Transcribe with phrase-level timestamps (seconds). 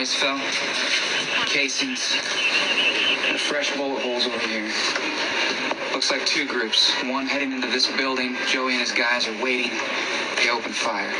[0.00, 0.38] bodies fell.
[1.44, 2.16] Casings.
[3.28, 4.64] And fresh bullet holes over here.
[5.92, 6.90] Looks like two groups.
[7.04, 8.34] One heading into this building.
[8.46, 9.70] Joey and his guys are waiting.
[10.36, 11.12] They open fire.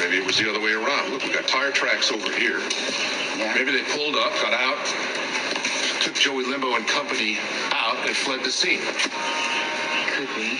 [0.00, 1.12] Maybe it was the other way around.
[1.12, 2.60] Look, we got tire tracks over here.
[3.36, 3.52] Yeah.
[3.54, 4.80] Maybe they pulled up, got out,
[6.00, 7.36] took Joey Limbo and company
[7.72, 8.80] out, and fled the scene.
[10.16, 10.56] Could be,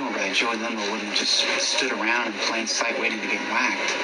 [0.00, 0.32] but it doesn't feel.
[0.32, 3.94] Joey Limbo wouldn't have just stood around in plain sight waiting to get whacked.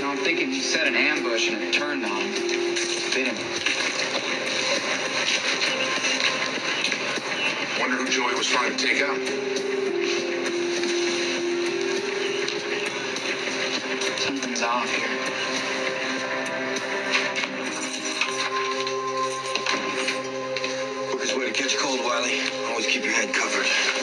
[0.00, 2.32] No, I'm thinking he set an ambush and it turned on him.
[3.12, 3.36] Bit him.
[7.80, 9.18] Wonder who Joey was trying to take out.
[14.20, 15.65] Something's off here.
[23.16, 23.95] Head covered.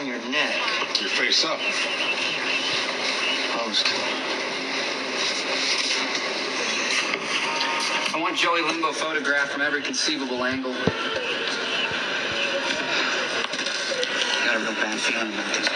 [0.00, 0.54] On your neck,
[0.98, 1.58] Your face up.
[1.60, 3.86] Oh, Posed.
[8.14, 10.72] I want Joey Limbo photographed from every conceivable angle.
[14.46, 15.68] Got a real bad feeling about this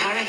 [0.00, 0.24] hurry?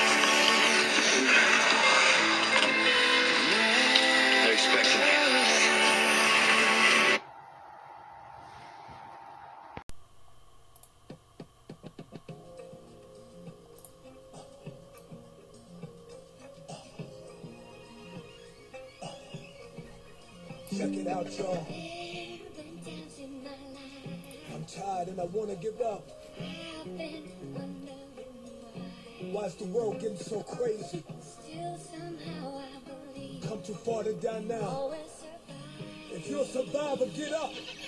[36.91, 37.80] Survivor, get up.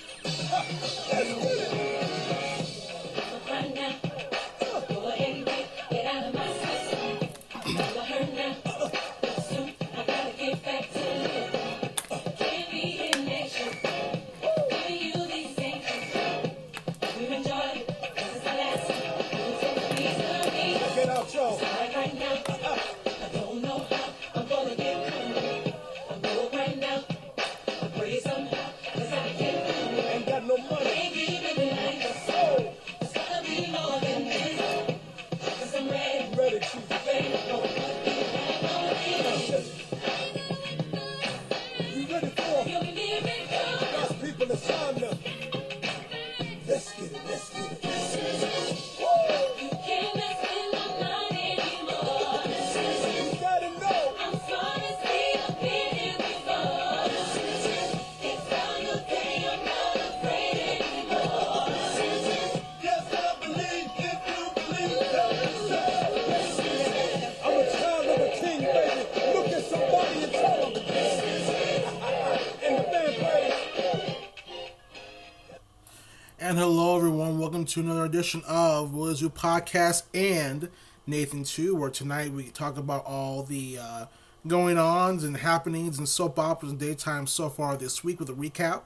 [77.73, 80.69] To another edition of What Is Podcast and
[81.07, 84.05] Nathan 2, where tonight we talk about all the uh,
[84.45, 88.33] going ons and happenings and soap operas and daytime so far this week with a
[88.33, 88.83] recap,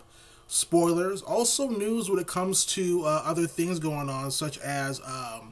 [0.48, 5.52] spoilers, also news when it comes to uh, other things going on, such as um,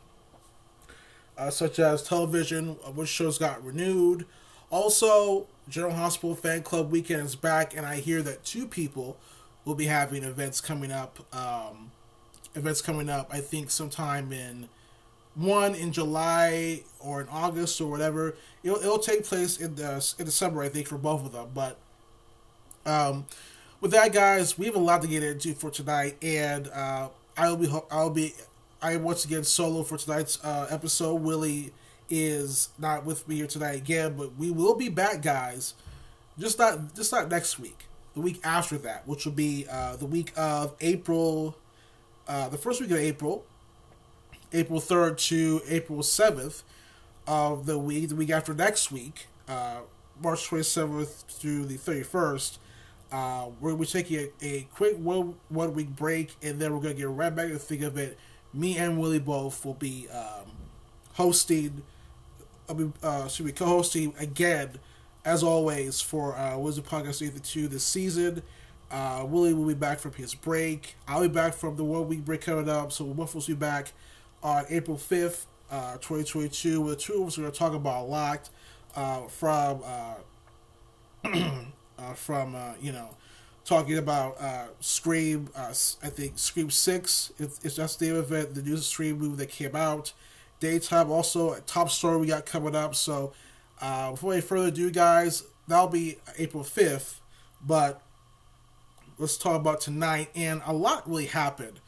[1.38, 4.26] uh, such as television, uh, which shows got renewed.
[4.70, 9.18] Also, General Hospital Fan Club weekend is back, and I hear that two people
[9.66, 11.20] will be having events coming up.
[11.36, 11.92] Um,
[12.56, 13.30] events coming up.
[13.32, 14.70] I think sometime in
[15.36, 18.36] one in July or in August or whatever.
[18.64, 21.50] It'll, it'll take place in the in the summer, I think, for both of them.
[21.54, 21.78] But
[22.86, 23.26] um,
[23.82, 27.58] with that, guys, we have a lot to get into for tonight, and uh, I'll
[27.58, 28.34] be I'll be
[28.82, 31.16] I am once again solo for tonight's uh, episode.
[31.16, 31.74] Willie
[32.10, 35.74] is not with me here tonight again, but we will be back, guys.
[36.40, 37.86] Just not just not next week.
[38.14, 41.58] The week after that, which will be uh, the week of April,
[42.28, 43.46] uh, the first week of April,
[44.54, 46.64] April third to April seventh
[47.28, 48.10] of the week.
[48.10, 49.80] The week after next week, uh,
[50.22, 52.60] March twenty seventh through the thirty first.
[53.12, 56.96] Uh, we're, we're taking a, a quick one, one week break, and then we're gonna
[56.96, 58.18] get right back to think of it.
[58.54, 60.52] Me and Willie both will be um,
[61.14, 61.84] hosting
[62.68, 64.80] I'll be uh, should be co-hosting again,
[65.24, 68.42] as always, for uh, Wizard Podcast Season Two this season.
[68.92, 70.96] Uh, Willie will be back from his break.
[71.08, 72.92] I'll be back from the one week break coming up.
[72.92, 73.94] So us will be back
[74.44, 76.82] on April fifth, uh, twenty twenty two.
[76.82, 78.50] With two of us, we're going to talk about Locked
[78.96, 80.16] uh, from uh,
[82.00, 83.10] uh, from uh, you know
[83.66, 84.38] talking about
[84.80, 85.50] Scream.
[85.56, 87.34] I think Scream Six.
[87.40, 88.54] It's, it's just the name of it.
[88.54, 90.14] The new Scream movie that came out
[90.60, 91.12] daytime.
[91.12, 92.94] Also, top story we got coming up.
[92.96, 93.34] So,
[93.80, 97.16] before any further ado, guys, that'll be April 5th.
[97.66, 98.02] But
[99.18, 100.30] let's talk about tonight.
[100.36, 101.80] And a lot really happened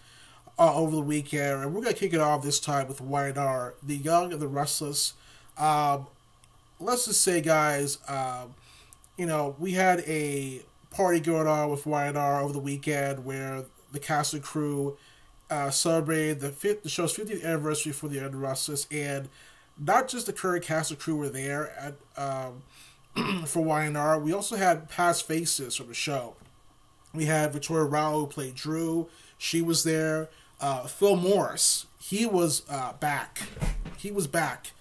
[0.58, 1.64] uh, over the weekend.
[1.64, 4.48] And we're going to kick it off this time with YNR, The Young and the
[4.48, 5.14] Restless.
[5.58, 6.08] Um,
[6.80, 8.56] let's just say, guys, um,
[9.18, 14.00] you know, we had a party going on with YNR over the weekend where the
[14.00, 14.98] cast and crew
[15.50, 19.30] uh, celebrated the, fifth, the show's 50th anniversary for the young and Restless, and
[19.80, 22.64] not just the current cast and crew were there at um,
[23.46, 24.22] for YNR.
[24.22, 26.36] We also had past faces from the show.
[27.18, 29.10] We had Victoria Rowell who played Drew.
[29.38, 30.30] She was there.
[30.62, 33.42] Uh, Phil Morris, he was uh, back.
[33.98, 34.72] He was back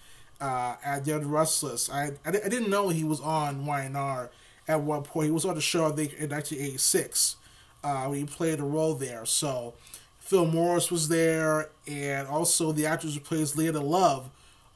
[0.41, 1.91] uh, at the Restless.
[1.91, 4.29] I, I, I didn't know he was on YNR
[4.69, 5.27] at one point.
[5.27, 7.37] He was on the show I think in 1986.
[7.83, 9.25] Uh, he played a role there.
[9.25, 9.75] So
[10.19, 14.31] Phil Morris was there, and also the actress who plays Leanna Love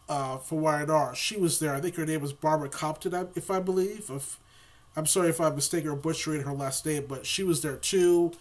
[0.08, 1.14] uh, for YNR.
[1.14, 1.74] She was there.
[1.74, 4.10] I think her name was Barbara Crampton, if I believe.
[4.10, 4.38] If
[4.96, 8.32] I'm sorry if I'm mistaken or butchering her last name, but she was there too.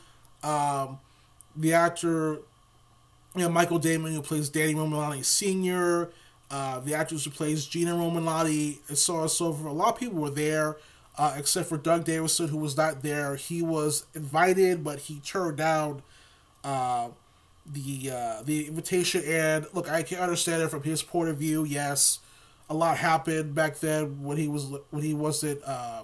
[0.43, 0.99] Um,
[1.55, 2.39] the actor,
[3.35, 6.09] you know, Michael Damian, who plays Danny Romalotti Sr.,
[6.51, 9.67] uh, the actress who plays Gina Romalotti, and so on and so forth.
[9.67, 10.77] A lot of people were there,
[11.17, 13.35] uh, except for Doug Davidson, who was not there.
[13.35, 16.01] He was invited, but he turned down
[16.63, 17.09] uh,
[17.71, 19.23] the uh, the invitation.
[19.27, 21.63] And look, I can understand it from his point of view.
[21.65, 22.19] Yes,
[22.67, 26.03] a lot happened back then when he was when he wasn't uh,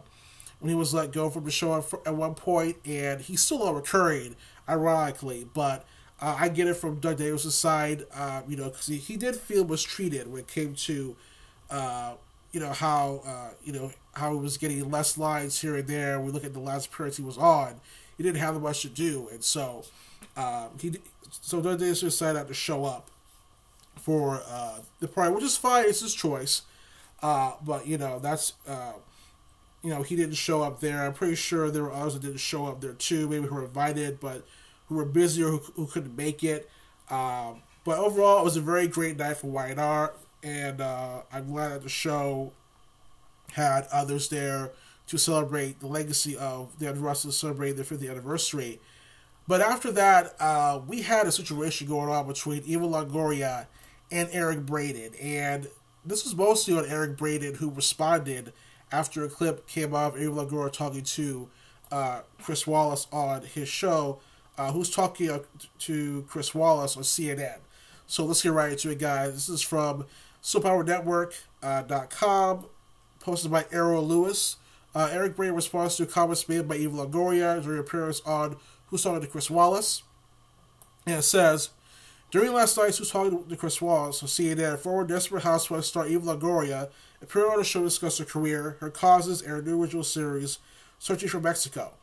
[0.65, 1.75] when he was let go from the show
[2.07, 4.35] at, one point, and he's still on recurring,
[4.67, 5.45] ironically.
[5.53, 5.85] But
[6.19, 9.35] uh, I get it from Doug Davis' side, uh, you know, because he, he did
[9.35, 11.15] feel mistreated when it came to,
[11.69, 12.13] uh,
[12.51, 16.19] you know, how uh, you know how he was getting less lines here and there.
[16.19, 17.79] We look at the last appearance he was on,
[18.17, 19.83] he didn't have much to do, and so
[20.35, 20.93] um, he
[21.29, 23.11] so Doug Davis decided to show up
[23.97, 25.85] for uh, the party, which is fine.
[25.87, 26.63] It's his choice.
[27.21, 28.53] Uh, but you know that's
[29.85, 31.05] you know he didn't show up there.
[31.05, 33.29] I'm pretty sure there were others that didn't show up there too.
[33.29, 34.43] Maybe who were invited, but
[34.87, 36.67] who were busy or who, who couldn't make it.
[37.11, 40.11] Um, but overall, it was a very great night for YNR,
[40.41, 42.51] and uh, I'm glad that the show
[43.51, 44.71] had others there
[45.05, 48.79] to celebrate the legacy of the Russell celebrate their 50th anniversary.
[49.47, 53.67] But after that, uh, we had a situation going on between Eva Longoria
[54.11, 55.13] and Eric Braeden.
[55.21, 55.67] And
[56.03, 58.51] this was mostly on Eric Braeden, who responded
[58.91, 61.49] after a clip came out of Eva Longoria talking to
[61.91, 64.19] uh, Chris Wallace on his show,
[64.57, 65.41] uh, who's talking
[65.79, 67.57] to Chris Wallace on CNN.
[68.07, 69.33] So let's get right into it, guys.
[69.33, 70.05] This is from
[70.43, 72.61] SoapOperaNetwork.com, uh,
[73.19, 74.55] posted by Errol Louis.
[74.93, 79.21] Uh, Eric Braeden responds to comments made by Eva Longoria during appearance on Who's Talking
[79.21, 80.03] to Chris Wallace.
[81.05, 81.71] And it says,
[82.31, 86.35] during last night's Who's Talking to Chris Wallace on CNN, former Desperate Housewives star Eva
[86.35, 86.89] Longoria
[87.35, 90.59] on the show discussed her career, her causes, and her new original series,
[90.97, 91.93] Searching for Mexico.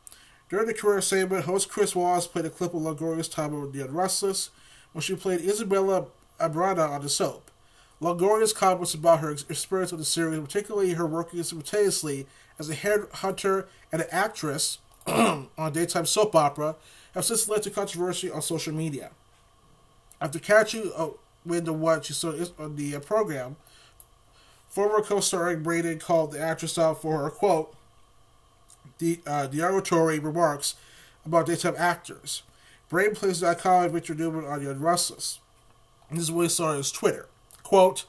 [0.49, 3.87] During the career segment, host Chris Wallace played a clip of Longoria's time with The
[3.87, 4.51] Restless
[4.91, 6.05] when she played Isabella
[6.39, 7.49] Abrada on the soap.
[7.99, 12.27] Longoria's comments about her experience with the series, particularly her working simultaneously
[12.59, 14.77] as a headhunter and an actress
[15.07, 16.75] on daytime soap opera,
[17.13, 19.11] have since led to controversy on social media.
[20.21, 21.09] After catching uh,
[21.45, 23.55] wind of what she saw on the uh, program,
[24.73, 27.75] former co-star Eric Braeden called the actress out for her quote,
[28.97, 30.73] the uh, derogatory remarks
[31.23, 32.41] about daytime actors.
[32.89, 35.39] Braeden plays that comment Richard Newman on Young Restless.
[36.09, 37.27] This is what he saw on his Twitter.
[37.61, 38.05] Quote,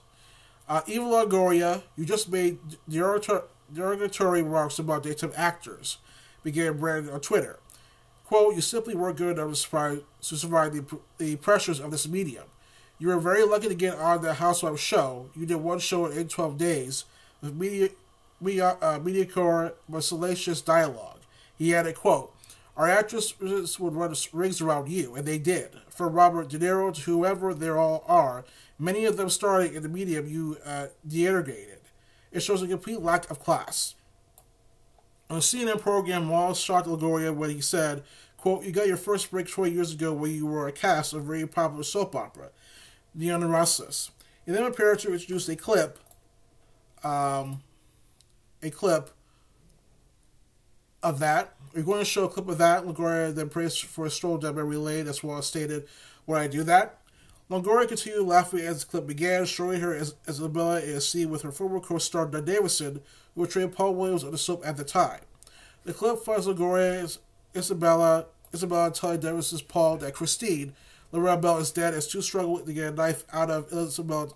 [0.67, 5.99] uh, Eva Longoria, you just made derogatory remarks about daytime actors,
[6.43, 7.59] began Braeden on Twitter.
[8.25, 12.09] Quote, you simply weren't good enough to survive, to survive the, the pressures of this
[12.09, 12.45] medium.
[13.05, 15.29] You were very lucky to get on the Housewives show.
[15.37, 17.05] You did one show in 12 days
[17.43, 17.91] with media,
[18.41, 21.21] media, uh, mediocre but salacious dialogue.
[21.55, 22.35] He added, quote,
[22.79, 25.73] Our actresses would run rings around you, and they did.
[25.91, 28.47] From Robert De Niro to whoever they all are,
[28.79, 31.81] many of them starting in the medium you uh, deintegrated.
[32.33, 33.97] It shows a complete lack of class.
[35.29, 38.03] On a CNN program, Wallace shocked Longoria when he said,
[38.39, 41.21] quote, You got your first break 20 years ago when you were a cast of
[41.21, 42.49] a very popular soap opera,
[43.15, 44.11] The Unrestless.
[44.45, 45.99] He then appeared to introduce a clip,
[47.03, 47.63] um,
[48.63, 49.11] a clip
[51.03, 51.55] of that.
[51.75, 52.85] We're going to show a clip of that.
[52.85, 55.87] Longoria then praised for a stroll down memory lane, as Wallace stated,
[56.25, 56.99] where I do that.
[57.51, 61.53] Longoria continued laughing as the clip began, showing her as Isabella is seen with her
[61.53, 63.03] former co-star Doug Davidson,
[63.35, 65.21] who portrayed Paul Williams on the soap at the time.
[65.85, 67.19] The clip finds Longoria's
[67.55, 70.75] Isabella, Isabella telling Davidson's Paul that Christine,
[71.15, 74.29] Lauralee Bell, is dead as two struggle to get a knife out of Isabella,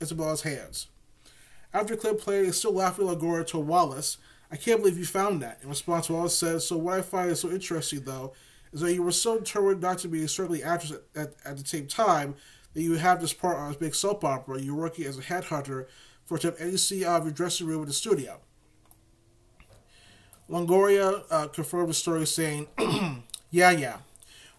[0.00, 0.88] Isabella's hands.
[1.72, 4.18] After clip played, he's still laughing Longoria told Wallace,
[4.50, 5.58] I can't believe you found that.
[5.62, 8.32] In response, Wallace says, So what I find is so interesting, though,
[8.72, 11.56] is that you were so determined not to be a strictly actress at, at, at
[11.56, 12.34] the same time
[12.74, 14.60] that you have this part on this big soap opera.
[14.60, 15.86] You're working as a headhunter
[16.26, 18.40] for to have NC out of your dressing room in the studio.
[20.48, 22.68] Longoria uh, confirmed the story, saying,
[23.50, 23.96] "Yeah, yeah.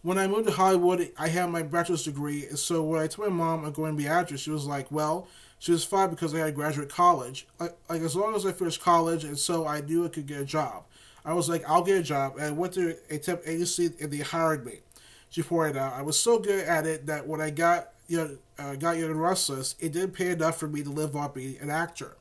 [0.08, 3.36] When I moved to Hollywood, I had my bachelor's degree, so when I told my
[3.36, 5.28] mom I'm going to be an actress, she was like, well."
[5.60, 7.48] She was fine because I had graduate college.
[7.60, 10.40] Like, like as long as I finished college, and so I knew I could get
[10.40, 10.84] a job.
[11.26, 14.10] I was like, I'll get a job, and I went to a temp agency, and
[14.10, 14.82] they hired me.
[15.30, 18.38] She pointed out, I was so good at it that when I got you know,
[18.60, 21.58] uh, got Young and Restless, it didn't pay enough for me to live on being
[21.60, 22.16] an actor.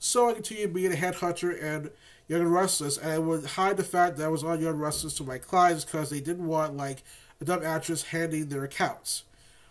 [0.00, 1.90] So I continued being a headhunter and
[2.26, 4.80] Young and Restless, and I would hide the fact that I was on Young and
[4.80, 7.02] Restless to my clients because they didn't want like
[7.40, 9.24] a dumb actress handing their accounts.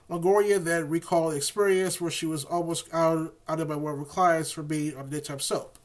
[0.10, 4.00] Longoria then recalled the experience where she was almost out, out of my one of
[4.00, 5.78] her clients for being on the daytime soap.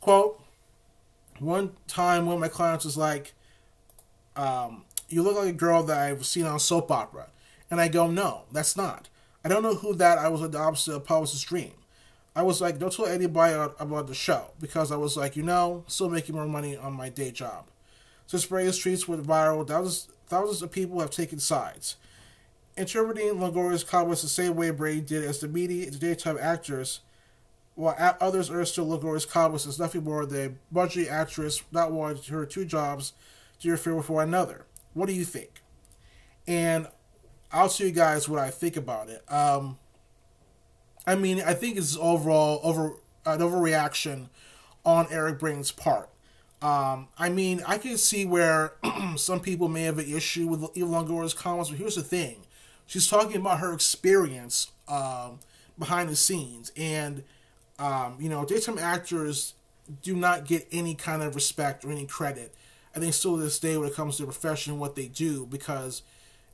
[0.00, 0.42] Quote,
[1.38, 3.32] one time one of my clients was like,
[4.36, 7.28] um, you look like a girl that I've seen on soap opera.
[7.70, 9.08] And I go, no, that's not.
[9.44, 11.72] I don't know who that I was the opposite of Paul's dream.
[12.34, 15.84] I was like, don't tell anybody about the show because I was like, you know,
[15.86, 17.66] still making more money on my day job.
[18.26, 21.96] Since Bray's tweets went viral, thousands, thousands of people have taken sides.
[22.74, 27.00] Interpreting Longoria's comments the same way Bray did as the media and the daytime actors,
[27.74, 32.46] while others urged Longoria's comments as nothing more than a budget actress not wanting her
[32.46, 33.12] two jobs
[33.60, 34.64] to interfere with one another.
[34.94, 35.60] What do you think?
[36.46, 36.88] And
[37.52, 39.30] I'll tell you guys what I think about it.
[39.30, 39.78] Um,
[41.06, 42.94] I mean, I think it's overall over
[43.26, 44.30] an overreaction
[44.82, 46.08] on Eric Braeden's part.
[46.62, 48.74] Um, I mean, I can see where
[49.16, 52.36] some people may have an issue with Eva Longoria's comments, but here's the thing:
[52.86, 55.40] she's talking about her experience um,
[55.78, 57.24] behind the scenes, and
[57.78, 59.54] um, you know, daytime actors
[60.02, 62.54] do not get any kind of respect or any credit.
[62.94, 65.46] I think still to this day, when it comes to the profession, what they do,
[65.46, 66.02] because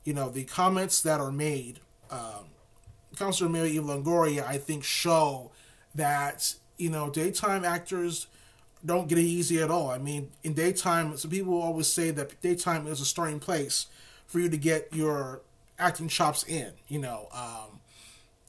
[0.03, 2.47] you know, the comments that are made, um,
[3.17, 5.51] Counselor Mary Eva Longoria, I think, show
[5.93, 8.27] that, you know, daytime actors
[8.85, 9.89] don't get it easy at all.
[9.89, 13.87] I mean, in daytime, some people always say that daytime is a starting place
[14.25, 15.41] for you to get your
[15.77, 17.27] acting chops in, you know.
[17.33, 17.79] Um,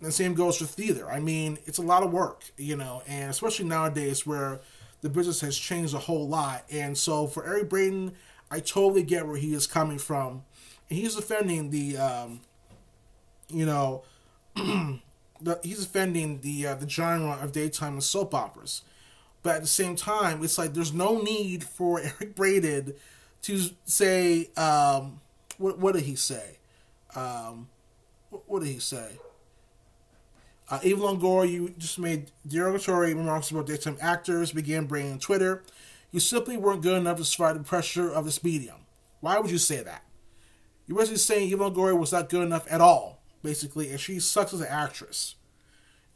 [0.01, 1.11] the same goes for theater.
[1.11, 4.61] I mean, it's a lot of work, you know, and especially nowadays where
[5.03, 6.65] the business has changed a whole lot.
[6.71, 8.13] And so for Eric Braeden,
[8.51, 10.43] I totally get where he is coming from
[10.89, 12.41] And he's offending the, um,
[13.49, 14.03] you know,
[14.55, 18.83] the, he's offending the uh, the genre of daytime and soap operas.
[19.43, 22.95] But at the same time, it's like there's no need for Eric Braeden
[23.43, 25.21] to say, um,
[25.59, 26.59] what, what did he say?
[27.17, 27.69] Um,
[28.29, 29.19] what, what, did he say?
[30.69, 35.65] Uh, Eva Longoria, you just made derogatory remarks about daytime actors, began bringing Twitter.
[36.13, 38.77] You simply weren't good enough to survive the pressure of this medium.
[39.21, 40.05] Why would you say that?
[40.87, 44.53] You're basically saying Eva Longoria was not good enough at all, basically, and she sucks
[44.53, 45.37] as an actress.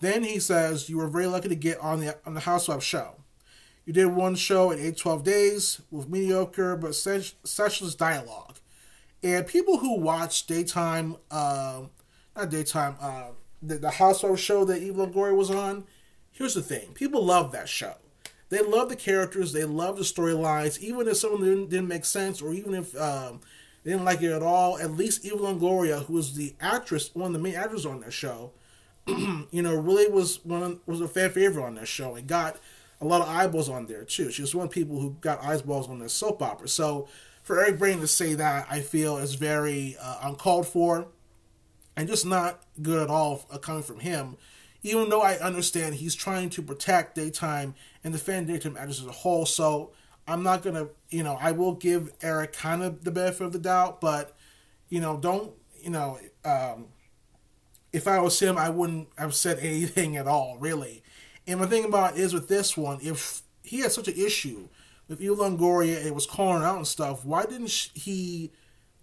[0.00, 3.16] Then he says you were very lucky to get on the on the Housewives show.
[3.86, 8.58] You did one show in 8 12 days with mediocre but sessionless dialogue.
[9.22, 11.82] And people who watch daytime, uh,
[12.36, 13.28] not daytime, uh,
[13.62, 15.84] the, the Housewives show that Eva Longoria was on,
[16.30, 17.94] here's the thing people love that show.
[18.50, 21.88] They love the characters, they love the storylines, even if some of them didn't, didn't
[21.88, 23.40] make sense or even if um,
[23.82, 24.78] they didn't like it at all.
[24.78, 28.12] At least Eva Longoria, who was the actress, one of the main actors on that
[28.12, 28.52] show,
[29.50, 32.58] you know, really was one was a fan favorite on that show and got
[33.00, 34.30] a lot of eyeballs on there too.
[34.30, 36.68] She was one of the people who got eyeballs on this soap opera.
[36.68, 37.08] So
[37.42, 41.08] for Eric Braeden to say that, I feel is very uh, uncalled for
[41.96, 44.36] and just not good at all uh, coming from him.
[44.82, 49.12] Even though I understand he's trying to protect daytime and defend daytime actors as a
[49.12, 49.92] whole, so
[50.26, 53.58] I'm not gonna, you know, I will give Eric kind of the benefit of the
[53.58, 54.36] doubt, but
[54.88, 56.86] you know, don't, you know, um,
[57.94, 61.02] if I was him, I wouldn't have said anything at all, really.
[61.46, 64.68] And the thing about is with this one, if he had such an issue
[65.06, 68.50] with Eva Longoria and was calling out and stuff, why didn't he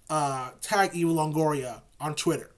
[0.10, 2.52] uh, tag Eva Longoria on Twitter?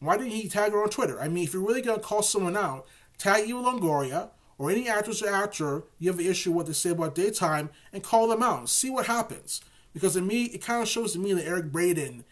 [0.00, 1.20] Why didn't he tag her on Twitter?
[1.20, 5.22] I mean, if you're really gonna call someone out, tag Eva Longoria or any actress
[5.22, 8.42] or actor you have an issue with what they say about daytime and call them
[8.42, 9.60] out and see what happens.
[9.92, 12.24] Because to me, it kind of shows to me that Eric Braeden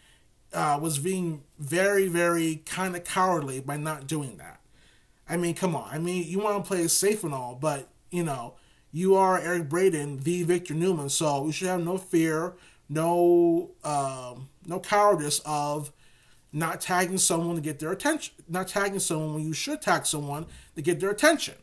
[0.53, 4.59] uh, was being very, very kind of cowardly by not doing that.
[5.27, 5.89] I mean, come on.
[5.91, 8.55] I mean, you want to play safe and all, but you know,
[8.91, 12.55] you are Eric Braeden, the Victor Newman, so you should have no fear,
[12.89, 15.91] no, um, no cowardice of
[16.51, 20.47] not tagging someone to get their attention, not tagging someone when you should tag someone
[20.75, 21.53] to get their attention.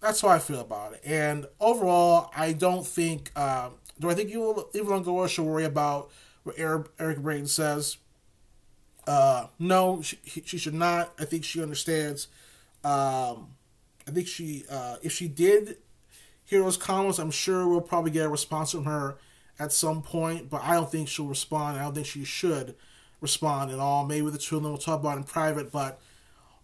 [0.00, 1.00] That's how I feel about it.
[1.04, 3.30] And overall, I don't think.
[3.36, 3.70] Uh,
[4.00, 6.10] do I think you will even go should worry about
[6.56, 7.98] Eric, Eric Braeden says?
[9.06, 11.12] Uh, no, she, she should not.
[11.18, 12.28] I think she understands.
[12.84, 13.54] Um,
[14.06, 15.76] I think she, uh, if she did
[16.44, 19.18] hear those comments, I'm sure we'll probably get a response from her
[19.58, 20.50] at some point.
[20.50, 21.78] But I don't think she'll respond.
[21.78, 22.74] I don't think she should
[23.20, 24.04] respond at all.
[24.04, 25.72] Maybe the two of them will talk about in private.
[25.72, 26.00] But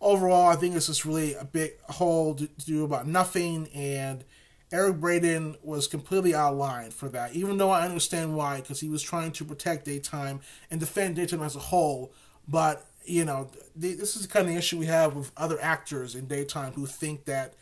[0.00, 3.68] overall, I think it's just really a big hole to, to do about nothing.
[3.74, 4.24] And
[4.70, 8.80] Eric Braeden was completely out of line for that, even though I understand why, because
[8.80, 12.12] he was trying to protect daytime and defend daytime as a whole.
[12.46, 16.26] But, you know, this is the kind of issue we have with other actors in
[16.26, 17.54] daytime who think that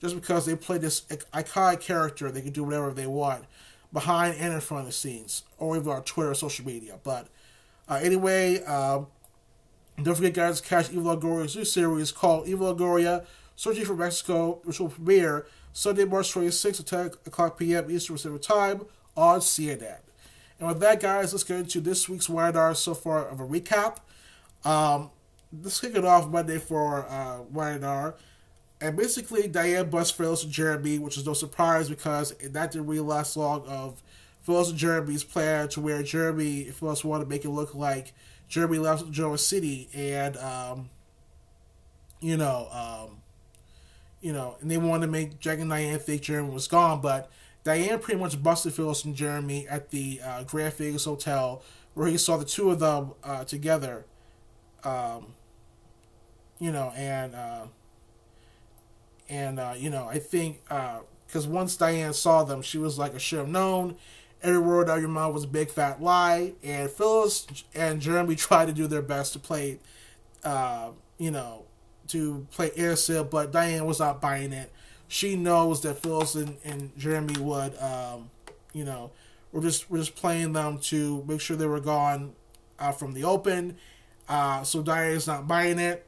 [0.00, 3.44] just because they play this iconic character, they can do whatever they want
[3.92, 6.98] behind and in front of the scenes, or even on Twitter or social media.
[7.02, 7.28] But
[7.88, 9.02] uh, anyway, uh,
[10.00, 14.80] don't forget, guys, catch Eva Longoria's new series called Eva Longoria Searching for Mexico, which
[14.80, 17.90] will premiere Sunday, March 26th at 10 o'clock p.m.
[17.90, 18.82] Eastern Standard Time
[19.16, 19.98] on CNN.
[20.58, 23.98] And with that, guys, let's get into this week's Wired so far of a recap.
[24.64, 25.10] Um,
[25.62, 28.14] let's kick it off Monday for uh, Wired
[28.80, 33.00] And basically, Diane busts Phyllis and Jeremy, which is no surprise because that didn't really
[33.00, 34.02] last long of
[34.42, 38.12] Phyllis and Jeremy's plan to where Jeremy, if Phyllis wanted to make it look like
[38.48, 40.90] Jeremy left Genoa City and, um,
[42.20, 43.21] you know, um,
[44.22, 47.30] you know, and they wanted to make Jack and Diane think Jeremy was gone, but
[47.64, 51.62] Diane pretty much busted Phyllis and Jeremy at the uh, Grand Vegas Hotel
[51.94, 54.06] where he saw the two of them uh, together.
[54.84, 55.34] Um,
[56.58, 57.66] you know, and uh,
[59.28, 63.14] and uh, you know, I think because uh, once Diane saw them, she was like,
[63.14, 63.96] "I should have known."
[64.42, 68.66] Every word out your mouth was a big fat lie, and Phyllis and Jeremy tried
[68.66, 69.78] to do their best to play,
[70.42, 71.64] uh, you know,
[72.12, 74.72] to play innocent, but Diane was not buying it.
[75.08, 78.30] She knows that Phyllis and, and Jeremy would, um,
[78.72, 79.10] you know,
[79.52, 82.32] we're just we're just playing them to make sure they were gone
[82.78, 83.76] uh, from the open.
[84.28, 86.06] Uh, so Diane's not buying it,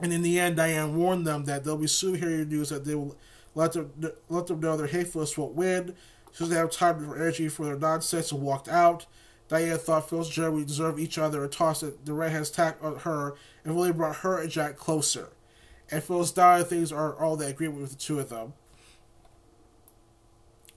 [0.00, 3.16] and in the end, Diane warned them that they'll be superhero news that they will
[3.54, 3.92] let them
[4.28, 5.94] let them know their hatefulness won't win.
[6.32, 9.06] So they have time or energy for their nonsense and walked out.
[9.48, 13.34] Diane thought and Jeremy deserved each other and tossed it, the redhead's on her
[13.64, 15.30] and really brought her and Jack closer.
[15.90, 18.52] And Phyllis died things are all that agreement with the two of them.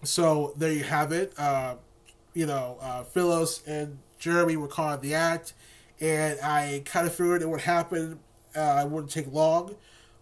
[0.03, 1.37] So there you have it.
[1.37, 1.75] Uh,
[2.33, 5.53] you know, uh, Phyllis and Jeremy were caught in the act,
[5.99, 8.19] and I kind of figured it would happen.
[8.55, 9.75] Uh, it wouldn't take long,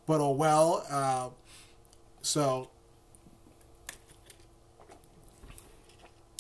[0.08, 0.86] but oh well.
[0.90, 1.30] Uh,
[2.22, 2.70] so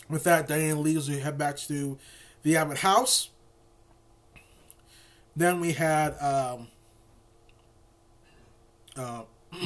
[0.10, 1.10] with that, Diane leaves.
[1.10, 1.98] We head back to
[2.43, 3.30] the Abbott house.
[5.36, 6.67] Then we had um,
[8.98, 9.24] uh,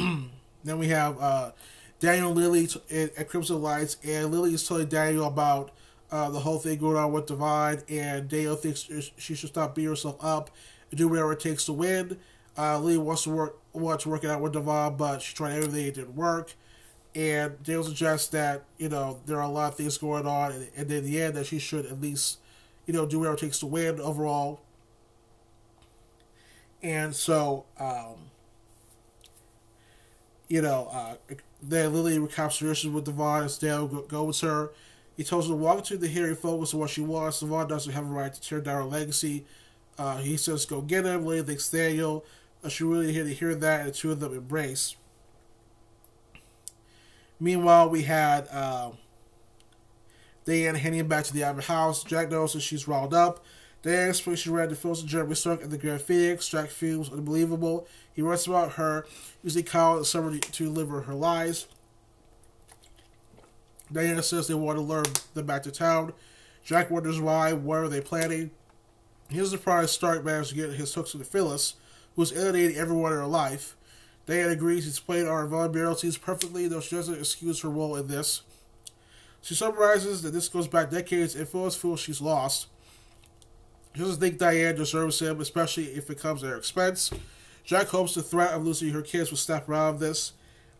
[0.63, 1.51] then we have uh,
[1.99, 5.71] Daniel Lily at, at Crimson Lights, and Lily is telling Daniel about
[6.11, 9.89] uh, the whole thing going on with Devon, and Dale thinks she should stop beating
[9.89, 10.51] herself up
[10.91, 12.19] and do whatever it takes to win.
[12.55, 15.53] Uh, Lee wants to work wants to work it out with Devon, but she tried
[15.53, 16.53] everything, it didn't work.
[17.15, 20.67] And Dale suggests that you know there are a lot of things going on, and,
[20.75, 22.39] and in the end, that she should at least
[22.85, 24.61] you know do whatever it takes to win overall.
[26.81, 28.15] And so, um,
[30.49, 31.15] you know, uh,
[31.61, 34.71] then Lily recounts her issues with Devon as Dale goes with her.
[35.15, 37.39] He tells her to walk into the hearing, focus on what she wants.
[37.39, 39.45] Devon doesn't have a right to tear down her legacy.
[39.97, 42.25] Uh, he says, "Go get him." Lily thinks Daniel.
[42.63, 44.95] Uh, she really here to hear that, and the two of them embrace.
[47.39, 48.91] Meanwhile, we had uh,
[50.45, 52.03] Diane heading back to the Abbott house.
[52.03, 53.43] Jack knows that she's riled up.
[53.81, 56.47] Diane explains she ran to Phyllis and Jeremy Stark at the Grand Phoenix.
[56.47, 57.85] Jack feels unbelievable.
[58.13, 59.05] He writes about her
[59.43, 61.67] using Kyle and Summer to deliver her lies.
[63.91, 66.13] Diana says they want to lure them back to town.
[66.63, 67.51] Jack wonders why.
[67.51, 68.51] What are they planning?
[69.29, 71.75] He's surprised Stark managed to get his hooks into Phyllis,
[72.15, 73.75] who's alienating everyone in her life.
[74.25, 78.41] Diane agrees he's played our vulnerabilities perfectly, though she doesn't excuse her role in this.
[79.41, 82.67] She summarizes that this goes back decades and feels she's lost.
[83.93, 87.11] She doesn't think Diane deserves him, especially if it comes at her expense.
[87.65, 90.33] Jack hopes the threat of losing her kids will snap around this.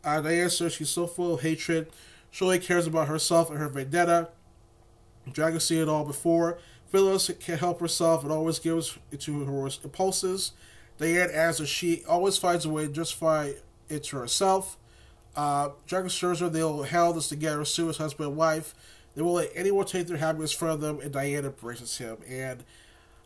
[0.04, 1.88] Uh, Diane says she's so full of hatred.
[2.32, 4.30] She only cares about herself and her vendetta.
[5.32, 6.58] Jack has seen it all before.
[6.88, 10.52] Phyllis can't help herself and always gives into her impulses.
[10.98, 13.54] Diane adds that she always finds a way to justify
[13.90, 14.78] it to herself.
[15.36, 18.76] Uh, Jack assures her they'll handle this together soon as husband and wife.
[19.16, 22.18] They won't let anyone take their happiness from them, and Diane embraces him.
[22.28, 22.64] And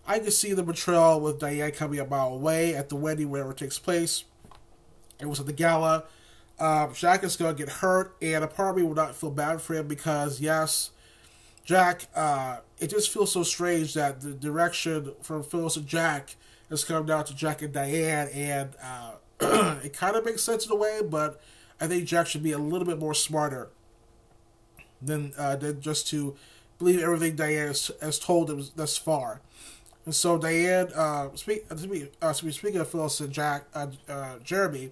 [0.06, 3.51] I can see the betrayal with Diane coming a mile away at the wedding wherever
[3.51, 4.23] it takes place.
[5.19, 6.06] It was at the gala.
[6.60, 9.30] Um, Jack is going to get hurt, and a part of me will not feel
[9.30, 10.91] bad for him because, yes,
[11.63, 16.36] Jack, uh, it just feels so strange that the direction from Phyllis and Jack
[16.69, 19.12] has come down to Jack and Diane, and uh,
[19.84, 21.41] it kind of makes sense in a way, but
[21.80, 23.69] I think Jack should be a little bit more smarter
[25.01, 26.36] than, uh, than just to
[26.80, 29.41] believe everything Diane has, has told him thus far.
[30.06, 34.91] And so Diane, uh, speak, uh, speaking of Phyllis and Jack, uh, uh, Jeremy,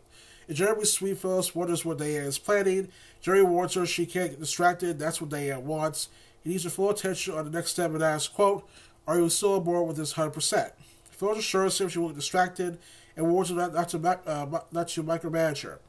[0.50, 2.90] Jeremy's sweet Phyllis wonders what Diane is planning.
[3.22, 5.00] Jerry warns her she can't get distracted.
[5.00, 6.10] That's what Diane wants.
[6.44, 8.68] He needs her full attention on the next step and asks, quote,
[9.08, 10.72] Are you still on board with this 100%?
[11.18, 12.78] Phyllis assures him she won't get distracted
[13.16, 13.98] and warns her not, not, to,
[14.28, 15.80] uh, not to micromanage her.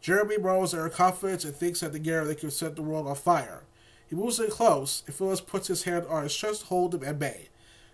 [0.00, 3.62] Jeremy at her confidence and thinks that together they can set the world on fire.
[4.06, 7.02] He moves in close, and Phyllis puts his hand on his chest to hold him
[7.04, 7.48] at bay.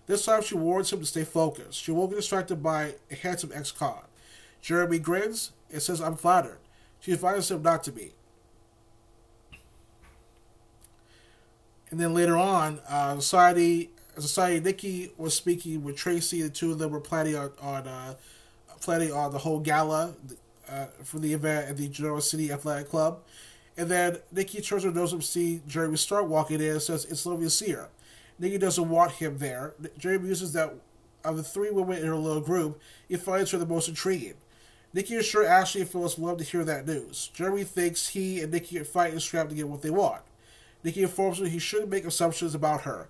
[0.07, 1.81] This time she warns him to stay focused.
[1.81, 4.01] She won't get distracted by a handsome ex-con.
[4.61, 6.59] Jeremy grins and says, I'm flattered.
[6.99, 8.15] She advises him not to be.
[11.91, 16.43] And then later on, uh, Society, Society Nikki was speaking with Tracy.
[16.43, 18.15] The two of them were planning on, on uh,
[18.81, 20.15] planning on the whole gala
[20.69, 23.21] uh, for the event at the Genoa City Athletic Club.
[23.77, 27.07] And then Nikki turns her nose up to see Jeremy Stark walking in and says,
[27.07, 27.89] It's see her.
[28.39, 29.75] Nikki doesn't want him there.
[29.99, 30.75] Jeremy uses that
[31.25, 34.35] of the three women in her little group, he finds her the most intriguing.
[34.93, 37.31] Nikki is sure Ashley and Phyllis love to hear that news.
[37.33, 40.23] Jeremy thinks he and Nikki are fighting and scrap to get what they want.
[40.83, 43.09] Nikki informs him he shouldn't make assumptions about her.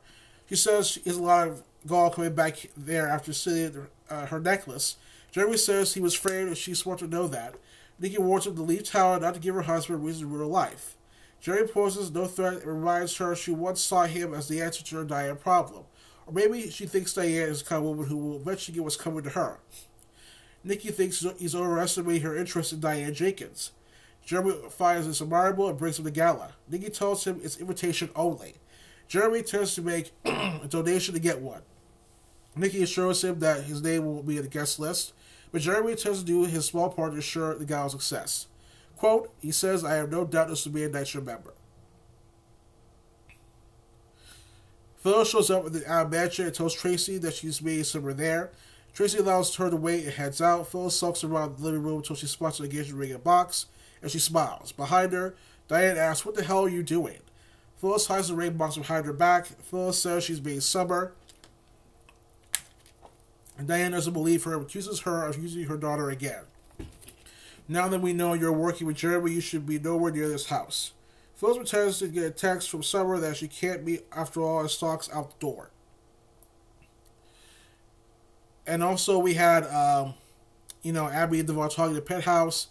[0.50, 4.40] She says she has a lot of gall coming back there after seeing uh, her
[4.40, 4.96] necklace.
[5.30, 7.54] Jeremy says he was afraid and she's smart to know that.
[8.00, 10.40] Nikki warns him to leave town not to give her husband a reason to ruin
[10.40, 10.96] her life.
[11.40, 14.96] Jerry poses no threat and reminds her she once saw him as the answer to
[14.96, 15.84] her Diane problem.
[16.26, 18.96] Or maybe she thinks Diane is the kind of woman who will eventually get what's
[18.96, 19.60] coming to her.
[20.64, 23.70] Nikki thinks he's overestimating her interest in Diane Jenkins.
[24.26, 26.54] Jeremy finds this admirable and brings him to gala.
[26.68, 28.56] Nikki tells him it's invitation only.
[29.10, 31.62] Jeremy turns to make a donation to get one.
[32.54, 35.14] Nikki assures him that his name will be on the guest list,
[35.50, 38.46] but Jeremy intends to do his small part to ensure the gala's success.
[38.96, 41.54] Quote, he says, I have no doubt this will be a nice remember.
[44.98, 48.52] Phil shows up at the Al mansion and tells Tracy that she's meeting someone there.
[48.94, 50.70] Tracy allows her to wait and heads out.
[50.70, 53.66] Phil sulks around the living room until she spots an engagement ring in a box,
[54.02, 54.70] and she smiles.
[54.70, 55.34] Behind her,
[55.66, 57.18] Diane asks, What the hell are you doing?
[57.80, 59.46] Phyllis hides the ring box behind her back.
[59.46, 61.14] Phyllis says she's being summer.
[63.56, 66.42] And Diane doesn't believe her and accuses her of using her daughter again.
[67.68, 70.92] Now that we know you're working with Jeremy, you should be nowhere near this house.
[71.34, 74.70] Phyllis pretends to get a text from Summer that she can't be after all and
[74.70, 75.70] stalks out the door.
[78.66, 80.14] And also we had, um,
[80.82, 82.68] you know, Abby and Devon talking to Penthouse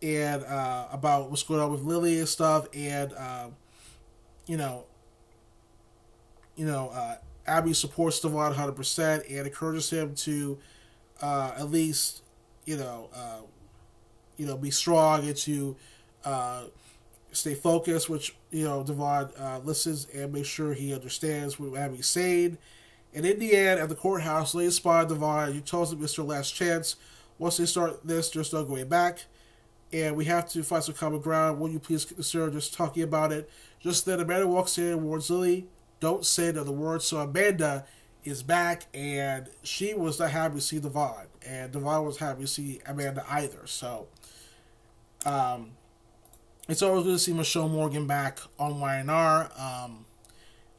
[0.00, 2.68] and uh, about what's going on with Lily and stuff.
[2.72, 3.56] And, um,
[4.52, 4.84] you know,
[6.56, 10.58] you know, uh, Abby supports Devon 100% and encourages him to
[11.22, 12.22] uh, at least,
[12.66, 13.38] you know, uh,
[14.36, 15.74] you know, be strong and to
[16.26, 16.64] uh,
[17.32, 22.06] stay focused, which, you know, Devon uh, listens and makes sure he understands what Abby's
[22.06, 22.58] saying.
[23.14, 25.54] And in the end, at the courthouse, Lady spot Devon.
[25.54, 26.96] He tells him it's their last chance.
[27.38, 29.24] Once they start this, there's no going back.
[29.94, 31.58] And we have to find some common ground.
[31.58, 33.48] Will you please consider just talking about it?
[33.82, 35.66] Just then, Amanda walks in warns Lily,
[35.98, 37.02] don't say another word.
[37.02, 37.84] So Amanda
[38.24, 41.26] is back, and she was not happy to see Devon.
[41.44, 43.66] And Devon was happy to see Amanda either.
[43.66, 44.06] So
[45.26, 45.72] um,
[46.68, 49.60] it's always good to see Mishael Morgan back on YNR.
[49.60, 50.06] Um,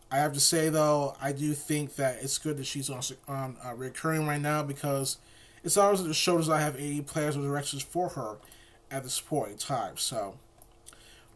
[0.10, 3.58] I have to say though, I do think that it's good that she's on on
[3.66, 5.18] uh, recurring right now because
[5.64, 8.38] it's always the show does not have any plans or directions for her
[8.92, 9.98] at this point in time.
[9.98, 10.38] So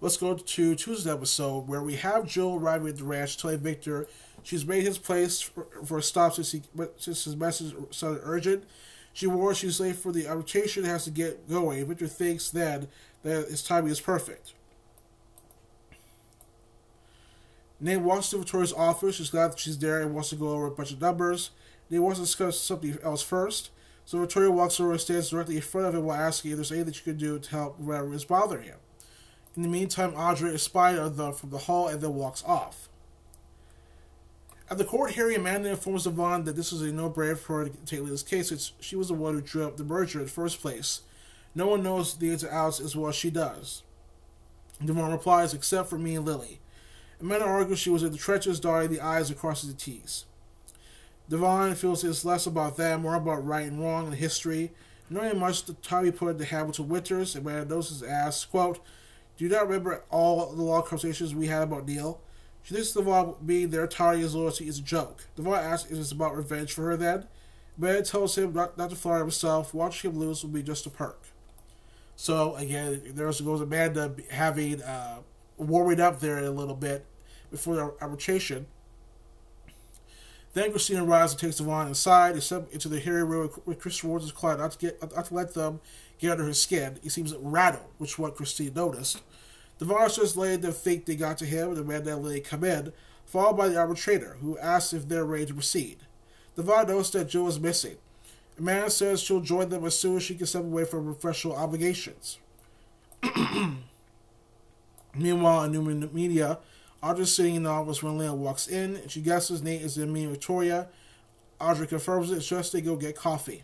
[0.02, 4.08] let's go to Tuesday's episode where we have Jill arriving at the ranch telling Victor
[4.44, 6.62] she's made his place for, for a stop since, he,
[6.98, 8.64] since his message sounded urgent.
[9.14, 11.86] She warns she's late for the arbitration has to get going.
[11.86, 12.88] Victor thinks then
[13.24, 14.54] that his timing is perfect.
[17.80, 19.16] Nate walks to Victoria's office.
[19.16, 21.52] She's glad that she's there and wants to go over a bunch of numbers.
[21.90, 23.72] Nate wants to discuss something else first.
[24.06, 26.72] So Victoria walks over and stands directly in front of him while asking if there's
[26.72, 28.78] anything she can do to help whatever is bothering him.
[29.58, 32.88] In the meantime, Audra is them from the hall and then walks off.
[34.70, 37.86] At the court hearing, Amanda informs Devon that this is a no-brainer for her to
[37.86, 40.32] take Lily's case since she was the one who drew up the merger in the
[40.32, 41.02] first place.
[41.56, 43.82] No one knows the ins and outs as well as she does.
[44.86, 46.60] Devon replies, except for me and Lily.
[47.20, 50.26] Amanda argues she was in the trenches, dotting the I's and crossing the T's.
[51.30, 54.72] Devon feels it's less about that, more about right and wrong and history.
[55.10, 58.80] Knowing much the time he put into Hamilton Winters, Amanda knows his ass, quote,
[59.38, 62.20] Do you not remember all the long conversations we had about Neil?
[62.64, 65.26] She thinks Devon being there tardy his loyalty is a joke.
[65.36, 67.28] Devon asks if it's about revenge for her then.
[67.78, 70.90] Amanda tells him not, not to fire himself, watching him lose will be just a
[70.90, 71.22] perk.
[72.16, 75.20] So, again, there goes Amanda having uh,
[75.58, 77.06] warming up there a little bit
[77.52, 78.66] before the arbitration.
[80.58, 84.24] Then Christina rises and takes Devon inside, except into the hairy room with Chris warns
[84.24, 85.82] his client not to get not to let them
[86.18, 86.98] get under his skin.
[87.04, 89.22] He seems rattled, which is what Christine noticed.
[89.78, 92.92] Devon says letting them think they got to him and demand that Lily come in,
[93.24, 95.98] followed by the arbitrator, who asks if they're ready to proceed.
[96.56, 97.98] Devon notes that Jill is missing.
[98.58, 102.40] Amanda says she'll join them as soon as she can step away from professional obligations.
[105.14, 106.58] Meanwhile, in Newman Media,
[107.02, 108.98] Audra's sitting in the office when Leah walks in.
[108.98, 110.88] And she guesses Nate is in meeting Victoria.
[111.60, 113.64] Audra confirms it, just they go get coffee.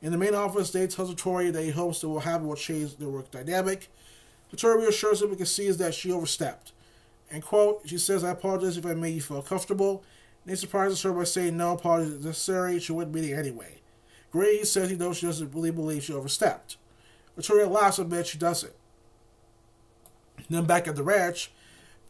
[0.00, 2.96] In the main office, Nate tells Victoria that he hopes that will happen will change
[2.96, 3.88] their work dynamic.
[4.50, 6.72] Victoria reassures him because sees that she overstepped.
[7.30, 10.04] And quote, she says, I apologize if I made you feel comfortable.
[10.46, 13.80] Nate surprises her by saying no apology is necessary, she wouldn't meet it anyway.
[14.30, 16.76] Gray says he knows she doesn't really believe she overstepped.
[17.34, 18.72] Victoria laughs and admits she doesn't.
[20.50, 21.50] Then back at the ranch,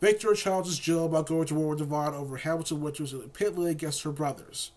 [0.04, 4.02] Victor challenges Jill about going to war with Devon over Hamilton Winters and pitly against
[4.02, 4.70] her brothers.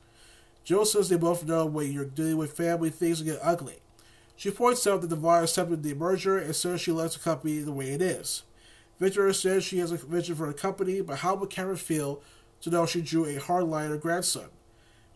[0.63, 3.81] Jill says they both know when you're dealing with family, things get ugly.
[4.37, 7.73] She points out that Devon accepted the merger and says she likes the company the
[7.73, 8.43] way it is.
[9.01, 12.21] Victor says she has a vision for the company, but how would Katherine feel
[12.61, 14.47] to know she drew a hardliner grandson?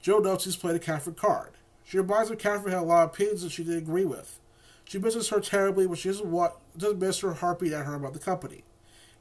[0.01, 1.51] Jill notes he's played a Katherine card.
[1.85, 4.41] She reminds him Katherine had a lot of opinions that she didn't agree with.
[4.83, 8.11] She misses her terribly, but she doesn't want doesn't miss her heartbeat at her about
[8.11, 8.65] the company.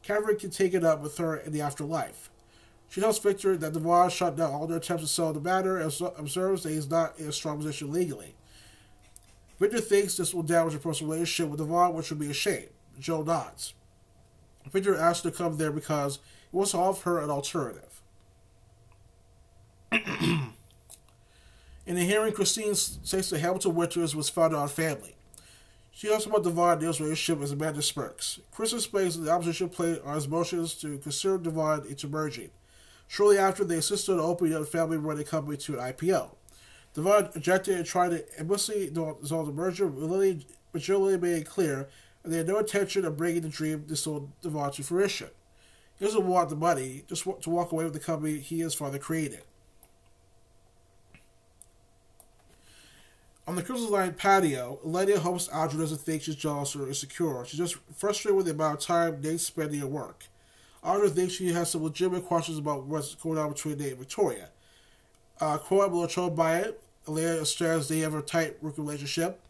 [0.02, 2.30] Katherine can take it up with her in the afterlife.
[2.88, 5.92] She tells Victor that Devon shut down all their attempts to solve the matter and
[6.18, 8.34] observes that he's not in a strong position legally.
[9.60, 12.66] Victor thinks this will damage their personal relationship with Devon, which would be a shame.
[12.98, 13.74] Joe nods.
[14.72, 16.18] Victor asks her to come there because
[16.50, 18.02] he wants to offer her an alternative.
[19.92, 20.50] in
[21.86, 25.14] the hearing, Christine states that Hamilton Winters was founded on family.
[26.00, 28.40] She talks about Devon Neil's relationship as Amanda Sparks.
[28.52, 32.48] Chris explains that the opposition played on his motions to consider Devon into merging.
[33.06, 36.30] Shortly after, they insisted on opening up family running company to an IPO.
[36.94, 40.46] Devon objected and tried to ambitiously dissolve the merger, but Lily,
[41.18, 41.86] made it clear
[42.22, 45.28] that they had no intention of bringing the dream to sold Devon to fruition.
[45.98, 48.74] He doesn't want the money, just to walk away with the company he and his
[48.74, 49.42] father created.
[53.46, 57.44] On the Crimson Lights patio, Lydia hopes Audrey doesn't think she's jealous or insecure.
[57.44, 60.24] She's just frustrated with the amount of time Nate's spending at work.
[60.82, 64.50] Audrey thinks she has some legitimate questions about what's going on between Nate and Victoria.
[65.40, 66.82] Uh, quote, I'm troubled by it.
[67.06, 69.40] Leah understands they have a tight working relationship.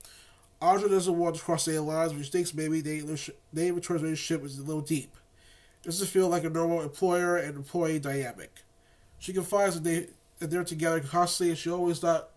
[0.61, 3.05] Audrey doesn't want to cross the lines, which thinks maybe Nate,
[3.53, 5.17] Nate and Victoria's relationship is a little deep.
[5.83, 8.61] It doesn't feel like a normal employer and employee dynamic.
[9.19, 12.31] She confides that they that they're together constantly, and she always not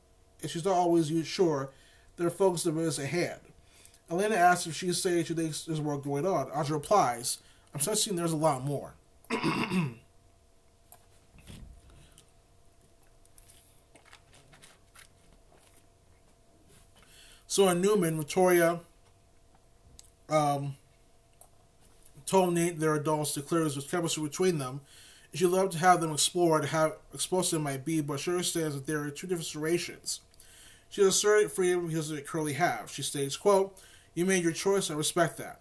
[0.43, 1.71] and she's not always sure
[2.17, 3.39] they're focused on business at hand.
[4.11, 6.51] Elena asks if she's saying she thinks there's more going on.
[6.51, 7.39] Audra replies,
[7.73, 8.93] I'm sensing there's a lot more.
[17.47, 18.81] so in Newman, Victoria
[20.29, 20.75] um,
[22.25, 24.81] told Nate their adults to clear there's chemistry between them.
[25.33, 28.85] She'd love to have them explore how explosive it might be, but she understands that
[28.85, 30.19] there are two different situations.
[30.93, 32.91] She has asserted freedom because they currently have.
[32.91, 33.75] She states, quote,
[34.13, 35.59] You made your choice, I respect that.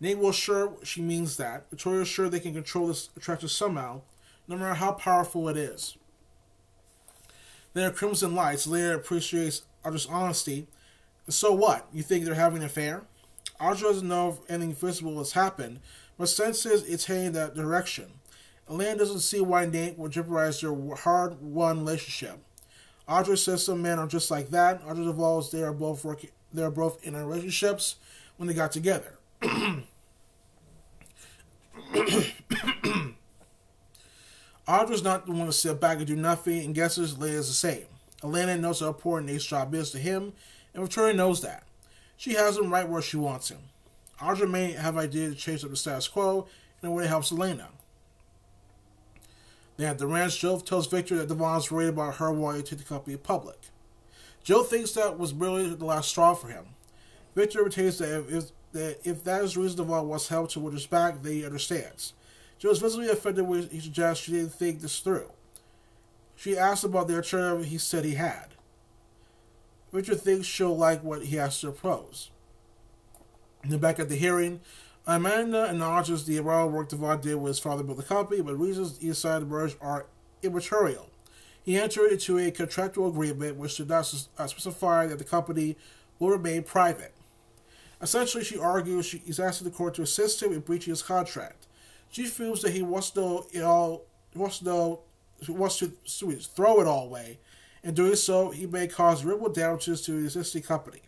[0.00, 1.70] Nate will sure she means that.
[1.70, 4.02] Victoria is sure they can control this attraction somehow,
[4.46, 5.96] no matter how powerful it is.
[7.72, 10.66] Then at Crimson Lights, Leia appreciates Audra's honesty.
[11.24, 11.86] And so what?
[11.90, 13.04] You think they're having an affair?
[13.58, 15.80] Audra doesn't know if anything visible has happened,
[16.18, 18.12] but senses it's heading that direction.
[18.68, 22.40] Elaine doesn't see why Nate would jeopardize their hard-won relationship.
[23.10, 24.82] Audra says some men are just like that.
[24.86, 27.96] Audra divulges they are both working, they are both in relationships
[28.36, 29.18] when they got together.
[34.68, 37.86] Audra's not the one to sit back and do nothing and guesses Leia's the same.
[38.22, 40.32] Elena knows how important Nate's job is to him,
[40.72, 41.64] and Victoria knows that.
[42.16, 43.58] She has him right where she wants him.
[44.20, 46.46] Audra may have idea to change up the status quo
[46.82, 47.70] in a way that helps Elena.
[49.80, 53.16] The ranch, Joe tells Victor that Devon's worried about her wanting to take the company
[53.16, 53.58] public.
[54.44, 56.66] Joe thinks that was really the last straw for him.
[57.34, 60.86] Victor retains that if, that if that is the reason Devon wants help to Winter's
[60.86, 62.12] back, then he understands.
[62.58, 65.30] Joe is visibly offended when he suggests she didn't think this through.
[66.36, 68.48] She asks about the alternative he said he had.
[69.92, 72.30] Victor thinks she'll like what he has to propose.
[73.62, 74.60] And then back at the hearing,
[75.16, 78.96] Amanda acknowledges the immoral work Devon did with his father built the company, but reasons
[78.98, 80.06] he decided to merge are
[80.40, 81.10] immaterial.
[81.64, 85.76] He entered into a contractual agreement which did not uh, specify that the company
[86.20, 87.12] will remain private.
[88.00, 91.66] Essentially, she argues she, he's asking the court to assist him in breaching his contract.
[92.12, 95.00] She feels that he wants to know it all, wants to know,
[95.48, 97.40] wants to throw it all away.
[97.82, 101.00] In doing so, he may cause ripple damages to the existing company.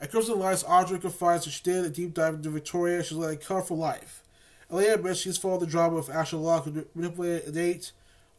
[0.00, 3.02] At Crimson Lights, Audrey confides that she did a deep dive into Victoria.
[3.02, 4.22] She's letting cut for life.
[4.70, 7.92] Elena admits she's followed the drama of Asher Locke who manipulated a date.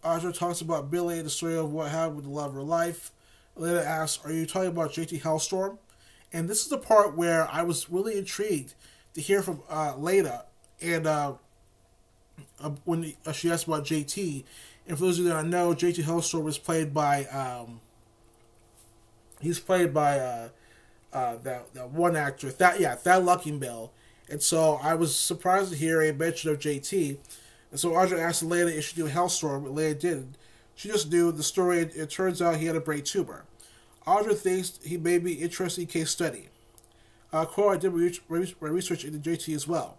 [0.03, 2.61] Audra talks about Billy and the story of what happened with the love of her
[2.61, 3.11] life.
[3.57, 5.77] Elena asks, Are you talking about JT Hellstrom?
[6.31, 8.75] And this is the part where I was really intrigued
[9.15, 10.45] to hear from uh, Leda
[10.81, 11.33] and uh,
[12.59, 14.43] uh, when uh, she asked about JT.
[14.87, 17.81] And for those of you that don't know, JT Hellstrom was played by um,
[19.41, 20.49] he's played by
[21.17, 23.89] uh, uh, that that one actor that yeah that Luckinbill.
[24.29, 27.17] And so I was surprised to hear a mention of JT.
[27.71, 30.35] And so Audra asked Leia if she knew Hellstrom, and Leia didn't.
[30.75, 31.79] She just knew the story.
[31.79, 33.45] It, it turns out he had a brain tumor.
[34.05, 36.49] Audra thinks he may be interesting case study.
[37.33, 39.97] Uh, I did research into JT as well.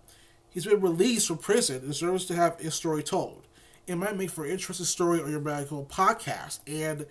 [0.50, 3.46] He's been released from prison and deserves to have his story told.
[3.86, 6.60] It might make for an interesting story on your medical podcast.
[6.66, 7.06] And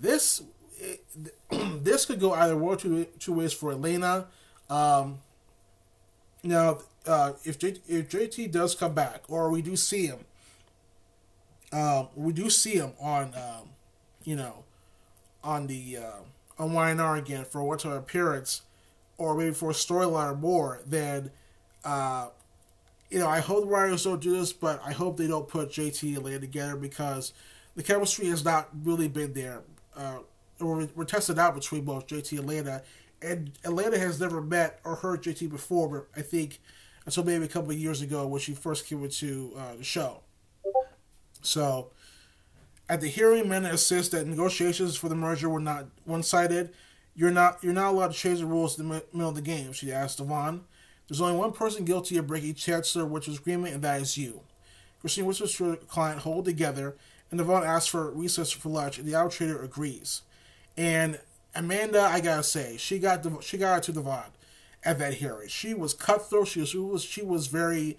[0.00, 0.42] this
[1.50, 4.26] this could go either way two, two ways for Elena.
[4.68, 5.18] Um,
[6.42, 10.20] now, uh, if J, if JT does come back, or we do see him,
[11.72, 13.70] um, we do see him on, um,
[14.24, 14.64] you know,
[15.42, 18.62] on the uh, on YNR again for one time appearance,
[19.18, 21.30] or maybe for a storyline or more, then,
[21.84, 22.28] uh,
[23.10, 25.70] you know, I hope the writers don't do this, but I hope they don't put
[25.70, 27.32] JT and Elena together because
[27.76, 29.62] the chemistry has not really been there.
[29.96, 30.18] Uh,
[30.58, 32.82] we're tested out between both JT and Atlanta,
[33.22, 35.88] and Atlanta has never met or heard JT before.
[35.88, 36.60] But I think
[37.04, 40.20] until maybe a couple of years ago when she first came into uh, the show.
[41.42, 41.90] So
[42.88, 46.72] at the hearing, Amanda insists that negotiations for the merger were not one-sided.
[47.14, 49.72] You're not you're not allowed to change the rules in the middle of the game.
[49.72, 50.64] She asked Devon.
[51.08, 54.40] There's only one person guilty of breaking Chancellor Witcher's agreement, and that is you.
[55.00, 55.56] Christine Witcher's
[55.88, 56.96] client hold together,
[57.30, 60.22] and Devon asks for recess for lunch, and the arbitrator agrees.
[60.76, 61.18] And
[61.54, 64.24] Amanda, I gotta say, she got the, she got to Devon
[64.84, 65.48] at that hearing.
[65.48, 66.48] She was cutthroat.
[66.48, 67.98] She was she was, she was very.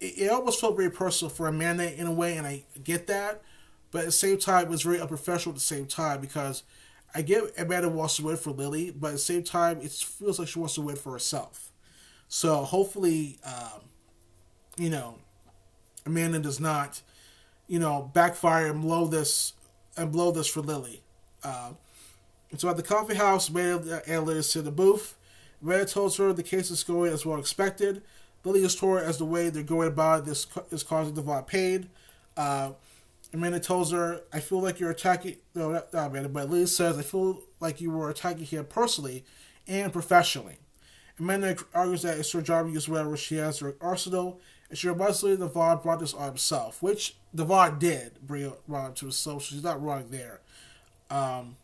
[0.00, 3.42] It, it almost felt very personal for Amanda in a way, and I get that.
[3.90, 6.64] But at the same time, it was very unprofessional at the same time because
[7.14, 10.38] I get Amanda wants to win for Lily, but at the same time, it feels
[10.38, 11.70] like she wants to win for herself.
[12.26, 13.82] So hopefully, um,
[14.76, 15.18] you know,
[16.04, 17.02] Amanda does not,
[17.68, 19.52] you know, backfire and blow this
[19.96, 21.02] and blow this for Lily.
[21.44, 21.74] Uh,
[22.60, 25.16] so at the coffee house, and Liz to the booth.
[25.62, 28.02] Amanda tells her the case is going as well expected.
[28.44, 31.88] Lily is torn as the way they're going about it this is causing Devon pain.
[32.36, 32.72] Uh,
[33.32, 35.36] Amanda tells her, I feel like you're attacking.
[35.54, 39.24] No, not, not Amanda, but Lily says, I feel like you were attacking him personally
[39.66, 40.58] and professionally.
[41.18, 44.88] Amanda argues that it's her job to use whatever she has her arsenal, and she
[44.88, 49.42] reminds Lily Devon brought this on himself, which Devon did bring it on to himself,
[49.42, 50.40] so she's not wrong there.
[51.10, 51.56] Um,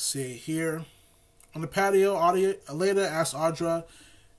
[0.00, 0.84] see here.
[1.54, 3.84] On the patio, Audrey, Elena asks Audra,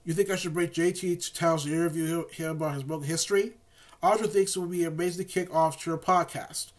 [0.04, 3.54] You think I should bring JT to town to interview him about his book history?
[4.02, 6.72] Audra thinks it would be amazing to kick off to her podcast.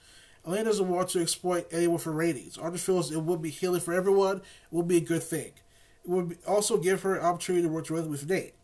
[0.47, 2.57] Elena doesn't want to exploit anyone for ratings.
[2.57, 4.39] Audra feels it would be healing for everyone.
[4.39, 5.53] It would be a good thing.
[6.05, 8.55] It would also give her an opportunity to work with Nate.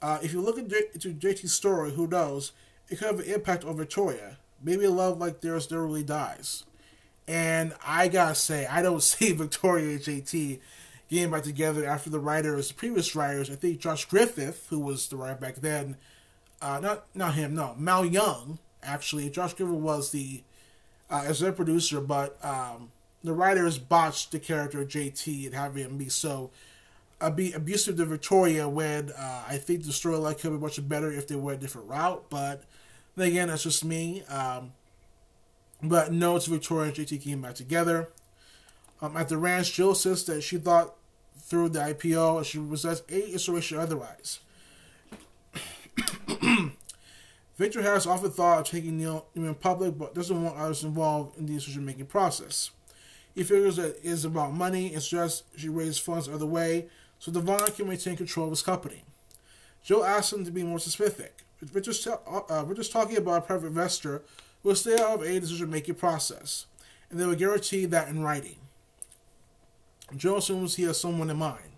[0.00, 2.52] Uh, if you look into JT's story, who knows,
[2.88, 4.38] it could have an impact on Victoria.
[4.60, 6.64] Maybe a love like theirs never really dies.
[7.32, 10.60] And I gotta say, I don't see Victoria JT
[11.08, 15.08] getting back together after the writers, the previous writers, I think Josh Griffith, who was
[15.08, 15.96] the writer back then,
[16.60, 19.30] uh, not not him, no, Mal Young, actually.
[19.30, 20.42] Josh Griffith was the
[21.08, 22.90] uh, as their producer, but um,
[23.24, 26.50] the writers botched the character of JT and having him be so
[27.22, 31.10] uh, be abusive to Victoria when uh, I think the storyline could be much better
[31.10, 32.24] if they went a different route.
[32.28, 32.64] But
[33.16, 34.22] then again, that's just me.
[34.24, 34.72] Um,
[35.82, 38.08] but no, it's Victoria and JT came back together.
[39.00, 40.94] Um, at the ranch, Jill says that she thought
[41.36, 44.40] through the IPO she possessed any inspiration otherwise.
[47.56, 51.46] Victor has often thought of taking Neil in public, but doesn't want others involved in
[51.46, 52.70] the decision making process.
[53.34, 56.86] He figures that it is about money and stress she raised funds other way,
[57.18, 59.04] so Devon can maintain control of his company.
[59.82, 61.42] Joe asks him to be more specific.
[61.72, 64.22] Richard's, uh, uh, Richard's talking about a private investor
[64.62, 66.66] will stay out of a decision making process,
[67.10, 68.56] and they will guarantee that in writing.
[70.16, 71.72] Joe assumes he has someone in mind.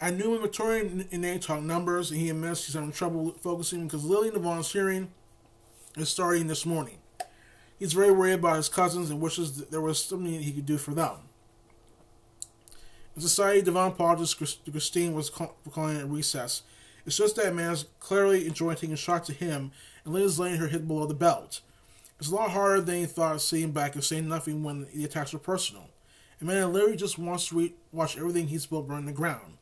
[0.00, 3.84] I knew when Victoria and Nate talk numbers, and he admits he's having trouble focusing
[3.84, 5.10] because Lily Devon's hearing
[5.96, 6.98] is starting this morning.
[7.78, 10.92] He's very worried about his cousins and wishes there was something he could do for
[10.92, 11.16] them.
[13.16, 16.62] In society, Devon apologizes to Christine was calling it recess.
[17.08, 19.72] It's just that man is clearly enjoying taking shots to him,
[20.04, 21.60] and Lily's letting her hit below the belt.
[22.20, 25.34] It's a lot harder than he thought seeing back and saying nothing when the attacks
[25.34, 25.88] are personal.
[26.38, 29.58] And man literally just wants to watch everything he's built burn to the ground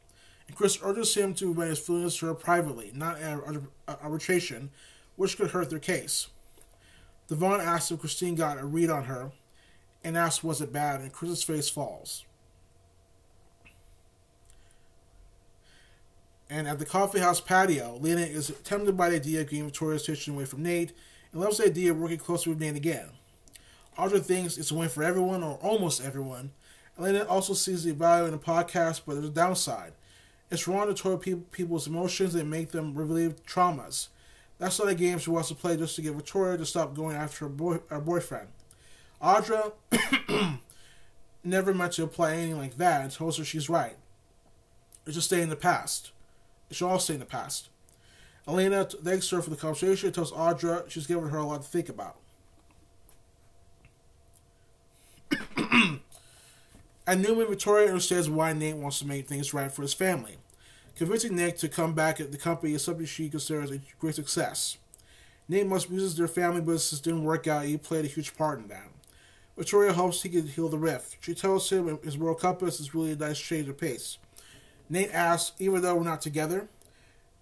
[0.47, 3.41] and Chris urges him to vent his feelings to her privately, not at
[3.89, 4.71] arbitration,
[5.17, 6.29] which could hurt their case.
[7.29, 9.33] Devon asks if Christine got a read on her
[10.05, 12.25] and asks was it bad, and Chris's face falls.
[16.49, 20.03] And at the coffee house patio, Lena is tempted by the idea of getting Victoria's
[20.05, 20.93] attention away from Nate
[21.33, 23.09] and loves the idea of working closely with Nate again.
[23.99, 26.53] Audra thinks it's a win for everyone, or almost everyone.
[26.99, 29.93] Elena also sees the value in the podcast, but there's a downside.
[30.51, 34.09] It's wrong to toy people's emotions and make them relive traumas.
[34.59, 37.17] That's not a game she wants to play just to get Victoria to stop going
[37.17, 38.49] after her, boy, her boyfriend.
[39.21, 39.73] Audra
[41.45, 43.97] never meant to apply anything like that and tells her she's right.
[45.05, 46.13] It's should stay in the past.
[46.71, 47.69] Should all stay in the past.
[48.49, 51.69] Elena thanks her for the conversation and tells Audra she's given her a lot to
[51.69, 52.17] think about.
[57.07, 60.37] At Newman, Victoria understands why Nate wants to make things right for his family.
[60.97, 64.79] Convincing Nick to come back at the company is something she considers a great success.
[65.49, 68.69] Nate must uses their family business didn't work out, he played a huge part in
[68.69, 68.89] that.
[69.57, 71.17] Victoria hopes he can heal the rift.
[71.21, 74.19] She tells him his moral compass is really a nice change of pace.
[74.89, 76.69] Nate asks, even though we're not together,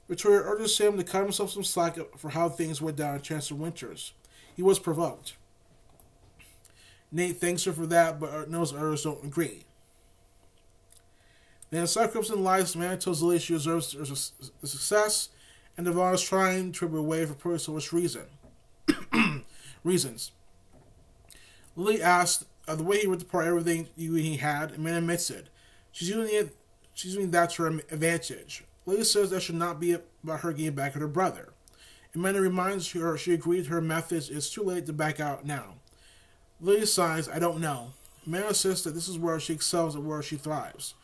[0.08, 3.58] Victoria urges him to cut himself some slack for how things went down in Chancellor
[3.58, 4.12] Winters.
[4.54, 5.34] He was provoked.
[7.10, 9.64] Nate thanks her for that, but knows others don't agree.
[11.70, 15.30] Then Cyclops and lies man tells Lily she deserves the success,
[15.76, 18.22] and Devon is trying to rip away for much reason.
[19.84, 20.32] reasons.
[21.76, 25.48] Lily asks uh, the way he ripped apart everything he had, and man admits it.
[25.92, 26.56] She's using it.
[26.94, 28.64] She's using that to her advantage.
[28.86, 31.52] Lily says that should not be about her getting back at her brother.
[32.14, 34.30] Amanda reminds her she agreed her methods.
[34.30, 35.74] It's too late to back out now.
[36.60, 37.90] Lily sighs, I don't know.
[38.26, 40.94] Amanda says that this is where she excels and where she thrives.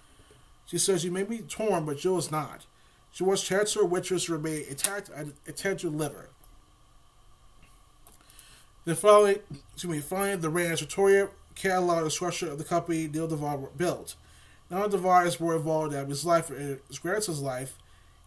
[0.66, 2.66] She says you may be torn, but Jill is not.
[3.10, 6.30] She wants Chancellor Winters to remain attacked and attend to liver.
[8.84, 9.40] Then finally,
[9.72, 14.14] excuse me, finally, the ranch, Victoria can't the structure of the company Neil Devon built.
[14.70, 17.76] Now Devon is more involved in his life his grandson's life.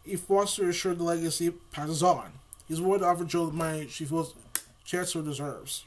[0.03, 2.33] He to ensure the legacy passes on.
[2.67, 4.33] He's willing to offer Jill the money she feels
[4.83, 5.85] Chancellor deserves.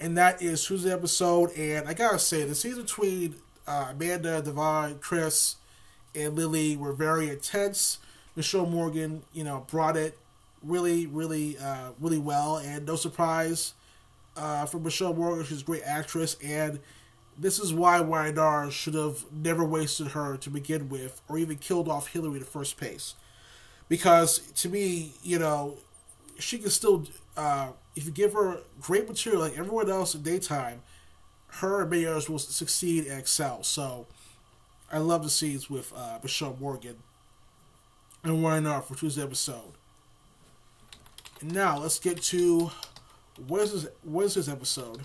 [0.00, 1.52] and that is Tuesday episode.
[1.56, 5.56] And I gotta say, the scenes between uh, Amanda, Devon, Chris,
[6.14, 7.98] and Lily were very intense.
[8.34, 10.18] Mishael Morgan, you know, brought it
[10.62, 13.74] really, really, uh, really well, and no surprise
[14.36, 15.44] uh, for Mishael Morgan.
[15.44, 16.80] She's a great actress, and
[17.38, 21.88] this is why YNR should have never wasted her to begin with, or even killed
[21.88, 23.14] off Hillary the first place.
[23.88, 25.78] Because to me, you know,
[26.38, 27.06] she can still,
[27.36, 30.82] uh, if you give her great material like everyone else in daytime,
[31.48, 33.62] her and many others will succeed and excel.
[33.62, 34.06] So
[34.90, 36.96] I love the scenes with uh, Mishael Morgan
[38.24, 39.72] and YNR for Tuesday episode.
[41.40, 42.70] And now let's get to
[43.46, 45.02] what is this, what is this episode?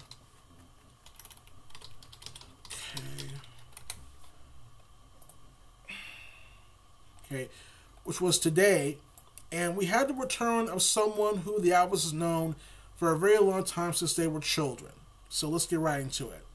[7.30, 7.50] Okay,
[8.04, 8.98] which was today,
[9.52, 12.56] and we had the return of someone who the Albus has known
[12.96, 14.94] for a very long time since they were children.
[15.30, 16.46] So let's get right into it.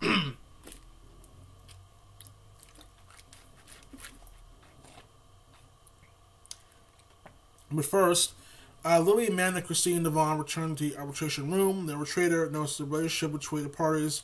[7.70, 8.32] but first,
[8.84, 11.86] uh, Lily, Amanda, Christine, and Devon return to the arbitration room.
[11.86, 14.22] The arbitrator notes the relationship between the parties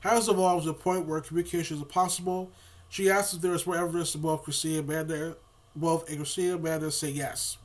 [0.00, 2.50] has evolved to a point where communication is impossible.
[2.92, 5.36] She asks if there is more evidence to both Christine and Amanda,
[5.74, 7.56] both and Christine and Amanda say yes.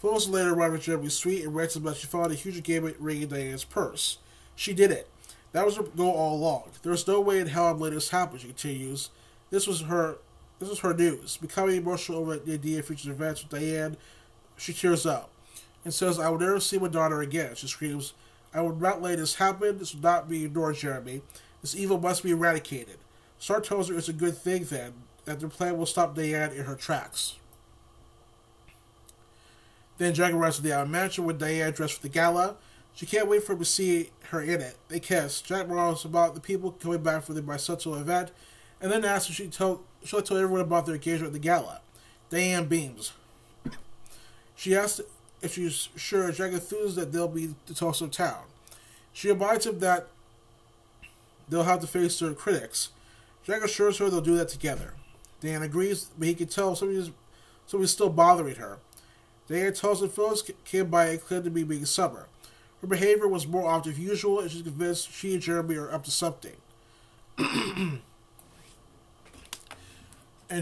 [0.00, 3.22] Phyllis later arrives at Jeremy's suite and writes about she found a huge engagement ring
[3.22, 4.18] in Diane's purse.
[4.54, 5.08] She did it.
[5.50, 6.70] That was her goal all along.
[6.84, 9.10] There is no way in hell I'm letting this happen, she continues.
[9.50, 10.18] This was her
[10.60, 11.38] this was her news.
[11.38, 13.96] Becoming emotional over the idea of future events with Diane,
[14.56, 15.28] she tears up
[15.84, 17.56] and says, I will never see my daughter again.
[17.56, 18.12] She screams,
[18.54, 19.78] I will not let this happen.
[19.78, 21.22] This will not be ignored, Jeremy.
[21.64, 22.98] This evil must be eradicated.
[23.48, 24.92] Her it's a good thing then,
[25.24, 27.36] that their plan will stop Diane in her tracks.
[29.96, 32.56] Then Jack arrives at the Island Mansion with Diane dressed for the gala.
[32.92, 34.76] She can't wait for him to see her in it.
[34.88, 35.40] They kiss.
[35.40, 38.30] Jack marvels about the people coming back for the bicentennial event,
[38.78, 41.80] and then asks if she told she'll tell everyone about their engagement at the gala.
[42.28, 43.14] Diane beams.
[44.54, 45.00] She asks
[45.40, 48.42] if she's sure Jack enthused that they'll be the toss of town.
[49.14, 50.08] She reminds him that
[51.48, 52.90] they'll have to face their critics.
[53.42, 54.94] Jack assures her they'll do that together.
[55.40, 57.10] Diane agrees, but he can tell somebody's,
[57.66, 58.78] somebody's still bothering her.
[59.46, 62.28] Diane tells him Phyllis came by and claimed to be being summer.
[62.80, 66.04] Her behavior was more off than usual, and she's convinced she and Jeremy are up
[66.04, 66.56] to something.
[67.38, 68.00] and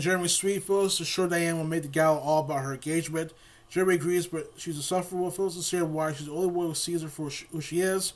[0.00, 3.32] Jeremy Suite Phyllis assures Diane will make the gala all about her engagement.
[3.68, 5.30] Jeremy agrees, but she's a insufferable.
[5.30, 8.12] Phyllis is here why she's the only one who sees her for who she is.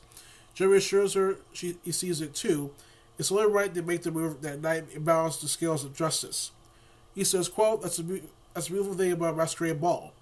[0.57, 2.73] Jeremy assures her she he sees it too.
[3.19, 6.51] It's only right to make the move that night and balance the scales of justice.
[7.15, 8.03] He says, quote, that's a,
[8.53, 10.13] that's a beautiful thing about masquerade ball.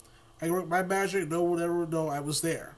[0.42, 2.74] I work my magic, no one ever know I was there.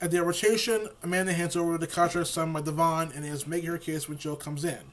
[0.00, 3.78] At the arbitration, Amanda hands over the contract signed by Devon and is making her
[3.78, 4.92] case when Joe comes in.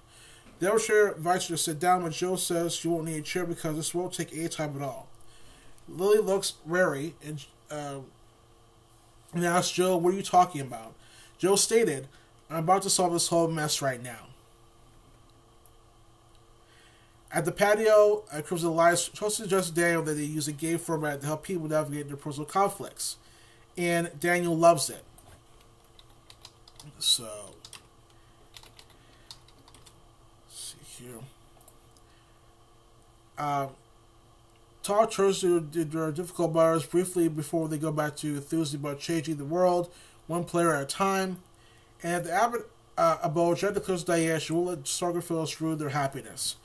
[0.59, 3.45] The arbitrator invites her to sit down, but Joe says she won't need a chair
[3.45, 5.09] because this won't take any time at all.
[5.89, 7.99] Lily looks wary and, uh,
[9.33, 10.93] and asks Joe, What are you talking about?
[11.37, 12.07] Joe stated,
[12.49, 14.27] I'm about to solve this whole mess right now.
[17.31, 20.77] At the patio, uh, Crimson Alliance tries to suggest Daniel that they use a game
[20.77, 23.17] format to help people navigate their personal conflicts.
[23.75, 25.03] And Daniel loves it.
[26.99, 27.55] So,
[30.47, 31.15] see here.
[33.39, 33.69] Um,
[34.83, 39.37] Talk turns to their difficult matters briefly before they go back to enthusing about changing
[39.37, 39.89] the world,
[40.27, 41.37] one player at a time.
[42.03, 46.57] And at the Abbott uh, Jack declares Diane she won't let Starkerfield ruin their happiness.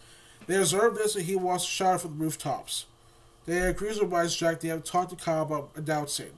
[0.48, 2.86] They observe this and he wants to shout from the rooftops.
[3.46, 6.32] They agrees with Wise Jack they have talked to Kyle about announcing.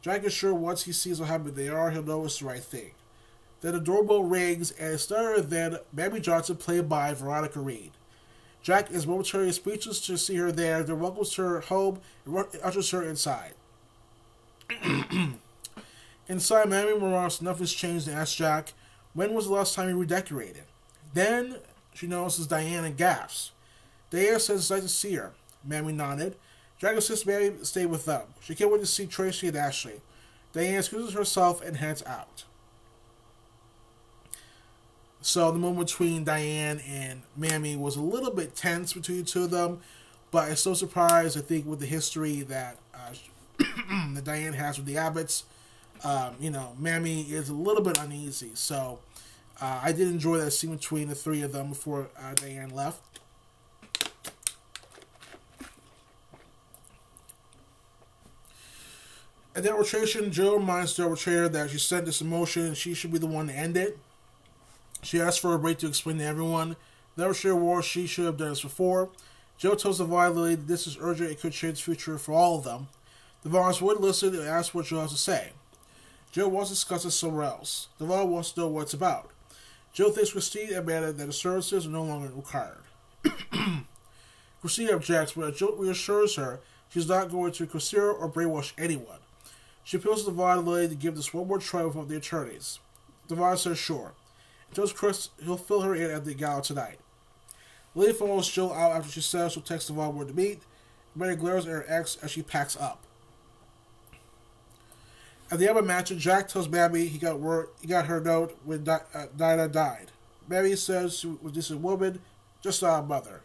[0.00, 2.64] Jack is sure once he sees how happy they are, he'll know it's the right
[2.64, 2.90] thing.
[3.60, 7.92] Then the doorbell rings and it's none other than Mamie Johnson played by Veronica Reed.
[8.62, 13.02] Jack is momentarily speechless to see her there, then welcomes her home and ushers her
[13.02, 13.54] inside.
[16.28, 18.72] inside Mamie Morales, nothing's changed and asks Jack,
[19.14, 20.62] when was the last time you redecorated?
[21.12, 21.56] Then
[21.92, 23.50] she notices Diane and gasps.
[24.10, 25.32] Diane says it's nice to see her.
[25.64, 26.36] Mamie nodded.
[26.78, 28.22] Jack insists Mamie stay with them.
[28.40, 30.00] She can't wait to see Tracy and Ashley.
[30.52, 32.44] Diane excuses herself and heads out.
[35.22, 39.44] So the moment between Diane and Mamie was a little bit tense between the two
[39.44, 39.80] of them,
[40.32, 41.38] but I'm so surprised.
[41.38, 43.14] I think with the history that uh,
[44.14, 45.44] that Diane has with the Abbotts,
[46.02, 48.50] um, you know, Mamie is a little bit uneasy.
[48.54, 48.98] So
[49.60, 53.00] uh, I did enjoy that scene between the three of them before uh, Diane left.
[59.54, 63.12] At the arbitration, Jill reminds the arbitrator that she sent this emotion and she should
[63.12, 63.98] be the one to end it.
[65.02, 66.76] She asks for a break to explain to everyone.
[67.16, 69.10] The arbitrator warns she should have done this before.
[69.58, 72.58] Joe tells the Lily that this is urgent and could change the future for all
[72.58, 72.88] of them.
[73.42, 75.50] The Vars would listen and ask what Joe has to say.
[76.30, 77.88] Joe wants to discuss it somewhere else.
[77.98, 79.30] The law wants to know what it's about.
[79.92, 82.78] Joe thinks Christine admitted that the services are no longer required.
[84.60, 89.18] Christine objects, but Joe reassures her she's not going to consider or brainwash anyone.
[89.84, 92.78] She appeals to the and Lily to give this one more try without the attorneys.
[93.28, 94.12] The Devon says sure.
[94.74, 96.98] Tells Chris he'll fill her in at the gala tonight.
[97.94, 100.62] Lily follows Jill out after she says she'll text Devon where to meet.
[101.14, 103.04] Mary glares at her ex as she packs up.
[105.50, 108.20] At the end of the match, Jack tells Mamie he got word he got her
[108.20, 110.10] note when Di- uh, Dinah died.
[110.48, 112.20] Mamie says she was a woman,
[112.62, 113.42] just not a mother.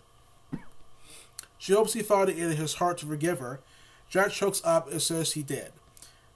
[1.57, 3.59] She hopes he found it in his heart to forgive her.
[4.09, 5.73] Jack chokes up and says he did.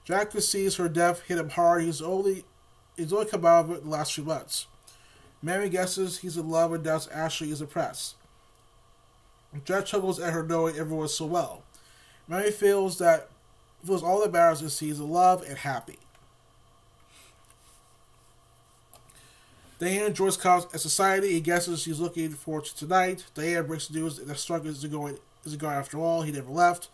[0.04, 1.84] Jack sees her death hit him hard.
[1.84, 2.44] He's only
[2.96, 4.66] he's only come out of it in the last few months.
[5.42, 8.14] Mamie guesses he's in love and doubts Ashley is impressed.
[9.64, 11.62] Jack chuckles at her knowing everyone so well.
[12.26, 13.28] Mary feels that
[13.84, 15.98] feels all matters is he's in love and happy.
[19.78, 21.32] Diane joins Kyle's at society.
[21.32, 23.24] He guesses she's looking forward to tonight.
[23.34, 26.22] Diane breaks the news that Stark isn't going, isn't going after all.
[26.22, 26.88] He never left.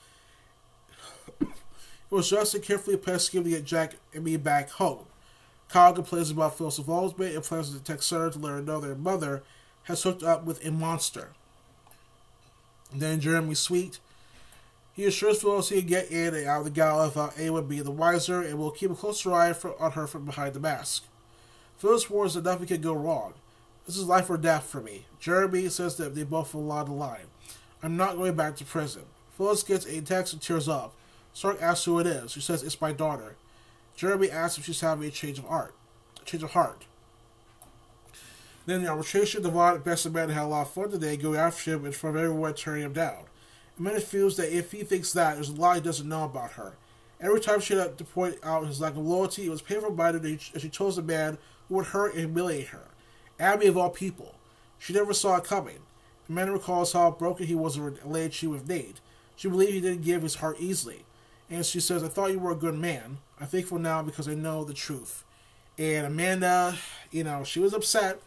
[1.40, 1.48] it
[2.08, 5.04] was Justin carefully planned scheme to get Jack and me back home.
[5.68, 8.94] Kyle complains about Phil's involvement and plans to text Sarah to let her know their
[8.94, 9.42] mother
[9.84, 11.30] has hooked up with a monster.
[12.92, 13.98] Then Jeremy Suite.
[14.94, 17.84] He assures Phyllis he can get in and out of the gala without anyone being
[17.84, 21.04] the wiser and will keep a closer eye for, on her from behind the mask.
[21.76, 23.34] Phyllis warns that nothing can go wrong.
[23.86, 25.06] This is life or death for me.
[25.20, 27.26] Jeremy says that they both will lie the line.
[27.82, 29.02] I'm not going back to prison.
[29.36, 30.94] Phyllis gets a text and tears up.
[31.32, 32.32] Stark asks who it is.
[32.32, 33.36] She says it's my daughter.
[33.98, 35.74] Jeremy asks if she's having a change of heart.
[36.22, 36.86] A change of heart.
[38.64, 41.72] Then the arbitration, Devon Best and Man had a lot of fun today, going after
[41.72, 43.24] him in front of everyone, turning him down.
[43.76, 46.76] Amanda feels that if he thinks that, there's a lot he doesn't know about her.
[47.20, 50.12] Every time she had to point out his lack of loyalty, it was painful by
[50.12, 51.36] her that she chose a man
[51.68, 52.90] who would hurt and humiliate her.
[53.40, 54.36] Abby, of all people.
[54.78, 55.80] She never saw it coming.
[56.28, 59.00] Amanda recalls how broken he was in relationship with Nate.
[59.34, 61.04] She believed he didn't give his heart easily.
[61.50, 63.18] And she says, I thought you were a good man.
[63.40, 65.24] I'm thankful now because I know the truth.
[65.78, 66.76] And Amanda,
[67.10, 68.20] you know, she was upset.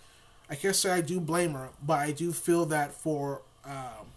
[0.49, 4.07] I can't say I do blame her, but I do feel that for, um,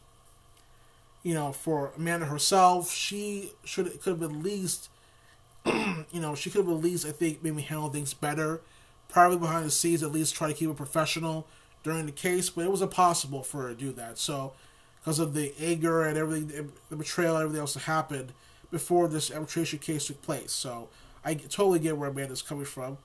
[1.23, 4.89] you know, for Amanda herself, she should could have at least,
[5.67, 8.61] you know, she could have at least, I think, maybe handled things better.
[9.09, 11.47] Probably behind the scenes, at least try to keep it professional
[11.83, 14.19] during the case, but it was impossible for her to do that.
[14.19, 14.55] So,
[15.01, 18.33] because of the anger and everything, the betrayal, everything else that happened
[18.75, 20.51] before this arbitration case took place.
[20.51, 20.89] So,
[21.25, 22.99] I totally get where Amanda's coming from.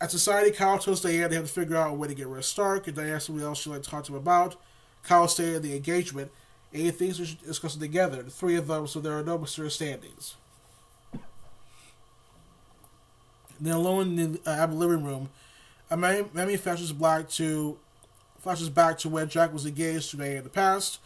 [0.00, 2.38] At Society, Kyle tells Diane they have to figure out a way to get rid
[2.38, 4.56] of Stark, and Diane somebody else she'd like to talk to him about.
[5.04, 6.32] Kyle stated the engagement,
[6.72, 9.22] and he thinks they should discuss it together, the three of them, so there are
[9.22, 10.34] no misunderstandings.
[13.60, 15.30] Then alone in the uh, living room,
[15.90, 17.78] a Mamie flashes back to
[18.40, 20.98] flashes back to when Jack was engaged to May in the past.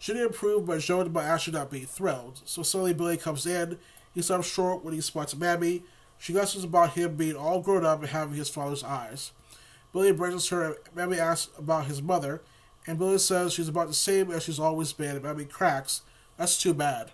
[0.00, 2.40] She didn't approve, but showed by Ashley not being thrilled.
[2.46, 3.78] So suddenly Billy comes in.
[4.14, 5.82] He stops short when he spots Mamie.
[6.18, 9.32] She guesses about him being all grown up and having his father's eyes.
[9.92, 10.78] Billy embraces her.
[10.94, 12.40] Mamie asks about his mother,
[12.86, 15.16] and Billy says she's about the same as she's always been.
[15.16, 16.00] And Mamie cracks.
[16.38, 17.10] That's too bad.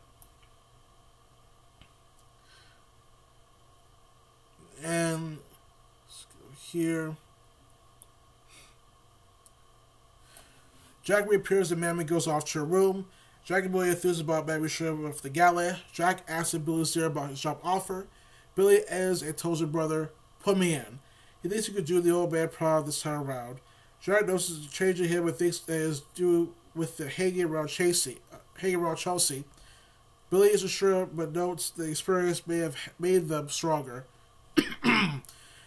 [4.84, 5.38] And
[6.06, 7.16] let's go here.
[11.06, 13.06] Jack reappears and Mamie goes off to her room.
[13.44, 15.78] Jack and Billy enthused about Mamie showing up the gala.
[15.92, 18.08] Jack asks if Billy's there about his job offer.
[18.56, 20.10] Billy is and tells her brother,
[20.42, 20.98] put me in.
[21.44, 23.60] He thinks he could do the old man proud this time around.
[24.00, 27.68] Jack notices a change in him and thinks that is due with the hanging around
[27.68, 28.18] Chelsea.
[28.32, 29.44] Uh, hanging around Chelsea.
[30.28, 34.06] Billy isn't sure, but notes the experience may have made them stronger.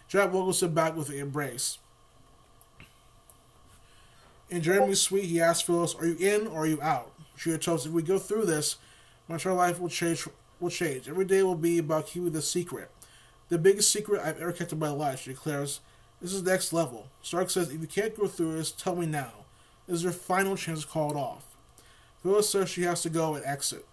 [0.09, 1.77] Jack welcomes him back with an embrace.
[4.49, 7.85] In Jeremy's suite, he asks Phyllis, "Are you in or are you out?" She tells
[7.85, 8.77] him, "If we go through this,
[9.27, 10.27] my entire life will change.
[10.59, 11.07] Will change.
[11.07, 12.91] Every day will be about keeping the secret,
[13.47, 15.79] the biggest secret I've ever kept in my life." She declares,
[16.19, 19.05] "This is the next level." Stark says, "If you can't go through this, tell me
[19.05, 19.45] now.
[19.87, 21.45] This is your final chance to call it off."
[22.21, 23.85] Phyllis says she has to go and exit.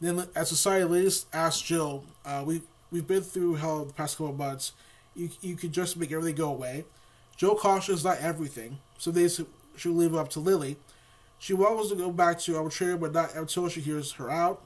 [0.00, 4.32] Then, as society ladies asked Jill, uh, we we've been through hell the past couple
[4.32, 4.72] of months.
[5.14, 6.84] You you could just make everything go away.
[7.36, 9.46] Jill cautions not everything, so they should
[9.92, 10.76] leave it up to Lily.
[11.38, 14.62] She wants to go back to arbitrator, but not until she hears her out.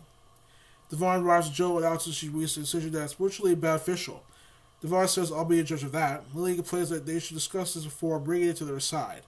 [0.90, 4.22] Devon arrives to Joe and announces she reached a decision that's mutually beneficial.
[4.80, 6.24] Devon says, I'll be in charge of that.
[6.34, 9.22] Lily complains that they should discuss this before bringing it to their side.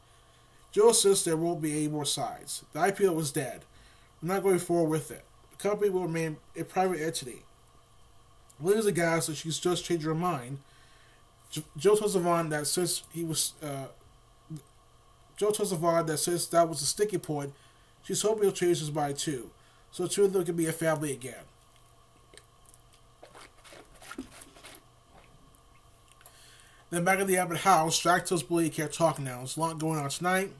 [0.73, 2.65] Joe says there won't be any more sides.
[2.73, 3.65] The IPO is dead.
[4.23, 5.25] We're not going forward with it.
[5.51, 7.43] The company will remain a private entity.
[8.61, 10.59] Lily's aghast that she's just changed her mind.
[11.51, 13.87] Jo- Joe Devon that since he was, uh,
[15.37, 17.53] Joe Devon that since that was a sticking point,
[18.03, 19.51] she's hoping he'll change his mind too,
[19.91, 21.45] so two of them can be a family again.
[26.91, 29.39] Then back at the Abbott house, Jack tells Billy he can't talk now.
[29.39, 30.51] There's a lot going on tonight.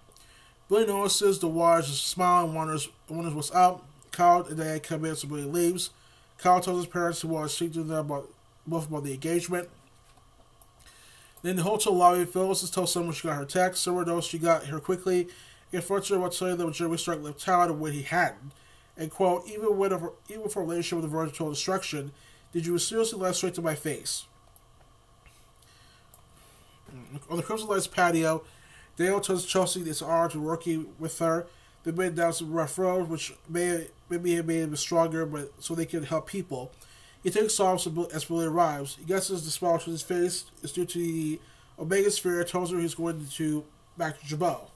[0.69, 3.85] Billy notices the watch is smiling, wonders, wonders what's up.
[4.13, 5.91] Kyle and Diane come in, so Billy leaves.
[6.39, 8.29] Kyle tells his parents he wants to speak to them about
[8.67, 9.69] both about the engagement.
[11.43, 13.83] Then the hotel lobby, Phyllis tells someone she got her text.
[13.83, 15.29] Someone else she got here quickly.
[15.71, 18.53] He confronts her about telling them when Jeremy Stark left town and when he hadn't.
[18.97, 22.13] And quote, even when a, even for a relationship with of total destruction,
[22.53, 24.27] did you seriously lie straight to my face?
[27.31, 28.43] On the Crimson Lights patio,
[28.97, 31.47] Dale tells Chelsea it's hard to working with her.
[31.85, 35.75] They made down some rough road, which may maybe have made him stronger, but so
[35.75, 36.73] they can help people.
[37.23, 38.97] He takes off as Billy arrives.
[38.99, 41.41] He guesses the smile on his face is due to the
[41.79, 42.43] Omega Sphere.
[42.45, 43.65] Tells her he's going to
[43.99, 44.71] back to Jabot.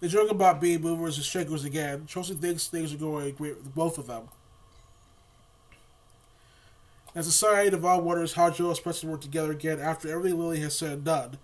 [0.00, 2.06] They joke about being movers and shakers again.
[2.06, 4.28] Chelsea thinks things are going great with both of them.
[7.14, 10.78] As society, Devon wonders how Joe expects to work together again after everything Lily has
[10.78, 11.38] said and done.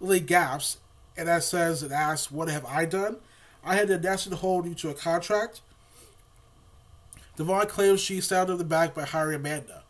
[0.00, 0.78] Lily gasps,
[1.16, 3.16] and as says and asks, What have I done?
[3.64, 5.60] I had the audacity to hold you to a contract.
[7.36, 9.84] Devon claims she stabbed in the back by hiring Amanda.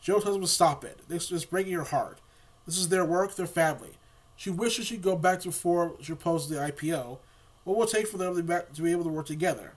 [0.00, 1.00] Joe tells him to stop it.
[1.08, 2.18] This is breaking her heart.
[2.66, 3.98] This is their work, their family.
[4.36, 7.18] She wishes she'd go back to before she opposed the IPO.
[7.64, 9.74] What will it take for them to be, able to work together?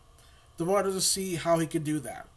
[0.58, 2.28] Devon doesn't see how he can do that.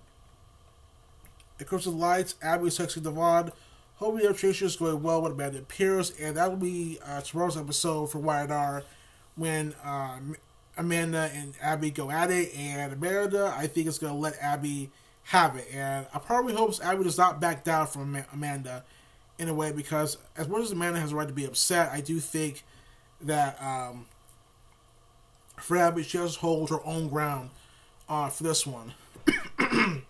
[1.58, 2.34] It comes to lights.
[2.42, 3.52] Abby texting Devon.
[3.96, 7.56] Hoping the arbitration is going well with Amanda appears, and that will be uh, tomorrow's
[7.56, 8.82] episode for YNR
[9.36, 10.18] when uh,
[10.76, 14.90] Amanda and Abby go at it, and Amanda, I think, is going to let Abby
[15.24, 15.68] have it.
[15.72, 18.84] And I probably hope Abby does not back down from Amanda
[19.38, 22.00] in a way, because as much as Amanda has a right to be upset, I
[22.00, 22.64] do think
[23.20, 24.06] that um,
[25.58, 27.50] for Abby, she has to hold her own ground
[28.08, 28.94] uh, for this one.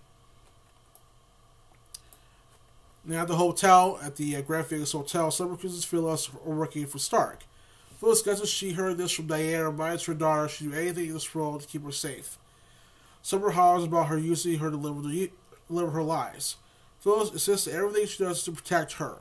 [3.06, 6.86] Now at the hotel, at the uh, Grand Vegas Hotel, Summer accuses Phyllis are working
[6.86, 7.44] for Stark.
[8.04, 11.14] Phyllis guesses she heard this from Diana and reminds her daughter she'd do anything in
[11.14, 12.36] this world to keep her safe.
[13.22, 15.30] Summer hollers about her using her to the,
[15.68, 16.56] deliver her lies.
[17.00, 19.20] Phyllis insists that everything she does is to protect her.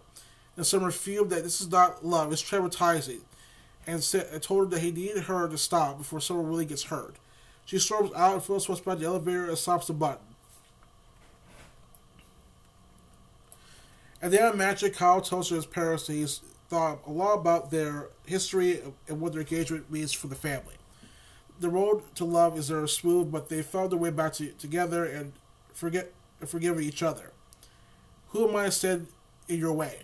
[0.57, 3.21] And Summer fumed that this is not love, it's traumatizing,
[3.87, 7.15] and, said, told her that he needed her to stop before Summer really gets hurt.
[7.63, 10.25] She storms out and Phyllis walks by the elevator and stops the button.
[14.21, 16.41] At the end of Magic, Kyle tells her his parents that he's
[16.73, 20.73] thought a lot about their history and what their engagement means for the family.
[21.59, 25.05] The road to love is there smooth, but they found their way back to, together
[25.05, 25.33] and
[25.71, 26.11] forget
[26.43, 27.31] forgive each other.
[28.29, 29.05] Who am I to stand
[29.47, 29.99] in your way?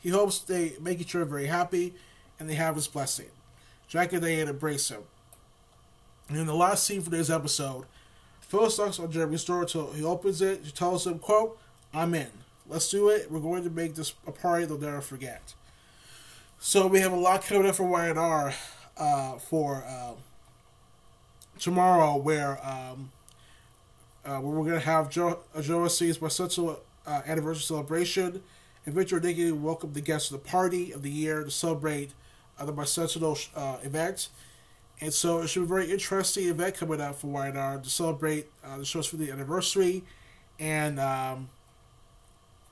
[0.00, 1.92] He hopes they make each other very happy
[2.40, 3.28] and they have his blessing.
[3.86, 5.02] Jack and Diane embrace him.
[6.30, 7.84] And in the last scene for today's episode,
[8.40, 10.62] Phyllis knocks on Jeremy's door until he opens it.
[10.64, 11.58] She tells him, quote,
[11.92, 12.30] I'm in.
[12.66, 13.30] Let's do it.
[13.30, 15.52] We're going to make this a party they'll never forget.
[16.64, 18.54] So we have a lot coming up for YNR
[18.96, 20.12] uh, for uh,
[21.58, 23.10] tomorrow, where um,
[24.24, 28.44] uh, where we're going to have Joe Joe C's bicentennial uh, anniversary celebration,
[28.86, 32.12] and Victor Dickey welcome the guests to the party of the year to celebrate
[32.60, 34.28] uh, the bicentennial uh, event.
[35.00, 38.46] And so it should be a very interesting event coming up for YNR to celebrate
[38.64, 40.04] uh, the show's 50th anniversary.
[40.60, 41.48] And um,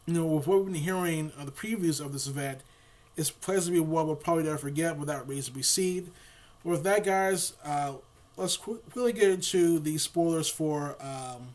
[0.07, 2.61] you know, with what we've been hearing on the previews of this event,
[3.21, 6.11] it's plans to be one we'll probably never forget, but that remains to be seen.
[6.65, 7.93] With that, guys, uh,
[8.39, 11.49] let's quickly get into the spoilers for um,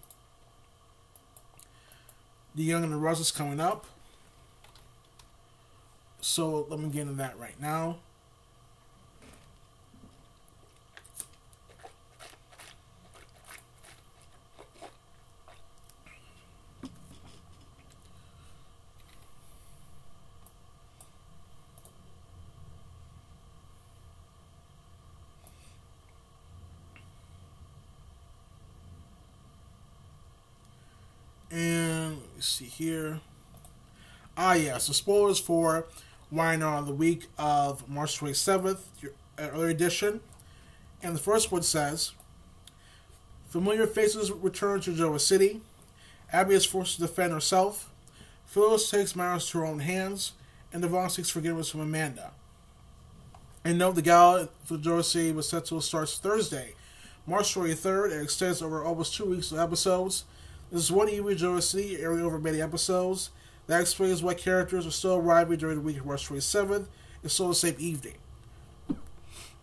[2.54, 3.88] The Young and the Restless coming up.
[6.22, 7.98] So let me get into that right now.
[32.46, 33.22] And see here.
[34.38, 34.78] Ah, yeah.
[34.78, 35.88] So spoilers for
[36.32, 40.20] YNR on the week of March 27th, your early edition.
[41.02, 42.12] And the first one says
[43.50, 45.62] Familiar faces return to Genoa City.
[46.32, 47.92] Abby is forced to defend herself.
[48.46, 50.34] Phyllis takes matters to her own hands.
[50.72, 52.32] And Devon seeks forgiveness from Amanda.
[53.64, 56.76] And note the gala for Genoa City was set to start Thursday,
[57.26, 58.12] March 23rd.
[58.12, 60.26] It extends over almost two weeks of episodes.
[60.72, 63.30] This is one evening Genoa City, airing over many episodes.
[63.68, 66.88] That explains why characters are still arriving during the week of March 27th.
[67.24, 68.16] It's still the same evening.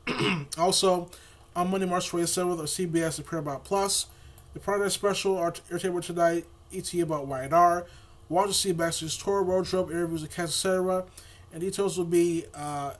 [0.58, 1.10] also,
[1.56, 4.06] on Monday, March 27th on CBS and Paramount Plus,
[4.54, 7.86] the Friday special Entertainment Tonight, ET about Y&R,
[8.28, 8.72] Walter C.
[8.72, 11.04] Baxter's tour, road trip, interviews, etc.
[11.52, 12.94] And details will be uh,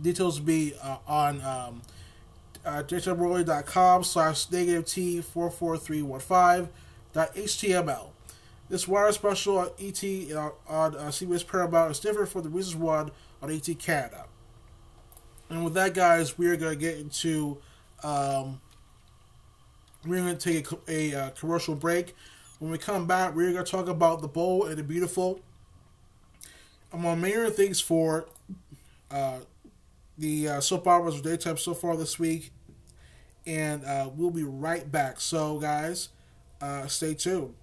[0.00, 1.82] details will be uh, on um,
[2.64, 6.68] uh, com slash negative T four four three one five
[7.12, 8.10] dot html.
[8.68, 13.10] This wire special on ET on uh, CBS Paramount is different from the recent one
[13.42, 14.24] on ET Canada.
[15.50, 17.58] And with that, guys, we are going to get into.
[18.02, 18.60] Um,
[20.06, 22.16] we're going to take a, a uh, commercial break.
[22.58, 25.40] When we come back, we're going to talk about the bold and the beautiful.
[26.92, 28.26] Among many things for
[29.10, 29.40] uh,
[30.22, 32.52] the uh, soap operas of daytime so far this week,
[33.44, 35.20] and uh, we'll be right back.
[35.20, 36.10] So, guys,
[36.60, 37.54] uh, stay tuned.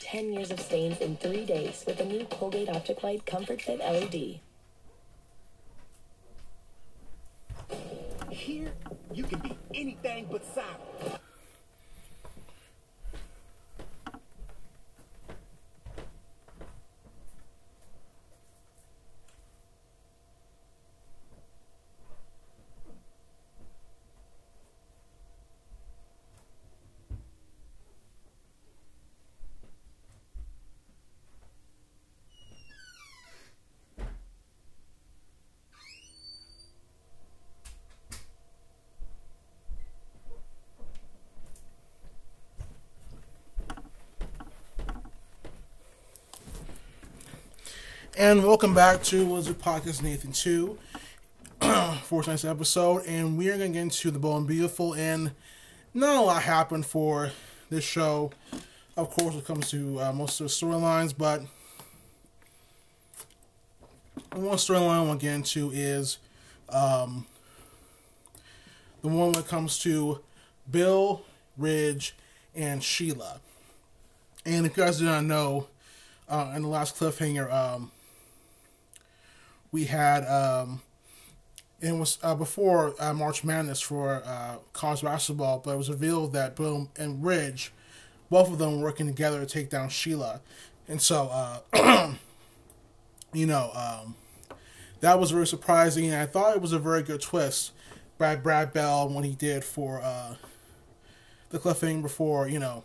[0.00, 3.78] 10 years of stains in three days with the new Colgate Optic White Comfort Fit
[3.80, 4.40] LED.
[8.30, 8.72] Here,
[9.12, 11.20] you can be anything but silent.
[48.16, 50.78] And welcome back to Wizard Podcast Nathan 2
[52.04, 53.04] for tonight's episode.
[53.06, 54.94] And we are going to get into the Bold and Beautiful.
[54.94, 55.32] And
[55.92, 57.32] not a lot happened for
[57.70, 58.30] this show.
[58.96, 61.40] Of course, when it comes to uh, most of the storylines, but
[64.32, 66.18] one storyline I want to get into is
[66.68, 67.26] um,
[69.02, 70.20] the one when it comes to
[70.70, 71.24] Bill,
[71.58, 72.14] Ridge,
[72.54, 73.40] and Sheila.
[74.46, 75.66] And if you guys do not know,
[76.28, 77.90] uh, in the last cliffhanger, um,
[79.74, 80.80] we had um,
[81.80, 86.32] it was uh, before uh, March Madness for uh, college basketball, but it was revealed
[86.32, 87.72] that Boom and Ridge,
[88.30, 90.40] both of them working together to take down Sheila,
[90.86, 91.28] and so
[91.72, 92.14] uh,
[93.32, 94.14] you know um,
[95.00, 97.72] that was very surprising, and I thought it was a very good twist
[98.16, 100.36] by Brad Bell when he did for uh,
[101.50, 102.84] the cliffhanger before you know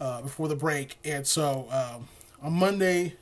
[0.00, 2.08] uh, before the break, and so um,
[2.40, 3.16] on Monday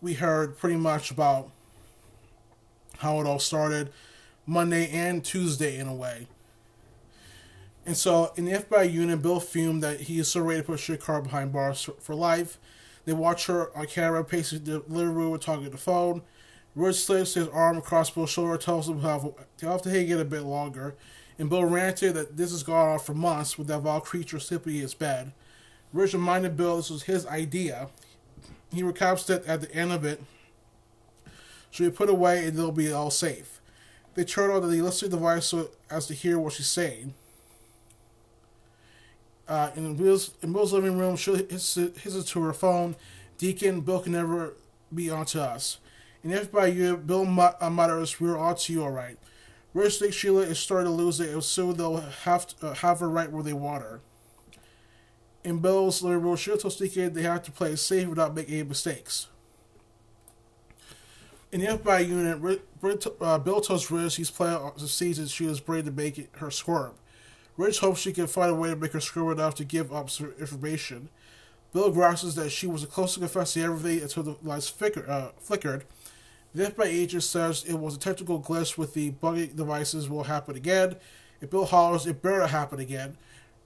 [0.00, 1.50] we heard pretty much about
[2.98, 3.92] how it all started
[4.46, 6.28] Monday and Tuesday in a way.
[7.84, 10.80] And so in the FBI unit, Bill fumed that he is so ready to put
[10.80, 12.58] shit car behind bars for life.
[13.04, 16.22] They watch her on camera pacing the living room talking on the phone.
[16.74, 20.20] Ridge slips his arm across Bill's shoulder, tells him how to have to take it
[20.20, 20.94] a bit longer.
[21.38, 24.74] And Bill ranted that this has gone on for months with that vile creature sleeping
[24.74, 25.32] in his bed.
[25.92, 27.88] Ridge reminded Bill this was his idea.
[28.72, 30.22] He recounts that at the end of it,
[31.70, 33.60] she'll put away and they'll be all safe.
[34.14, 37.14] They turn on the listening device so as to hear what she's saying.
[39.48, 42.96] Uh, in Bill's in living room, she hisses to her phone.
[43.38, 44.54] Deacon, Bill can never
[44.92, 45.78] be onto us.
[46.24, 49.18] And if by you, Bill mutters, "We're on to you, all right."
[49.74, 53.00] Ridge thinks Sheila is starting to lose it, and soon they'll have to, uh, have
[53.00, 54.00] her right where they want her.
[55.46, 58.64] In Bill's liberal room, Sheila tells Deacon they have to play safe without making any
[58.64, 59.28] mistakes.
[61.52, 62.62] In the FBI unit,
[63.20, 66.50] uh, Bill tells Ridge he's playing the season she was ready to make it her
[66.50, 66.94] squirm.
[67.56, 70.10] Ridge hopes she can find a way to make her squirm enough to give up
[70.10, 71.10] some information.
[71.72, 75.84] Bill grasps that she was close to confessing everything until the lights flicker, uh, flickered.
[76.56, 80.56] The FBI agent says it was a technical glitch with the bugging devices will happen
[80.56, 80.96] again.
[81.40, 83.16] If Bill hollers, it better happen again.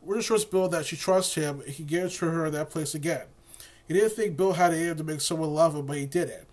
[0.03, 3.27] Ridge assures Bill that she trusts him and he gives her that place again.
[3.87, 6.29] He didn't think Bill had it in to make someone love him, but he did
[6.29, 6.47] it.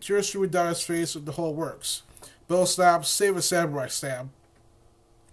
[0.00, 2.02] Tears streaming down his face and the whole works.
[2.48, 4.30] Bill snaps, save a samurai stab.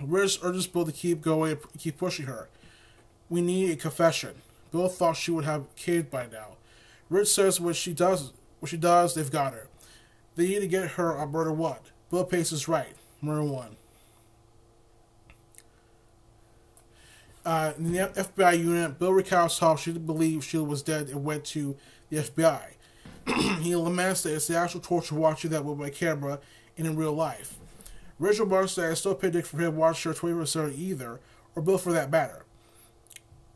[0.02, 2.50] Ridge urges Bill to keep going and keep pushing her.
[3.30, 4.36] We need a confession.
[4.72, 6.58] Bill thought she would have caved by now.
[7.10, 9.68] Ridge says when she does when she does, they've got her.
[10.36, 11.80] They need to get her on murder one.
[12.10, 12.96] Bill Pace is right.
[13.22, 13.78] Murder one.
[17.46, 21.24] Uh, in the FBI unit, Bill recounts how she didn't believe Sheila was dead and
[21.24, 21.78] went to
[22.10, 22.62] the FBI.
[23.62, 26.40] he laments that it's the actual torture watching that with my camera
[26.78, 27.58] and in real life.
[28.18, 31.20] Rachel Marks that it's still pending for him watching her 24 7 either,
[31.56, 32.46] or Bill for that matter.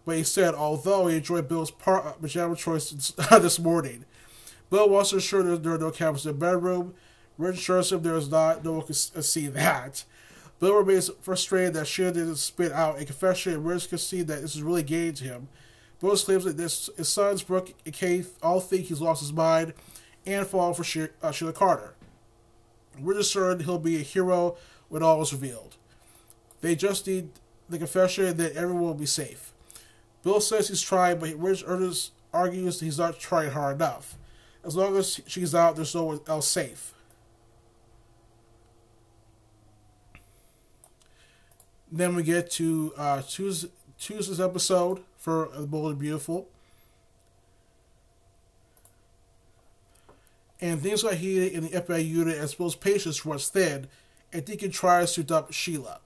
[0.06, 2.90] But he said, although he enjoyed Bill's part, uh, pajama choice
[3.32, 4.06] this morning,
[4.70, 6.94] Bill wants to ensure that there are no cameras in the bedroom.
[7.38, 10.04] Ridge assures him there is not, no one can see that.
[10.60, 14.42] Bill remains frustrated that Sheila didn't spit out a confession, and Ridge can see that
[14.42, 15.48] this is really getting to him.
[16.02, 19.74] Bill claims that this, his sons, Brooke and Kate, all think he's lost his mind
[20.26, 21.96] and fall for uh, Sheila Carter.
[23.00, 24.58] We're concerned he'll be a hero
[24.90, 25.78] when all is revealed.
[26.62, 27.30] They just need
[27.70, 29.54] the confession then everyone will be safe.
[30.24, 31.64] Bill says he's trying, but Ridge
[32.34, 34.18] argues he's not trying hard enough.
[34.64, 36.94] As long as she's out, there's no one else safe.
[41.92, 43.70] Then we get to uh, Tuesday,
[44.00, 46.48] Tuesday's episode for The Bold and Beautiful.
[50.62, 53.88] And things got heated in the FBI unit as Bill's patience runs thin,
[54.34, 56.00] and Deacon tries to dump Sheila.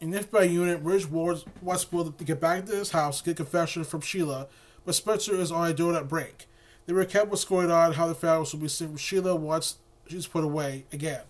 [0.00, 3.36] In the FBI unit, Ridge warns Westfield to get back to his house to get
[3.36, 4.48] confession from Sheila,
[4.84, 6.48] but Spencer is on a donut break.
[6.86, 9.76] They recap what's going on, how the files will be seen from Sheila once
[10.08, 11.22] she's put away again.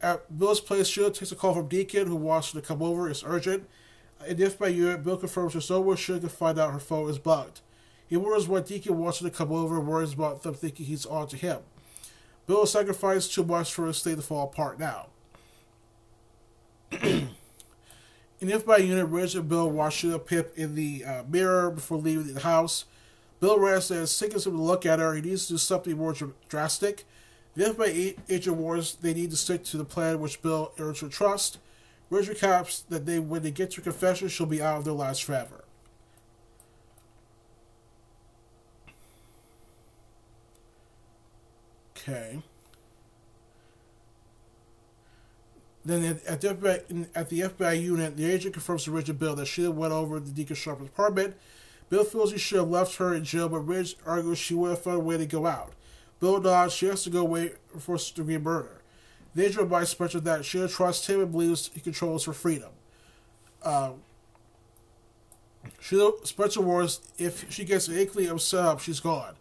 [0.00, 3.08] At Bill's place, Sheila takes a call from Deacon, who wants her to come over.
[3.08, 3.68] It's urgent.
[4.26, 7.18] In the FBI unit, Bill confirms there's nowhere Sheila can find out her phone is
[7.18, 7.60] bugged.
[8.06, 11.06] He wonders why Deacon wants her to come over and worries about them thinking he's
[11.06, 11.60] on to him.
[12.46, 15.06] Bill sacrificed too much for his state to fall apart now.
[17.02, 17.28] in
[18.40, 22.34] the FBI unit, Ridge and Bill watch Sheila Pip in the uh, mirror before leaving
[22.34, 22.84] the house.
[23.44, 25.12] Bill realizes that it's sick as look at her.
[25.12, 27.04] He needs to do something more dr- drastic.
[27.54, 31.08] The FBI agent warns they need to stick to the plan which Bill earns her
[31.08, 31.58] trust.
[32.08, 35.18] Ridge recaps that they, when they get to confession, she'll be out of their lives
[35.18, 35.64] forever.
[41.98, 42.42] Okay.
[45.84, 49.36] Then at, the FBI, at the FBI unit, the agent confirms to Ridge and Bill
[49.36, 51.36] that Sheila went over to Deacon Sharp's apartment.
[51.94, 54.82] Bill feels he should have left her in jail, but Ridge argues she would have
[54.82, 55.74] found a way to go out.
[56.18, 58.82] Bill nods she has to go away for degree murder.
[59.32, 62.70] The agent reminds Spencer that Sheila trusts him and believes he controls her freedom.
[63.62, 63.92] Uh,
[65.80, 69.36] Sheila, Spencer warns if she gets an setup, she's gone.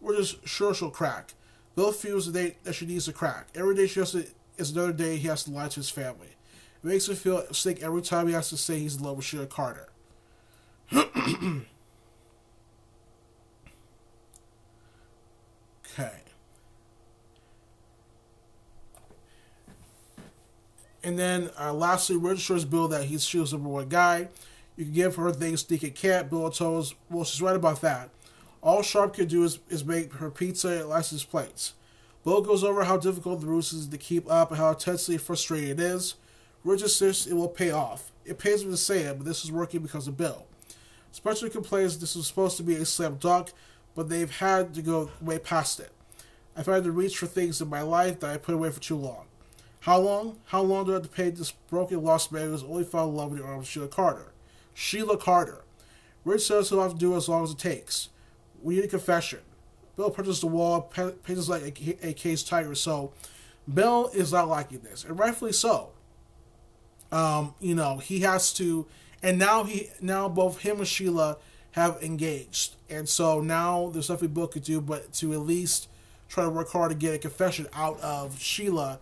[0.00, 1.34] We're just sure she'll crack.
[1.76, 3.48] Bill feels that, they, that she needs to crack.
[3.54, 4.24] Every day she has to,
[4.56, 6.28] is another day he has to lie to his family.
[6.82, 9.26] It makes him feel sick every time he has to say he's in love with
[9.26, 9.90] Sheila Carter.
[15.98, 16.12] okay.
[21.08, 24.28] And then uh, lastly, assures Bill that he's Sheila's number one guy.
[24.76, 26.28] You can give her things Deacon can't.
[26.28, 28.10] Bill tells, well, she's right about that.
[28.62, 31.72] All Sharp can do is, is make her pizza and license plates.
[32.24, 35.70] Bill goes over how difficult the ruse is to keep up and how intensely frustrating
[35.70, 36.16] it is.
[36.62, 38.12] Ridge insists it will pay off.
[38.26, 40.44] It pays him to say it, but this is working because of Bill.
[41.10, 43.52] Spencer complains this was supposed to be a slam dunk,
[43.94, 45.90] but they've had to go way past it.
[46.54, 48.96] I've had to reach for things in my life that I put away for too
[48.96, 49.24] long.
[49.80, 50.38] How long?
[50.46, 53.38] How long do I have to pay this broken, man who's only found love in
[53.38, 54.32] the arms of Sheila Carter?
[54.74, 55.64] Sheila Carter.
[56.24, 58.08] Ridge says he'll have to do as long as it takes.
[58.62, 59.40] We need a confession.
[59.96, 60.82] Bill punches the wall,
[61.24, 62.74] paces like a, a caged tiger.
[62.74, 63.12] So,
[63.72, 65.90] Bill is not liking this, and rightfully so.
[67.10, 68.86] Um, you know, he has to,
[69.22, 71.38] and now he, now both him and Sheila
[71.72, 75.88] have engaged, and so now there's nothing Bill could do but to at least
[76.28, 79.00] try to work hard to get a confession out of Sheila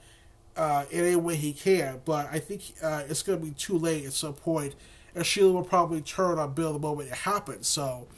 [0.57, 2.01] uh, in any way he can.
[2.05, 4.74] But I think uh, it's going to be too late at some point,
[5.15, 7.69] and Sheila will probably turn on Bill the moment it happens.
[7.69, 8.09] So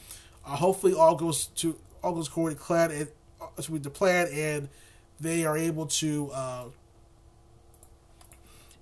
[0.46, 3.08] uh, hopefully all goes to all goes according to plan and
[3.40, 4.68] uh, to the plan, and
[5.20, 6.30] they are able to.
[6.32, 6.64] Uh,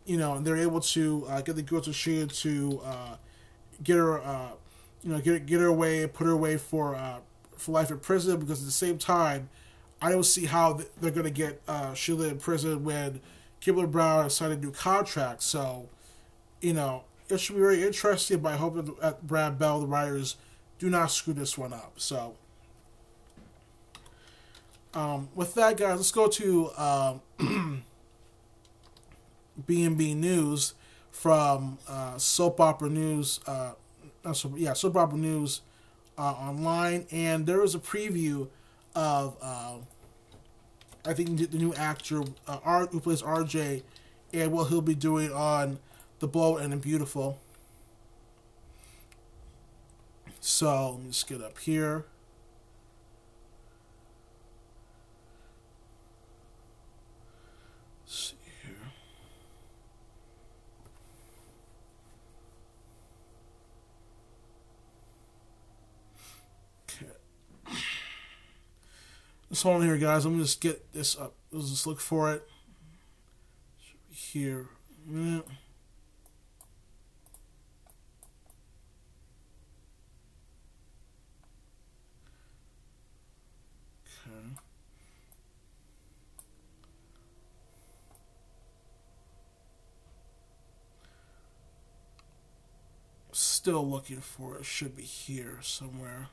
[0.05, 3.17] you know, they're able to uh, get the girl to Sheila to uh,
[3.83, 4.21] get her,
[5.03, 6.97] you know, get get her away, put her away for
[7.57, 8.39] for life in prison.
[8.39, 9.49] Because at the same time,
[10.01, 11.61] I don't see how they're going to get
[11.97, 13.21] Sheila in prison when
[13.61, 15.43] Kimberlin Brown signed a new contract.
[15.43, 15.89] So,
[16.61, 18.39] you know, it should be very interesting.
[18.39, 20.37] But I hope that Brad Bell, the writers,
[20.79, 21.95] do not screw this one up.
[21.97, 22.37] So,
[24.95, 27.23] um, with that, guys, let's go to um,
[29.67, 30.75] B&B News
[31.11, 33.41] from uh, Soap Opera News.
[33.47, 33.73] Uh,
[34.57, 35.63] yeah, Soap Opera News
[36.19, 38.49] uh, online, and there was a preview
[38.95, 39.75] of uh,
[41.07, 43.83] I think the new actor uh, R, who plays RJ
[44.33, 45.79] and what he'll be doing on
[46.19, 47.39] The Bold and the Beautiful.
[50.41, 52.07] So let me just get up here.
[58.05, 58.75] Let's see here.
[66.89, 67.13] Okay.
[69.49, 70.25] Let's hold on here, guys.
[70.25, 71.35] Let me just get this up.
[71.53, 72.49] Let's just look for it.
[74.11, 74.67] Here.
[75.09, 75.41] Yeah.
[93.33, 94.65] Still looking for it.
[94.65, 96.29] Should be here somewhere.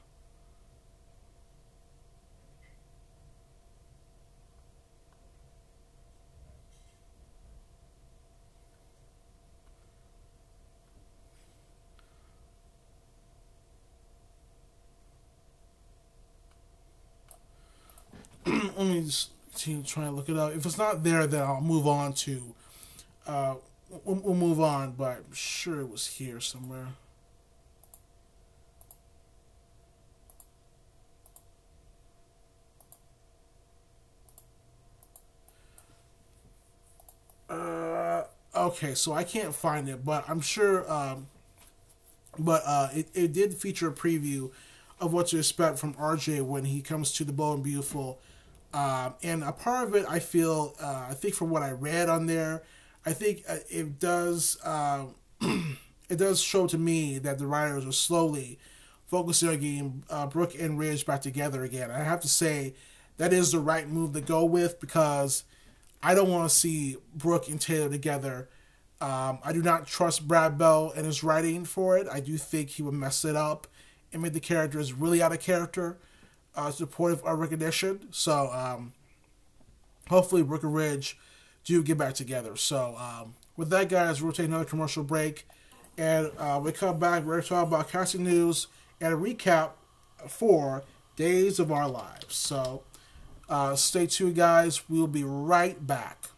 [18.78, 20.54] Let me just continue trying to look it up.
[20.54, 22.56] If it's not there, then I'll move on to
[23.28, 23.56] uh,
[24.04, 26.88] we'll, we'll move on, but I'm sure it was here somewhere.
[37.50, 38.24] Uh,
[38.56, 40.90] okay, so I can't find it, but I'm sure.
[40.92, 41.28] Um,
[42.40, 44.52] but uh, it, it did feature a preview
[45.00, 48.20] of what to expect from RJ when he comes to the Bold and Beautiful.
[48.74, 52.10] Um, and a part of it, I feel, uh, I think from what I read
[52.10, 52.64] on there,
[53.06, 55.06] I think uh, it does, uh,
[55.42, 58.58] it does show to me that the writers are slowly
[59.06, 61.92] focusing on getting uh, Brooke and Ridge back together again.
[61.92, 62.74] I have to say
[63.18, 65.44] that is the right move to go with because
[66.02, 68.50] I don't want to see Brooke and Taylor together.
[69.00, 72.08] Um, I do not trust Brad Bell and his writing for it.
[72.12, 73.68] I do think he would mess it up
[74.12, 76.00] and make the characters really out of character,
[76.56, 78.08] uh, point of recognition.
[78.12, 78.94] So um,
[80.10, 81.18] hopefully Ridge
[81.64, 82.56] do get back together.
[82.56, 85.48] So um, with that, guys, we'll take another commercial break,
[85.98, 87.24] and uh, we come back.
[87.24, 88.68] We're going to talk about casting news
[89.00, 89.72] and a recap
[90.28, 90.84] for
[91.16, 92.36] Days of Our Lives.
[92.36, 92.84] So
[93.50, 94.90] uh, stay tuned, guys.
[94.90, 96.30] We'll be right back.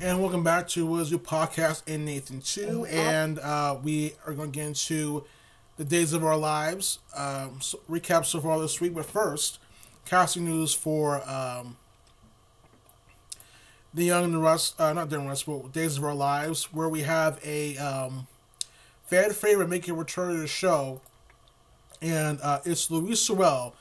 [0.00, 2.86] And welcome back to What Is Your Podcast and Nathan 2.
[2.86, 5.24] And uh, we are going to get into
[5.76, 7.00] the days of our lives.
[7.16, 8.94] Um, so recap so far this week.
[8.94, 9.58] But first,
[10.04, 11.78] casting news for um,
[13.92, 16.04] The Young and the Rust, uh, not The Young and the Rust, but Days of
[16.04, 18.28] Our Lives, where we have a um,
[19.02, 21.00] fan favorite making a return to the show.
[22.00, 23.74] And uh, it's Louise Sorel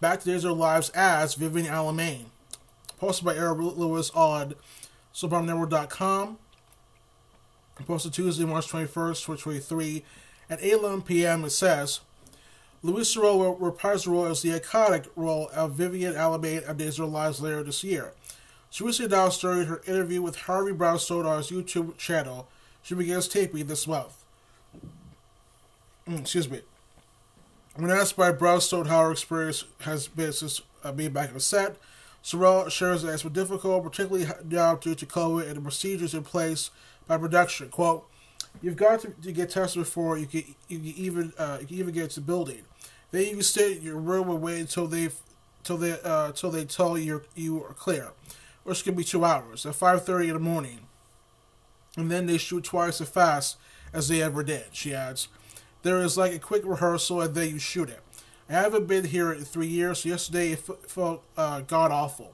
[0.00, 2.24] back to Days of Our Lives as Vivian Alamain.
[2.98, 4.56] Posted by Eric Lewis on
[5.14, 6.38] SoapOperaNetwork.com.
[7.86, 10.04] Posted Tuesday, March 21st, 2023
[10.50, 11.44] at 8 11 p.m.
[11.46, 12.00] It says
[12.82, 16.98] Louise Sorel will reprise the role as the iconic role of Vivian Alamain of Days
[16.98, 18.12] of Lives later this year.
[18.68, 22.48] She recently announced during her interview with Harvey Brown Stodar's YouTube channel
[22.82, 24.24] she begins taping this month.
[26.08, 26.60] Mm, excuse me.
[27.76, 31.40] When asked by Brownstone how her experience has been since uh, being back on the
[31.40, 31.76] set,
[32.22, 36.22] Sorel shares that it's been difficult, particularly now due to COVID and the procedures in
[36.22, 36.70] place
[37.06, 37.68] by production.
[37.70, 38.06] Quote,
[38.62, 41.76] You've got to, to get tested before you can, you can even uh, you can
[41.76, 42.62] even get to the building.
[43.10, 45.08] Then you can stay in your room and wait until they
[45.62, 48.12] till they uh, till they tell you you are clear,
[48.64, 50.80] which can be two hours at five thirty in the morning.
[51.96, 53.56] And then they shoot twice as fast
[53.92, 54.66] as they ever did.
[54.72, 55.28] She adds,
[55.82, 58.00] "There is like a quick rehearsal and then you shoot it."
[58.50, 62.32] I haven't been here in three years, so yesterday it f- felt uh, god awful.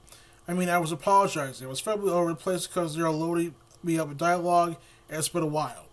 [0.49, 1.67] I mean, I was apologizing.
[1.67, 4.77] I was probably over the place because they're loading me up with dialogue,
[5.11, 5.85] and it's been a while.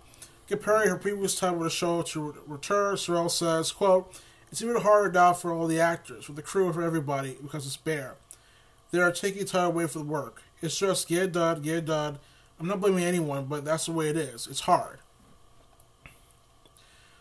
[0.48, 4.18] Comparing her previous time with the show to Return, Sorel says, quote,
[4.50, 7.66] It's even harder now for all the actors, for the crew, and for everybody, because
[7.66, 8.16] it's bare.
[8.91, 10.44] They are taking time away from the work.
[10.62, 12.20] It's just get it done, get it done.
[12.62, 14.48] I'm not blaming anyone, but that's the way it is.
[14.48, 15.00] It's hard.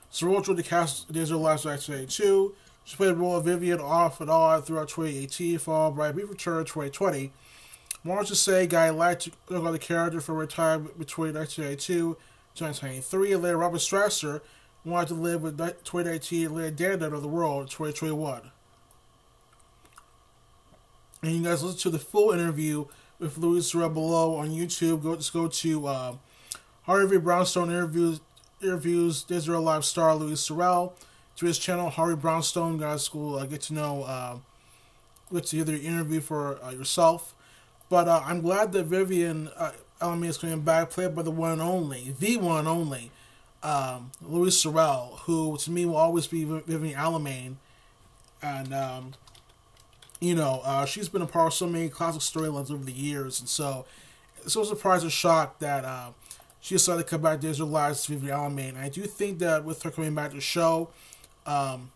[0.08, 2.54] Sorel joined the cast of Days of Lives 1982.
[2.84, 6.28] She played the role of Vivian off and on throughout 2018, followed by a brief
[6.28, 7.32] return in 2020.
[8.04, 12.16] More to say, Guy liked to look on the character for a time between 1982
[12.54, 14.40] 2023, and later Robert Strasser
[14.84, 18.50] wanted to live with 2019 and later of the world in 2021.
[21.22, 22.86] And you guys listen to the full interview
[23.18, 25.04] with Louise Sorel below on YouTube.
[25.04, 26.14] Go just go to uh,
[26.82, 28.20] Harvey Brownstone interviews
[28.60, 30.94] interviews Israel Live star Louise Sorel
[31.36, 33.36] to his channel Harvey Brownstone Guys School.
[33.36, 34.36] Uh, get to know uh,
[35.32, 37.34] get to hear the interview for uh, yourself.
[37.88, 41.52] But uh, I'm glad that Vivian uh, Alamain is coming back, played by the one
[41.52, 43.10] and only, the one and only,
[43.62, 47.56] um, Louise Sorel, who to me will always be Vivian Alamain.
[48.42, 49.12] And, um,
[50.20, 53.40] you know, uh, she's been a part of so many classic storylines over the years.
[53.40, 53.84] And so
[54.42, 56.10] it's so surprised and shocked that uh,
[56.60, 58.76] she decided to come back to Israel Lives to Vivian Alamain.
[58.76, 60.88] I do think that with her coming back to the show,
[61.46, 61.90] um,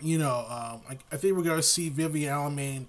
[0.00, 2.86] you know, um, I, I, think we're going to see Vivian Alamain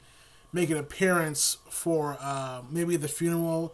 [0.52, 3.74] make an appearance for uh, maybe the funeral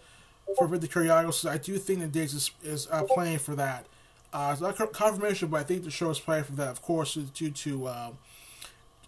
[0.58, 1.50] for the Kiriakis.
[1.50, 3.86] I do think that Diggs is, is uh, playing for that.
[4.34, 6.70] Uh, it's not confirmation, but I think the show is playing for that.
[6.70, 8.12] Of course, due to uh,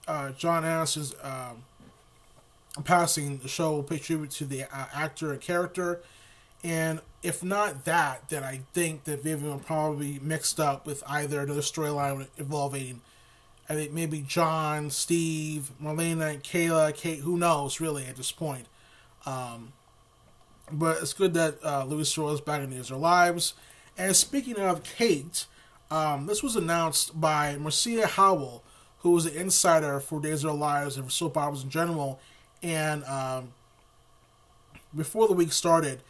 [0.07, 1.63] uh, John Aniston's um,
[2.83, 6.01] passing, the show will pay tribute to the uh, actor and character.
[6.63, 11.03] And if not that, then I think that Vivian will probably be mixed up with
[11.07, 13.01] either another storyline involving
[13.69, 18.65] I think maybe John, Steve, Marlena, Kayla, Kate, who knows really at this point.
[19.25, 19.71] Um,
[20.71, 23.53] but it's good that uh, Louise Sorel is back in These Are Lives.
[23.97, 25.45] And speaking of Kate,
[25.89, 28.63] um, this was announced by Marcia Howell,
[28.99, 32.19] who was an insider for Days of Our Lives and for soap operas in general.
[32.61, 33.53] And um,
[34.95, 36.01] before the week started,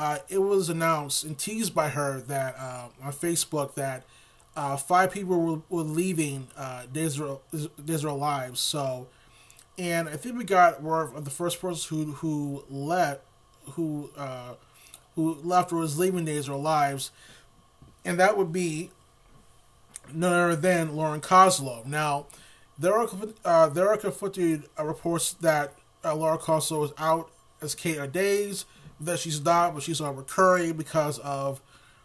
[0.00, 4.04] uh, it was announced and teased by her that uh, on Facebook that
[4.56, 7.40] uh, five people were, were leaving uh, Days of
[8.06, 8.60] Our Lives.
[8.60, 9.08] So,
[9.76, 13.20] and I think we got word of the first person who who left,
[13.72, 14.54] who uh,
[15.16, 17.10] who left or was leaving Our Lives,
[18.02, 18.90] and that would be
[20.14, 21.84] none other than Lauren Koslow.
[21.84, 22.24] Now,
[22.78, 23.06] there are
[23.44, 28.64] uh, there are conflicting uh, reports that uh, Laura is out as Kate Days,
[29.00, 31.60] that she's not, but she's on recurring because of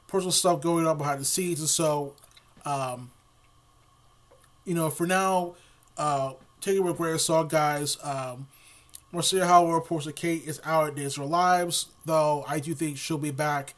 [0.07, 2.13] personal stuff going on behind the scenes, and so
[2.65, 3.11] um,
[4.65, 5.55] you know, for now,
[5.97, 7.97] uh, take it with of salt, guys.
[8.03, 8.47] Um,
[9.11, 12.73] Marcia Howell reports that Kate is out at Days of Our Lives, though I do
[12.73, 13.75] think she'll be back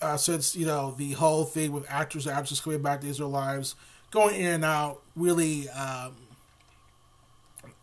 [0.00, 3.18] uh, since, you know, the whole thing with actors and actresses coming back to Days
[3.18, 3.74] of Our Lives,
[4.10, 6.14] going in and out, really, um,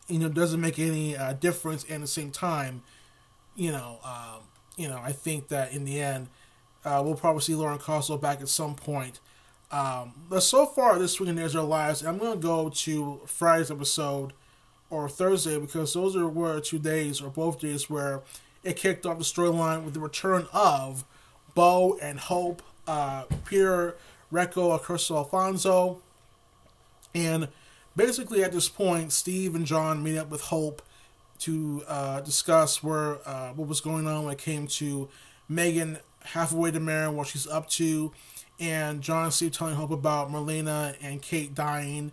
[0.08, 1.84] you know, doesn't make any uh, difference.
[1.86, 2.84] And at the same time,
[3.56, 4.44] you know, um,
[4.80, 6.28] you know, I think that in the end,
[6.86, 9.20] uh, we'll probably see Lauren Koslow back at some point.
[9.72, 13.20] Um, but so far this week in Days Our Lives, I'm going to go to
[13.26, 14.32] Friday's episode
[14.90, 18.22] or Thursday because those are were two days or both days where
[18.64, 21.04] it kicked off the storyline with the return of
[21.54, 23.98] Bo and Hope, uh, Peter
[24.32, 26.02] Reckell, Kristian Alfonso,
[27.14, 27.50] and
[27.96, 30.82] basically at this point, Steve and John meet up with Hope
[31.40, 35.10] to uh, discuss where uh, what was going on when it came to
[35.48, 38.12] Megan halfway to Marin, what she's up to
[38.60, 42.12] and John Steve telling Hope about Marlena and Kate dying.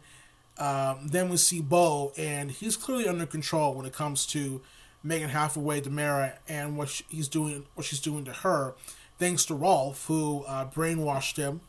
[0.59, 4.63] Um, then we see Bo, and he's clearly under control when it comes to
[5.03, 8.75] Megan Hathaway, DiMera, and what he's doing, what she's doing to her,
[9.19, 11.61] thanks to Rolf, who uh, brainwashed him.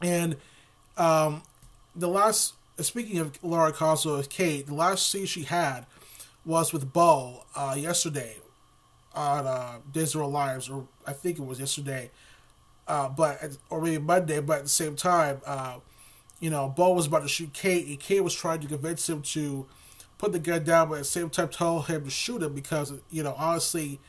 [0.00, 0.36] And
[0.96, 1.42] um,
[1.96, 5.86] the last, speaking of Laura Koslow with Kate, the last scene she had
[6.44, 8.36] was with Bo uh, yesterday
[9.14, 9.78] on uh,
[10.14, 12.10] Our Lives, or I think it was yesterday
[12.86, 15.78] uh, but or maybe Monday, but at the same time, uh,
[16.40, 19.22] you know, Bo was about to shoot Kate, and Kate was trying to convince him
[19.22, 19.66] to
[20.18, 22.92] put the gun down, but at the same time tell him to shoot him because
[23.10, 24.00] you know, honestly,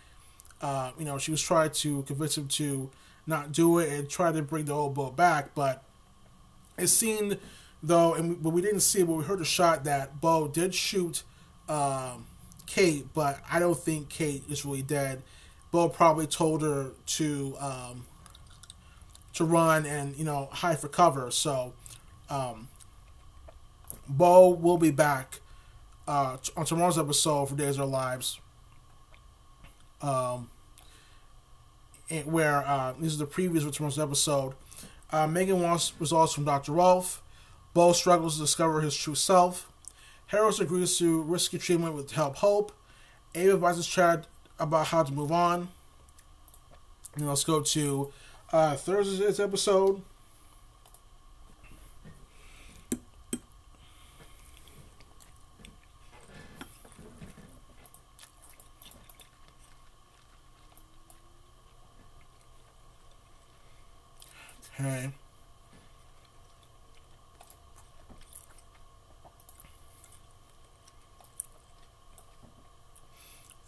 [0.61, 2.89] uh, you know, she was trying to convince him to
[3.25, 5.83] not do it and try to bring the old Bo back, but
[6.77, 7.37] it seemed
[7.81, 10.47] though, and we, but we didn't see it, but we heard a shot that Bo
[10.47, 11.23] did shoot
[11.69, 12.27] um,
[12.65, 15.21] Kate, but I don't think Kate is really dead.
[15.71, 18.05] Bo probably told her to um,
[19.33, 21.31] to run and you know hide for cover.
[21.31, 21.73] So
[22.29, 22.67] um,
[24.07, 25.39] Bo will be back
[26.07, 28.39] uh, on tomorrow's episode for Days of Our Lives.
[30.01, 30.49] Um,
[32.25, 34.53] where uh, these are the previous for tomorrow's episode.
[35.11, 36.73] Uh, Megan wants results from Dr.
[36.73, 37.23] Rolf.
[37.73, 39.71] Bo struggles to discover his true self.
[40.27, 42.71] Harold agrees to risky treatment with help Hope.
[43.35, 44.27] Abe advises Chad
[44.59, 45.69] about how to move on.
[47.15, 48.11] And let's go to
[48.51, 50.01] uh, Thursday's episode.
[64.79, 65.11] Okay.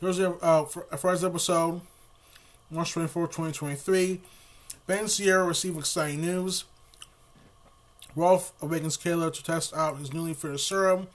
[0.06, 1.82] Thursday, uh, Friday's episode,
[2.70, 4.22] March 24, 2023.
[4.86, 6.66] Ben Sierra received exciting news.
[8.16, 11.08] Rolf awakens Kayla to test out his newly fitted serum.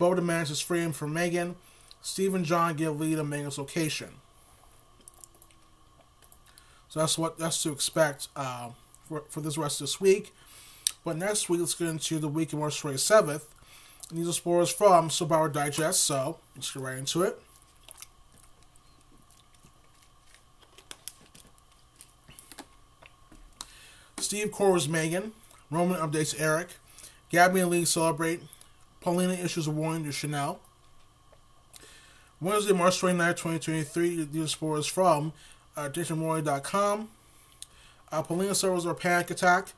[0.00, 1.54] Bo demands his freedom from Megan.
[2.02, 4.08] Steve and John give lead on Megan's location.
[6.88, 8.70] So that's what that's to expect uh,
[9.06, 10.34] for, for this rest of this week.
[11.04, 13.44] But next week, let's get into the week of March 27th.
[14.10, 17.40] And these are spoilers from Soap Digest, so let's get right into it.
[24.30, 25.32] Steve cores Megan.
[25.72, 26.68] Roman updates Eric.
[27.30, 28.40] Gabby and Lee celebrate.
[29.00, 30.60] Paulina issues a warning to Chanel.
[32.40, 35.32] Wednesday, March 29, 2023, these spoilers from
[35.76, 37.08] uh, DictionMori.com.
[38.12, 39.72] Uh, Paulina suffers a panic attack.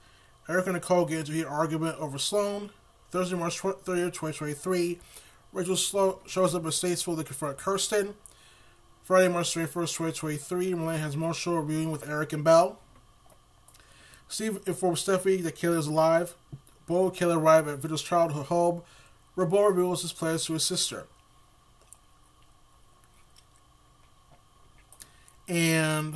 [0.47, 2.69] Eric and Nicole get into an argument over Sloan.
[3.11, 4.99] Thursday, March 30th, 2023,
[5.55, 8.13] Rachel Slo- shows up at Statesville to confront Kristen.
[9.03, 12.79] Friday, March 31st, 2023, Milan has Marshall reviewing with Eric and Belle.
[14.33, 16.35] Steve informs Steffi that Kayla is alive.
[16.87, 18.81] Bo and Kayla arrive at Vigil's childhood home,
[19.35, 21.05] where Bo reveals his plans to his sister.
[25.47, 26.15] And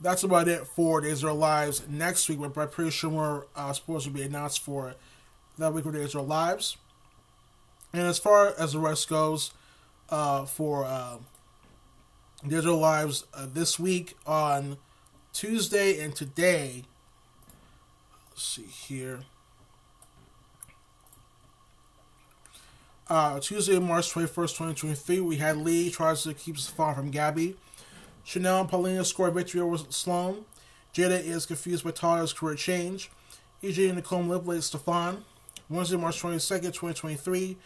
[0.00, 3.46] that's about it for Days of Our Lives next week, but I'm pretty sure more
[3.54, 4.96] uh, sports will be announced for
[5.58, 6.78] that week of Days of Our Lives.
[7.92, 9.52] And as far as the rest goes,
[10.08, 11.18] uh, for uh,
[12.52, 14.78] Our Lives uh, this week on
[15.32, 16.84] Tuesday and today,
[18.30, 19.20] let's see here.
[23.08, 27.56] Uh, Tuesday, March 21st, 2023, we had Lee tries to keep Stefan from Gabby.
[28.24, 30.44] Chanel and Paulina score victory over Sloan.
[30.94, 33.10] Jada is confused by Tyler's career change.
[33.62, 35.24] EJ and Nicole manipulate Stefan.
[35.70, 37.56] Wednesday, March 22nd, 2023,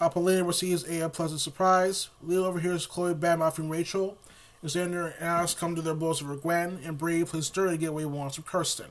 [0.00, 2.10] uh, Paulina receives a, pleasant surprise.
[2.22, 4.18] Leo overhears Chloe badmouthing Rachel.
[4.64, 7.92] Xander and Ash come to their blows over Gwen, and Bree plays dirty to get
[7.92, 8.86] what he wants from Kristen.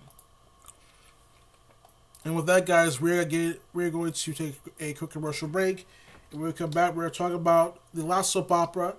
[2.24, 3.26] And with that, guys, we're,
[3.74, 5.88] we're going to take a quick commercial break.
[6.32, 8.96] And when we come back, we're going to talk about the last soap opera,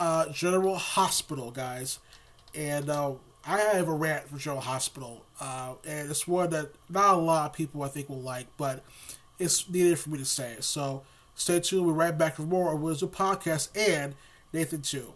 [0.00, 1.98] uh, General Hospital, guys.
[2.54, 3.12] And uh,
[3.46, 5.24] I have a rant for General Hospital.
[5.40, 8.84] Uh, and it's one that not a lot of people, I think, will like, but
[9.38, 10.64] it's needed for me to say it.
[10.64, 11.02] So
[11.34, 11.86] stay tuned.
[11.86, 14.14] We're right back for more of Wizard Podcast and
[14.52, 15.12] Nathan 2.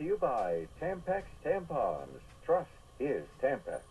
[0.00, 2.06] To you by Tampax Tampons.
[2.46, 3.82] Trust is Tampax.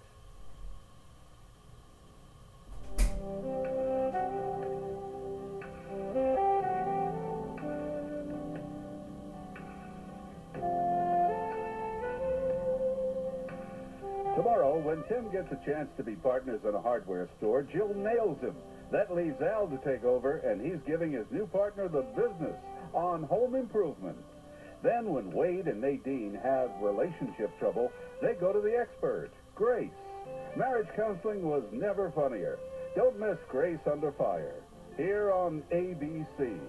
[14.35, 18.39] Tomorrow, when Tim gets a chance to be partners in a hardware store, Jill nails
[18.41, 18.55] him.
[18.91, 22.55] That leaves Al to take over, and he's giving his new partner the business
[22.93, 24.17] on home improvement.
[24.81, 27.91] Then, when Wade and Nadine have relationship trouble,
[28.21, 29.89] they go to the expert, Grace.
[30.55, 32.59] Marriage counseling was never funnier.
[32.95, 34.63] Don't miss Grace Under Fire,
[34.97, 36.59] here on ABC.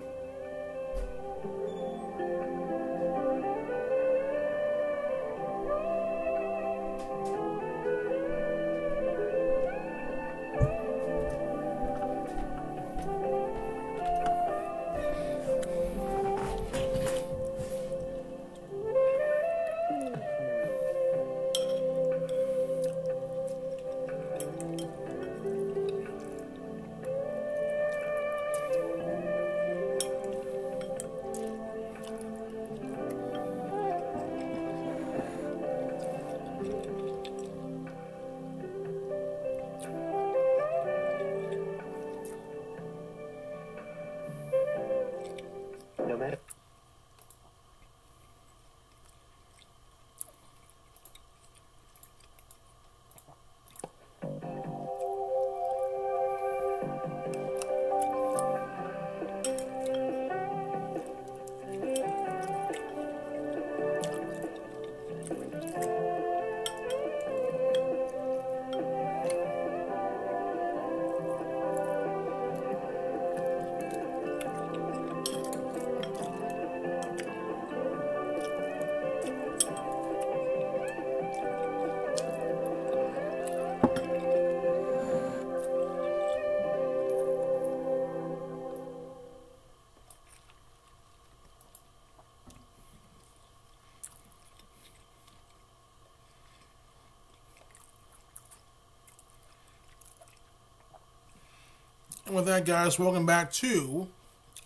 [102.40, 104.08] With that, guys, welcome back to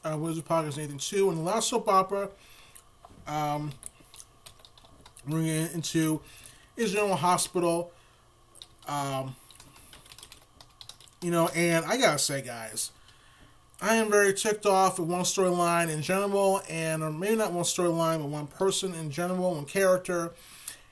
[0.05, 1.31] uh, Wizard Podcast Nathan 2.
[1.31, 2.29] And the last soap opera
[3.27, 3.73] um,
[5.29, 6.21] we're getting into
[6.77, 7.91] is General Hospital.
[8.87, 9.35] Um,
[11.21, 12.93] you know, and I gotta say, guys,
[13.83, 17.65] I am very ticked off with one storyline in general, and or maybe not one
[17.65, 20.33] storyline, but one person in general, one character,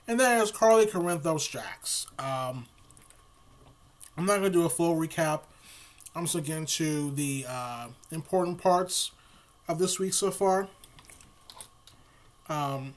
[0.09, 2.09] and that is Carly Corinthos Jax.
[2.19, 2.67] Um,
[4.17, 5.43] I'm not gonna do a full recap.
[6.14, 9.12] I'm just looking into the uh, important parts
[9.66, 10.68] of this week so far.
[12.48, 12.94] Um,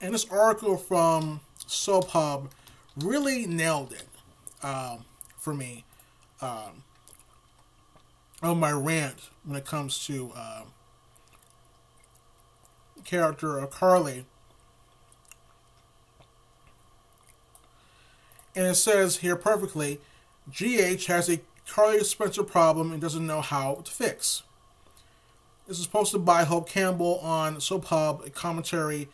[0.00, 2.50] and this article from Soap Hub
[2.96, 4.08] really nailed it
[4.64, 5.04] um,
[5.38, 5.84] for me
[6.40, 6.82] um,
[8.42, 10.62] on my rant when it comes to uh,
[13.04, 14.24] character of Carly.
[18.56, 20.00] And it says here perfectly
[20.50, 24.42] GH has a Carly Spencer problem and doesn't know how to fix.
[25.66, 29.08] This is posted by Hope Campbell on Soap Hub, a commentary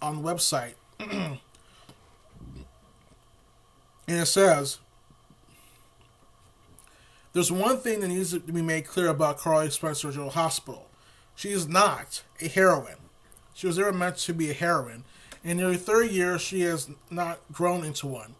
[0.00, 0.74] on the website.
[0.98, 1.38] and
[4.06, 4.78] it says
[7.34, 10.88] There's one thing that needs to be made clear about Carly Spencer General Hospital.
[11.34, 12.96] She is not a heroine.
[13.52, 15.04] She was never meant to be a heroine.
[15.44, 18.34] In nearly 30 years, she has not grown into one.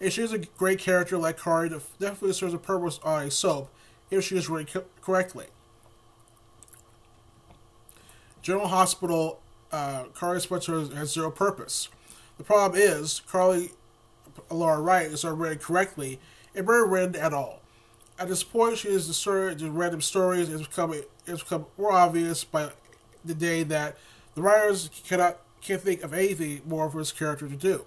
[0.00, 3.30] If she is a great character like Kari, that definitely serves a purpose on a
[3.30, 3.70] soap
[4.10, 5.46] if she is written co- correctly.
[8.42, 9.40] General Hospital,
[9.70, 11.88] uh, Carly Spencer has, has zero purpose.
[12.38, 13.72] The problem is, Carly
[14.50, 16.18] Laura Wright is not read correctly
[16.54, 17.60] and very read at all.
[18.18, 20.48] At this point, she is distorted to random stories.
[20.48, 20.94] It's become,
[21.26, 22.70] it's become more obvious by
[23.24, 23.98] the day that
[24.34, 27.84] the writers cannot can't think of anything more for this character to do.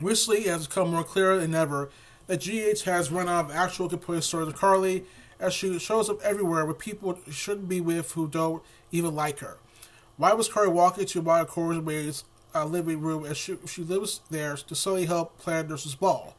[0.00, 1.90] Recently, it has become more clear than ever
[2.26, 5.04] that GH has run out of actual compelling stories of Carly,
[5.38, 8.62] as she shows up everywhere with people she shouldn't be with who don't
[8.92, 9.58] even like her.
[10.16, 12.24] Why was Carly walking to Maya Corey's
[12.54, 16.34] uh, living room as she, she lives there to suddenly help plan Nurse's ball?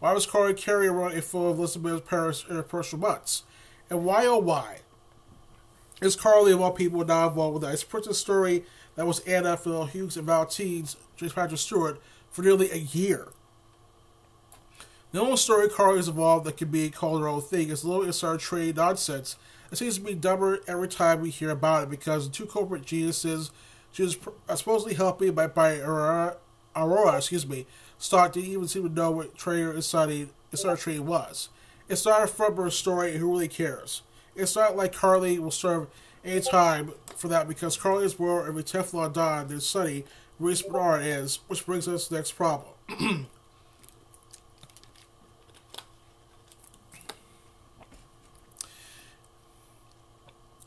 [0.00, 3.44] Why was Carly carrying around a full of Elizabeth Paris personal months?
[3.88, 4.78] And why oh why
[6.00, 8.64] is Carly of all people involved with the Ice Princess story
[8.96, 12.00] that was Anna Finola Hughes and Valentine's James Patrick Stuart
[12.32, 13.28] for nearly a year?
[15.12, 18.02] The only story Carly has evolved that could be called her own thing is little
[18.02, 19.36] insider trade nonsense.
[19.70, 22.84] It seems to be dumber every time we hear about it because the two corporate
[22.84, 23.50] geniuses
[23.92, 24.16] she was
[24.48, 26.36] uh, supposedly helping by, by Aurora,
[26.74, 27.66] Aurora, excuse me,
[27.98, 31.50] Stark didn't even seem to know what Trader Insider, insider trading was.
[31.88, 34.02] It's not a front burner story, who really cares?
[34.34, 35.88] It's not like Carly will serve
[36.24, 40.04] any time for that because Carly is more of a Teflon Don than Sonny
[40.42, 42.72] Reese is, which brings us to the next problem.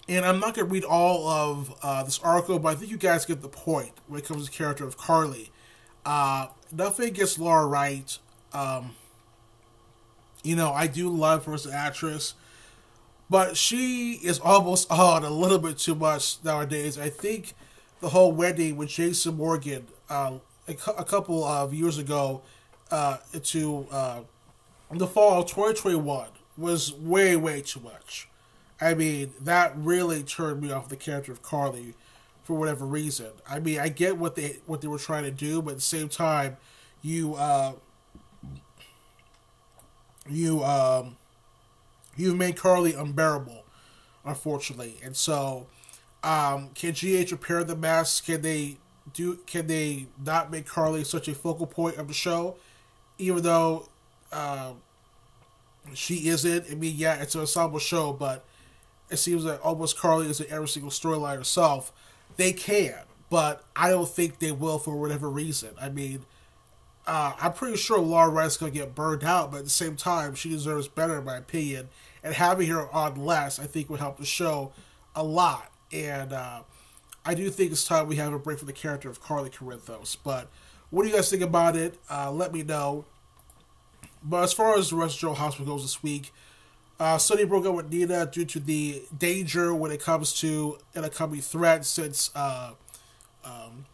[0.08, 2.98] and I'm not going to read all of uh, this article, but I think you
[2.98, 5.52] guys get the point when it comes to the character of Carly.
[6.06, 8.18] Uh, nothing gets Laura Wright.
[8.54, 8.96] Um,
[10.44, 12.36] you know, I do love her as an actress,
[13.30, 16.98] but she is almost on a little bit too much nowadays.
[17.00, 17.54] I think
[18.06, 20.38] the whole wedding with Jason Morgan uh,
[20.68, 22.44] a, a, couple of years ago
[22.92, 24.20] uh, to uh,
[24.92, 28.28] the fall of 2021 was way, way too much.
[28.80, 31.96] I mean, that really turned me off the character of Carly
[32.44, 33.32] for whatever reason.
[33.50, 35.82] I mean, I get what they what they were trying to do, but at the
[35.82, 36.58] same time,
[37.02, 37.74] you uh,
[40.30, 41.18] you um,
[42.16, 43.64] you've made Carly unbearable,
[44.24, 45.66] unfortunately, and so
[46.26, 48.20] um, can GH repair the mess?
[48.20, 48.78] Can they
[49.14, 49.36] do?
[49.46, 52.56] Can they not make Carly such a focal point of the show,
[53.20, 53.88] even though
[54.32, 54.72] uh,
[55.94, 56.66] she isn't?
[56.70, 58.44] I mean, yeah, it's an ensemble show, but
[59.12, 61.94] it seems that almost Carly is in every single storyline herself.
[62.38, 65.76] They can, but I don't think they will for whatever reason.
[65.80, 66.26] I mean,
[67.06, 70.34] uh, I'm pretty sure Laura Wright's gonna get burned out, but at the same time,
[70.34, 71.90] she deserves better, in my opinion.
[72.24, 74.74] And having her on less, I think, would help the show
[75.16, 75.72] a lot.
[75.92, 76.62] And uh,
[77.26, 80.18] I do think it's time we have a break for the character of Carly Corinthos.
[80.24, 80.50] But
[80.90, 81.98] what do you guys think about it?
[82.10, 83.06] Uh, let me know.
[84.24, 86.32] But as far as the rest of Joe Hospital goes this week,
[87.00, 91.04] uh, Sonny broke up with Nina due to the danger when it comes to an
[91.04, 92.72] upcoming threat since, uh,
[93.44, 93.86] um,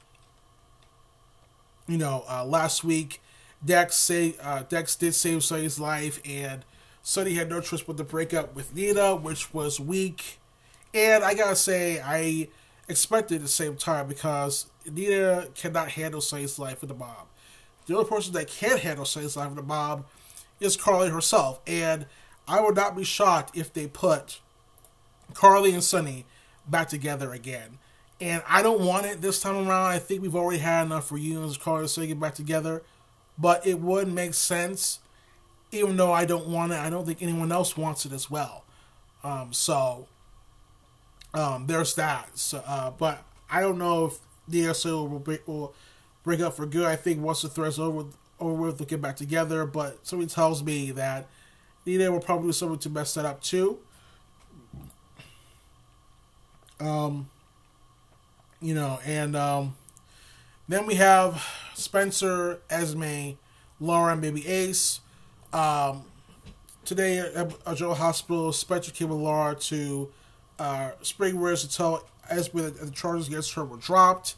[1.87, 3.21] you know, uh, last week
[3.63, 6.65] Dex say uh, Dex did save Sonny's life, and
[7.03, 10.39] Sonny had no choice but to break up with Nina, which was weak.
[10.93, 12.49] And I gotta say, I
[12.87, 17.27] expected the same time because Nina cannot handle Sonny's life with the mob.
[17.85, 20.05] The only person that can handle Sonny's life with the mob
[20.59, 22.05] is Carly herself, and
[22.47, 24.39] I would not be shocked if they put
[25.33, 26.25] Carly and Sonny
[26.67, 27.79] back together again.
[28.19, 29.87] And I don't want it this time around.
[29.87, 32.83] I think we've already had enough reunions, Carly and Sonny get back together.
[33.37, 34.99] But it would make sense,
[35.71, 36.77] even though I don't want it.
[36.77, 38.63] I don't think anyone else wants it as well.
[39.23, 40.07] Um, so
[41.33, 42.37] um, there's that.
[42.37, 44.17] So, uh, but I don't know if
[44.49, 45.73] DSO will break, will
[46.23, 46.85] break up for good.
[46.85, 48.05] I think once the thread's over,
[48.39, 49.65] over with, they'll get back together.
[49.65, 51.27] But somebody tells me that
[51.85, 53.79] Nina will probably do something to mess that up too.
[56.79, 57.29] Um,
[58.59, 59.75] you know, and um,
[60.67, 61.45] then we have
[61.75, 63.31] Spencer, Esme,
[63.79, 64.99] Laura, and Baby Ace.
[65.53, 66.05] Um,
[66.85, 70.11] today at, at Joe Hospital, Spencer came with Laura to
[70.61, 74.35] uh, Spring to tell Esme that the charges against her were dropped,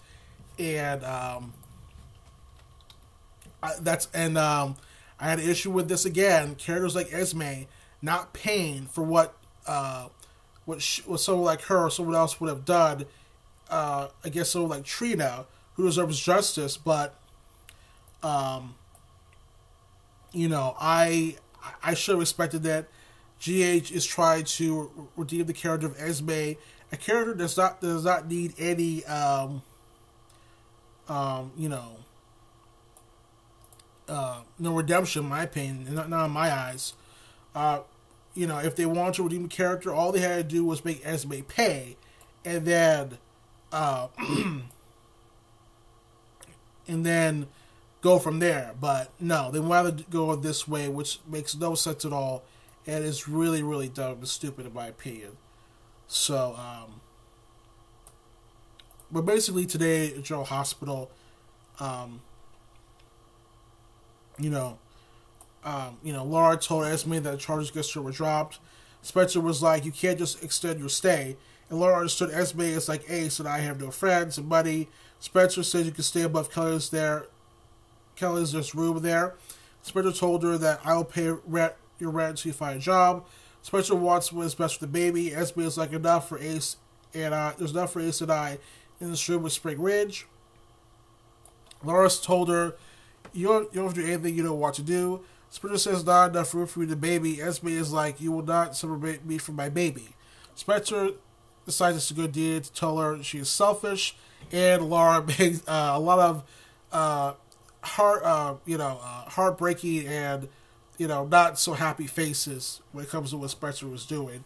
[0.58, 1.54] and um,
[3.62, 4.78] I, that's and um,
[5.20, 6.56] I had an issue with this again.
[6.56, 7.66] Characters like Esme
[8.02, 9.36] not paying for what
[9.68, 10.08] uh,
[10.64, 13.06] what, she, what someone like her or someone else would have done.
[13.70, 17.20] Uh, I guess someone like Trina, who deserves justice, but
[18.22, 18.76] um,
[20.32, 21.36] you know, I
[21.84, 22.88] I should have expected that.
[23.44, 26.54] GH is trying to redeem the character of Esme,
[26.92, 29.62] a character does not does not need any um,
[31.10, 31.98] um, you know
[34.08, 36.94] uh, no redemption, in my opinion, not, not in my eyes.
[37.56, 37.80] Uh,
[38.34, 40.84] you know, if they wanted to redeem the character, all they had to do was
[40.84, 41.98] make Esme pay,
[42.44, 43.18] and then,
[43.72, 44.08] uh,
[46.88, 47.48] and then
[48.02, 48.74] go from there.
[48.80, 52.44] But no, they wanted to go this way, which makes no sense at all,
[52.86, 55.38] and it's really, really dumb and stupid in my opinion.
[56.08, 57.02] So, um,
[59.12, 61.12] but basically today, at Joe Hospital,
[61.80, 62.22] um,
[64.40, 64.80] you know,
[65.64, 68.60] um, you know, Laura told Esme that the charges against her were dropped.
[69.02, 71.38] Spencer was like, "You can't just extend your stay."
[71.70, 74.90] And Laura understood Esme as like, "Ace and I have no friends and money."
[75.20, 77.28] Spencer said you can stay above Kelly's there.
[78.16, 79.36] Kelly's just room there.
[79.82, 83.26] Spencer told her that I'll pay rent, your rent until you find a job.
[83.62, 85.34] Spencer wants what is best for the baby.
[85.34, 86.78] Esme is like enough for Ace
[87.14, 88.58] and there's enough for Ace and I
[89.00, 90.28] in this room with Spring Ridge.
[91.84, 92.76] Laura told her
[93.34, 95.22] you don't, you don't have to do anything you don't want to do.
[95.50, 97.42] Spencer says not enough room for you to baby.
[97.42, 100.10] Esme is like, you will not separate me from my baby.
[100.56, 101.12] Spencer
[101.66, 104.16] decides it's a good deal to tell her she is selfish,
[104.52, 106.44] and Laura makes uh, a lot of
[106.92, 107.34] uh,
[107.82, 110.48] heart, uh, you know, uh, heartbreaking and
[110.98, 114.44] you know not so happy faces when it comes to what Spencer was doing.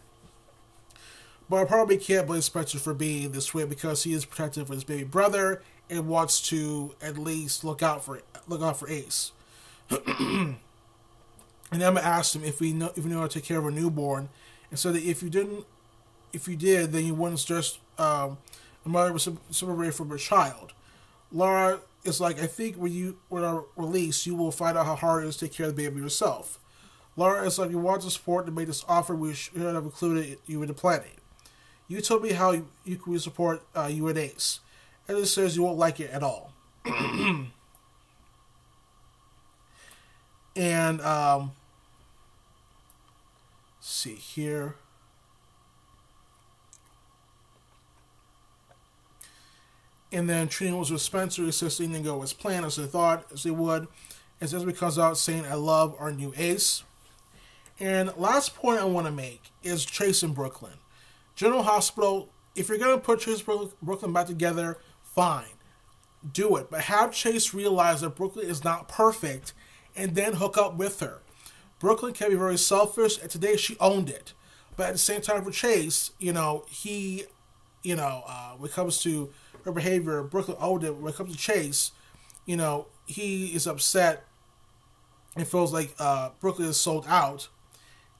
[1.50, 4.68] But I probably can't blame Spencer for being this way because he is protective of
[4.68, 9.32] his baby brother and wants to at least look out for look out for Ace.
[11.70, 13.66] And Emma asked him if we know if we know how to take care of
[13.66, 14.28] a newborn,
[14.70, 15.66] and said that if you didn't,
[16.32, 18.38] if you did, then you wouldn't stress um,
[18.84, 20.72] a mother was separated from her child.
[21.30, 24.96] Laura is like, I think when you when are released, you will find out how
[24.96, 26.58] hard it is to take care of the baby yourself.
[27.16, 30.38] Laura is like, you want to support to make this offer, we should have included
[30.46, 31.16] you in the planning.
[31.88, 34.60] You told me how you, you could support uh, you and Ace,
[35.08, 36.52] and it says you won't like it at all.
[40.56, 41.52] and um,
[43.80, 44.76] see here.
[50.10, 53.42] And then Trina was with Spencer, assisting and go as planned, as they thought, as
[53.42, 53.88] they would.
[54.40, 56.84] As Esme comes out saying, I love our new ace.
[57.80, 60.72] And last point I want to make is Chase in Brook Lynn.
[61.34, 65.44] General Hospital, if you're going to put Chase Brook Lynn back together, fine.
[66.32, 66.70] Do it.
[66.70, 69.52] But have Chase realize that Brook Lynn is not perfect
[69.94, 71.20] and then hook up with her.
[71.78, 74.32] Brook Lynn can be very selfish, and today she owned it.
[74.76, 77.24] But at the same time, for Chase, you know, he,
[77.82, 79.30] you know, uh, when it comes to
[79.64, 80.96] her behavior, Brook Lynn it.
[80.96, 81.92] When it comes to Chase,
[82.46, 84.24] you know, he is upset
[85.36, 87.48] and feels like uh, Brook Lynn is sold out.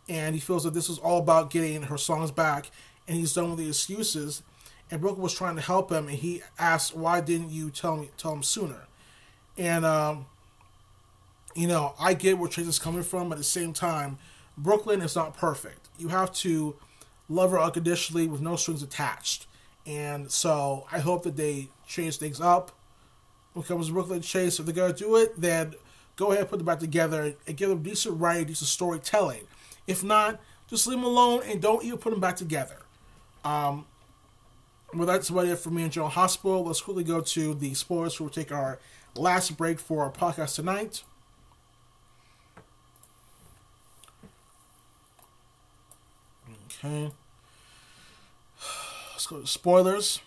[0.09, 2.71] And he feels that this is all about getting her songs back,
[3.07, 4.43] and he's done with the excuses.
[4.91, 7.99] And Brook Lynn was trying to help him, and he asked, "Why didn't you tell
[7.99, 8.87] me tell him sooner?"
[9.59, 10.25] And um,
[11.55, 14.17] you know, I get where Chase is coming from, but at the same time,
[14.57, 15.89] Brook Lynn is not perfect.
[15.99, 16.77] You have to
[17.29, 19.48] love her unconditionally with no strings attached.
[19.89, 22.73] And so I hope that they change things up
[23.55, 24.59] when it comes to Brook Lynn Chase.
[24.59, 25.75] If they're going to do it, then
[26.17, 29.45] go ahead and put them back together and give them decent writing, decent storytelling.
[29.87, 32.77] If not, just leave them alone and don't even put them back together.
[33.45, 33.87] Um,
[34.93, 36.65] well, that's about it for me and General Hospital.
[36.65, 38.21] Let's quickly go to the spoilers.
[38.21, 38.79] We'll take our
[39.15, 41.03] last break for our podcast tonight.
[46.85, 47.11] Okay.
[49.19, 50.21] Let's go to spoilers.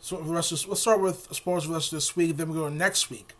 [0.00, 2.38] So the rest of, let's start with spoilers for the rest of this week.
[2.38, 3.34] Then we go to next week.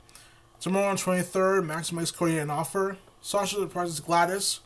[0.61, 2.99] Tomorrow on 23rd, Max makes Cody an offer.
[3.23, 4.61] Sasha surprises Gladys.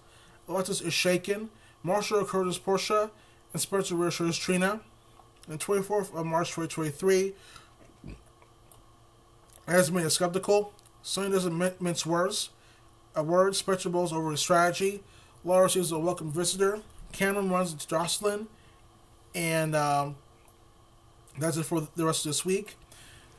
[0.48, 1.50] Alexis is shaken.
[1.84, 3.12] Marshall encourages Portia.
[3.52, 4.80] And Spencer reassures Trina.
[5.48, 7.34] And 24th of March 2023,
[9.68, 10.72] Esme is skeptical.
[11.02, 12.50] Sonny doesn't mince words.
[13.18, 15.02] A word, Spencer bowls over his strategy.
[15.44, 16.82] Laura sees a welcome visitor.
[17.10, 18.46] Cameron runs into Josslyn.
[19.34, 20.14] And um,
[21.36, 22.76] that's it for the rest of this week.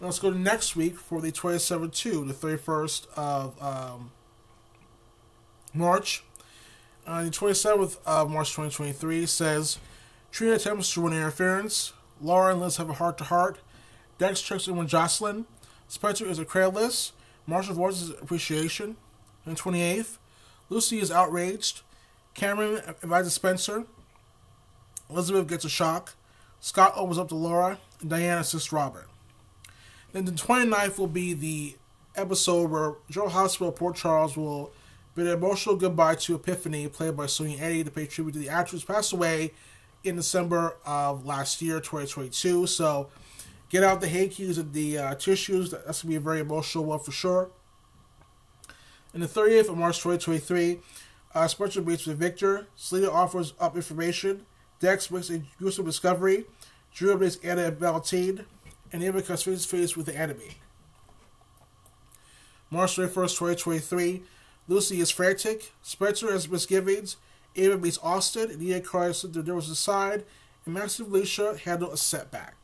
[0.02, 4.12] Now let's go to next week for the 27 2, the 31st of um,
[5.74, 6.26] March.
[7.08, 9.78] On the 27th of March 2023 says
[10.30, 11.94] Trina attempts to run interference.
[12.20, 13.60] Laura and Liz have a heart to heart.
[14.18, 15.46] Dex checks in with Josslyn.
[15.88, 17.14] Spencer is a credulous.
[17.48, 18.98] Marshall voices appreciation.
[19.50, 20.18] On the 28th,
[20.70, 21.82] Lucy is outraged.
[22.36, 23.86] Cameron advises Spencer.
[25.10, 26.14] Elizabeth gets a shock.
[26.60, 27.80] Scott opens up to Laura.
[28.00, 29.08] And Diane assists Robert.
[30.14, 31.78] Then the 29th will be the
[32.16, 34.72] episode where Joe Hospital Port Charles will
[35.16, 38.50] bid an emotional goodbye to Epiphany, played by Sonya Eddy, to pay tribute to the
[38.50, 39.52] actress who passed away
[40.04, 42.68] in December of last year, 2022.
[42.68, 43.10] So
[43.70, 45.72] get out the hankies and the uh, tissues.
[45.72, 47.50] That's going to be a very emotional one for sure.
[49.14, 50.80] And the 30th of March 2023,
[51.34, 52.68] uh, Spencer meets with Victor.
[52.76, 54.46] Selina offers up information.
[54.80, 56.46] Dex makes a gruesome discovery.
[56.94, 58.46] Drew meets Anna and Valentine.
[58.92, 60.58] And Ava comes face to face with the enemy.
[62.72, 64.24] March 31st, 2023,
[64.68, 65.72] Lucy is frantic.
[65.82, 67.18] Spencer has misgivings.
[67.56, 68.52] Ava meets Austin.
[68.52, 70.24] And Ian cries to the doors aside.
[70.66, 72.56] And Max and Alicia handle a setback.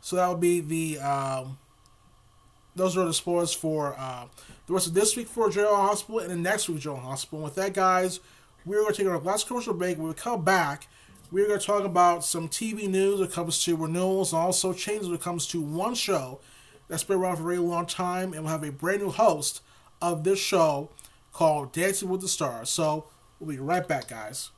[0.00, 1.58] So that will be the um,
[2.76, 4.26] those are the spoilers for uh,
[4.66, 7.38] the rest of this week for General Hospital and the next week General Hospital.
[7.38, 8.20] And with that, guys,
[8.64, 9.96] we're going to take our last commercial break.
[9.96, 10.88] When we come back,
[11.30, 14.72] we're going to talk about some TV news when it comes to renewals and also
[14.72, 16.40] changes when it comes to one show
[16.88, 18.32] that's been around for a very long time.
[18.32, 19.62] And we'll have a brand new host
[20.02, 20.90] of this show
[21.32, 22.68] called Dancing with the Stars.
[22.68, 23.06] So
[23.38, 24.50] we'll be right back, guys.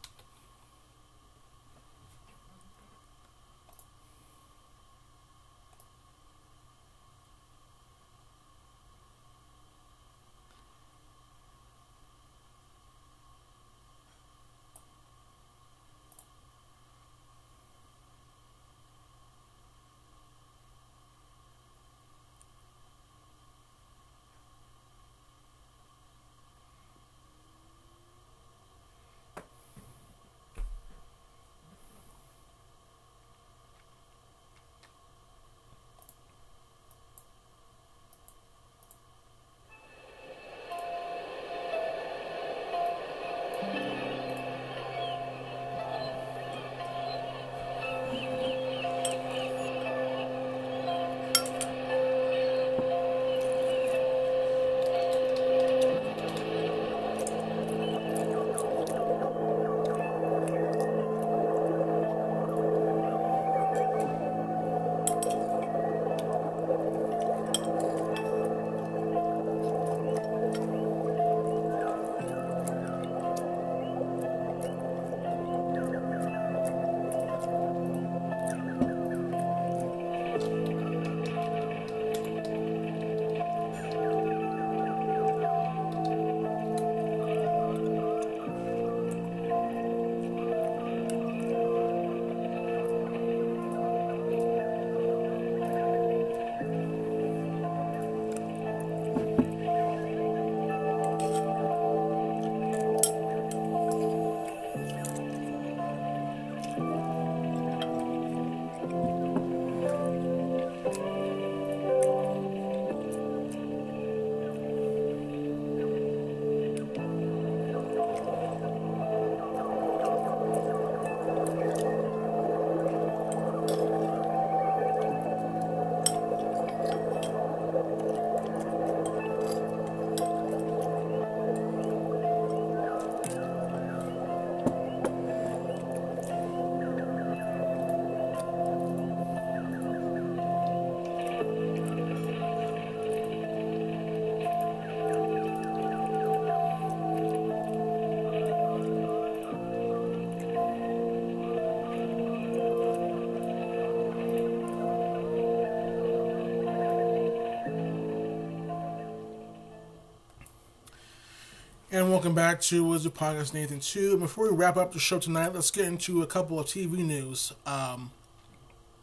[162.28, 164.18] Welcome back to Wizard Podcast Nathan 2.
[164.18, 167.54] Before we wrap up the show tonight, let's get into a couple of TV news
[167.64, 168.10] um,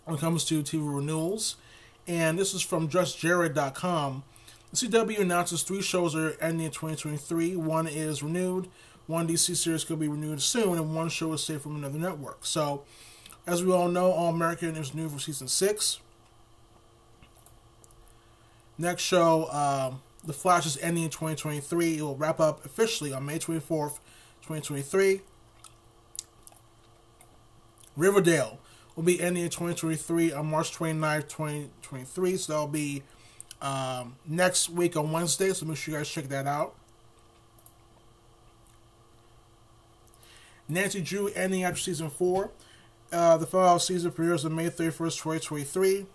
[0.04, 1.56] when it comes to TV renewals.
[2.06, 4.24] And this is from JustJared.com.
[4.70, 7.56] The CW announces three shows are ending in 2023.
[7.56, 8.70] One is renewed,
[9.08, 12.46] one DC series could be renewed soon, and one show is saved from another network.
[12.46, 12.84] So,
[13.48, 16.00] as we all know, All American is new for season six.
[18.78, 21.98] Next show, um, The Flash is ending in 2023.
[21.98, 24.00] It will wrap up officially on May 24th,
[24.42, 25.22] 2023.
[27.96, 28.60] Riverdale
[28.96, 32.38] will be ending in 2023 on March 29th, 2023.
[32.38, 33.04] So that'll be
[33.62, 35.54] um, next week on Wednesday.
[35.54, 36.76] So make sure you guys check that out.
[40.68, 42.50] Nancy Drew ending after season four.
[43.12, 46.08] Uh, the final season premieres on May 31st, 2023.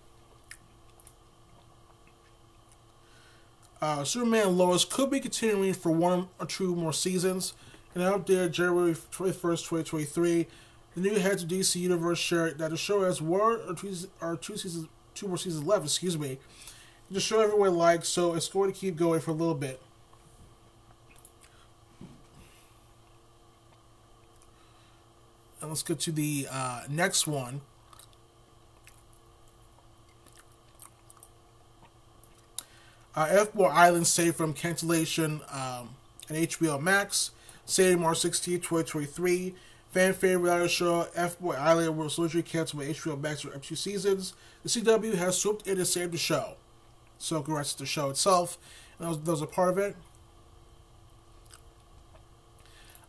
[3.83, 7.55] Uh, Superman and Lois could be continuing for one or two more seasons.
[7.95, 10.47] And out there, January 21st, 2023,
[10.95, 14.37] the new heads of DC Universe shared that the show has one or two, or
[14.37, 15.85] two seasons, two more seasons left.
[15.85, 16.39] Excuse me.
[17.11, 19.81] The show everyone likes, so it's going to keep going for a little bit.
[25.61, 27.63] And let's get to the uh, next one.
[33.15, 35.91] Uh, F Boy Island saved from cancellation um,
[36.29, 37.33] on HBO Max.
[37.65, 39.55] Saturday, March 16, 2023.
[39.91, 43.63] Fan favorite reality show F Boy Island was originally canceled by HBO Max for up
[43.63, 44.35] two seasons.
[44.63, 46.55] The CW has swooped in to save the show.
[47.19, 48.57] So, congrats to the show itself.
[48.99, 49.97] And that was, that was a part of it.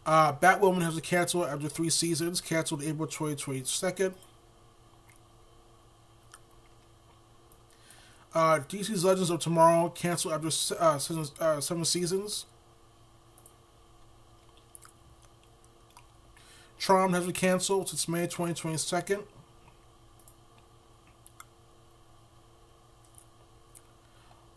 [0.05, 4.13] Uh, Batwoman has to cancel after three seasons, canceled April 2022.
[8.33, 10.47] Uh, DC's Legends of Tomorrow canceled after
[10.79, 12.45] uh, seven, uh, seven seasons.
[16.77, 19.23] Charmed has been canceled since May 2022.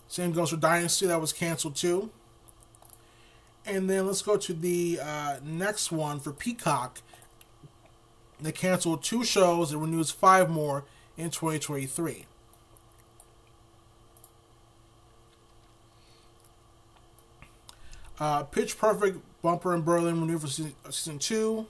[0.07, 2.11] Same goes for Dynasty, that was canceled too.
[3.67, 7.01] And then let's go to the uh, next one for Peacock.
[8.41, 10.85] They canceled two shows and renews five more
[11.17, 12.27] in 2023.
[18.19, 21.67] Uh, Pitch Perfect, Bumper in Berlin for season, season 2.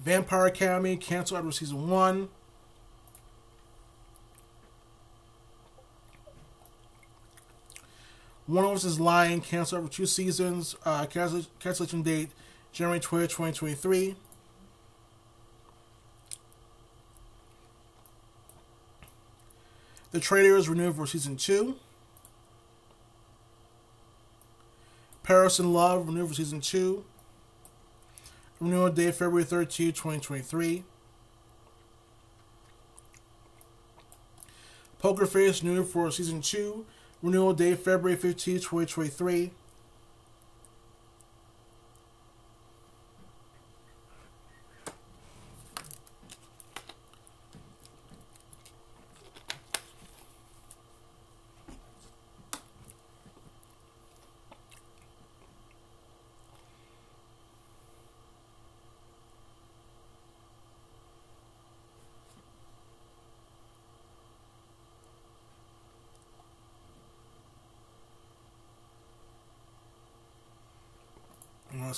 [0.00, 2.28] Vampire Academy canceled after season 1.
[8.46, 10.76] One of Us is Lying canceled after two seasons.
[10.84, 12.30] Uh, cancellation date
[12.72, 14.14] January 20, 2023.
[20.12, 21.74] The Trader is renewed for season 2.
[25.26, 27.04] Paris in Love, renewed for season 2.
[28.60, 30.84] Renewal date February 13, 2023.
[35.00, 36.86] Poker Face, renewed for season 2.
[37.22, 39.50] Renewal date February 15, 2023.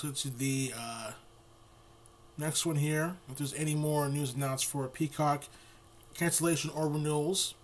[0.05, 1.13] Let's go to the uh,
[2.37, 3.17] next one here.
[3.31, 5.45] If there's any more news announced for Peacock
[6.15, 7.55] cancellation or renewals.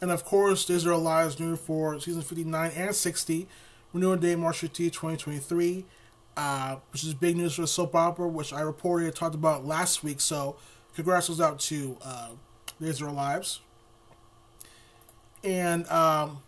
[0.00, 3.48] And of course, Days Are Lives new for season 59 and 60.
[3.92, 5.84] Renewal date March 15, 2023.
[6.36, 9.64] Uh, which is big news for the soap opera, which I reported and talked about
[9.64, 10.20] last week.
[10.20, 10.56] So,
[10.96, 12.30] congrats goes out to uh,
[12.80, 13.60] Days Are Lives.
[15.44, 16.42] And um,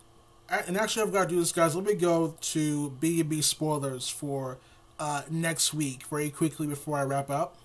[0.48, 1.76] and actually, I've got to do this, guys.
[1.76, 4.58] Let me go to B and B spoilers for
[4.98, 7.56] uh, next week very quickly before I wrap up.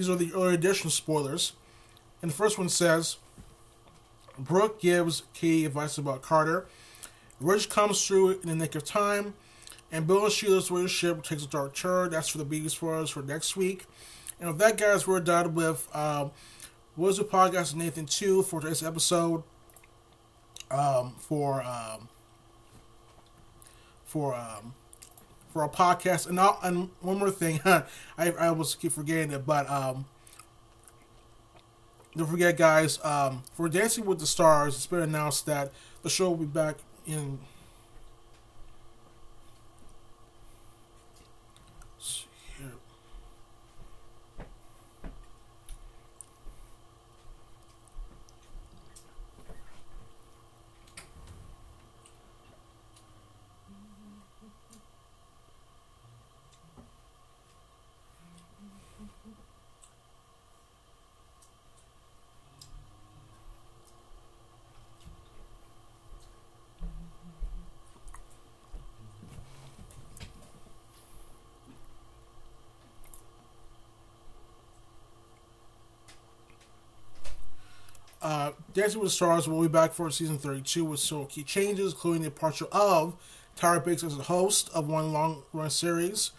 [0.00, 1.52] these are the early edition spoilers.
[2.22, 3.16] And the first one says
[4.44, 6.66] Brooke gives key advice about Carter.
[7.40, 9.34] Rich comes through in the nick of time,
[9.90, 12.10] and Bill and Sheila's relationship takes a dark turn.
[12.10, 13.86] That's for the biggest spoilers for next week.
[14.38, 16.32] And with that, guys, we're done with um,
[16.96, 19.42] Wizard Podcast with Nathan 2 for this episode.
[20.70, 22.08] Um, for um,
[24.04, 24.74] for um,
[25.48, 27.82] for our podcast, and and one more thing, I
[28.18, 30.04] I almost keep forgetting it, but um,
[32.16, 35.72] don't forget, guys, um, for Dancing with the Stars, it's been announced that
[36.02, 36.76] the show will be back
[37.06, 37.38] in
[78.22, 81.92] Uh, Dancing with the Stars will be back for season 32 with several key changes,
[81.92, 83.14] including the departure of
[83.54, 86.30] Tyra Banks as a host of one long run series.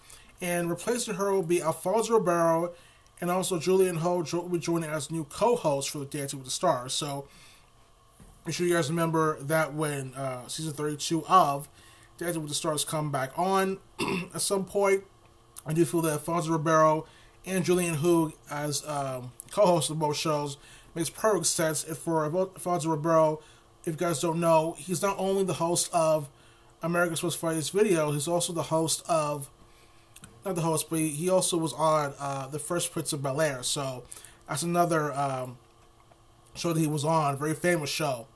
[0.42, 2.74] And replacing her will be Alfonso Ribeiro,
[3.22, 6.48] and also Julianne Hough will be joining as new co host for the Dancing with
[6.48, 6.94] the Stars.
[6.94, 7.28] So,
[8.44, 11.70] I'm sure you guys remember that when uh, season 32 of
[12.18, 13.78] Dancing with the Stars come back on
[14.34, 15.04] at some point.
[15.64, 17.06] I do feel that Alfonso Ribeiro
[17.46, 20.58] and Julianne Hough as um, co hosts of both shows
[20.96, 21.84] makes perfect sense.
[21.84, 23.42] If for Alfonso Ribeiro,
[23.82, 26.30] if you guys don't know, he's not only the host of
[26.84, 29.50] America's Most Funniest Video, he's also the host of,
[30.46, 33.64] not the host, but he also was on uh, The First Prince of Bel Air.
[33.64, 34.04] So
[34.48, 35.58] that's another um,
[36.56, 38.28] show that he was on, very famous show.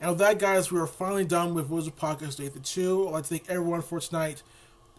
[0.00, 3.06] And with that, guys, we are finally done with Wizard Podcast Day 2.
[3.06, 4.42] I'd like to thank everyone for tonight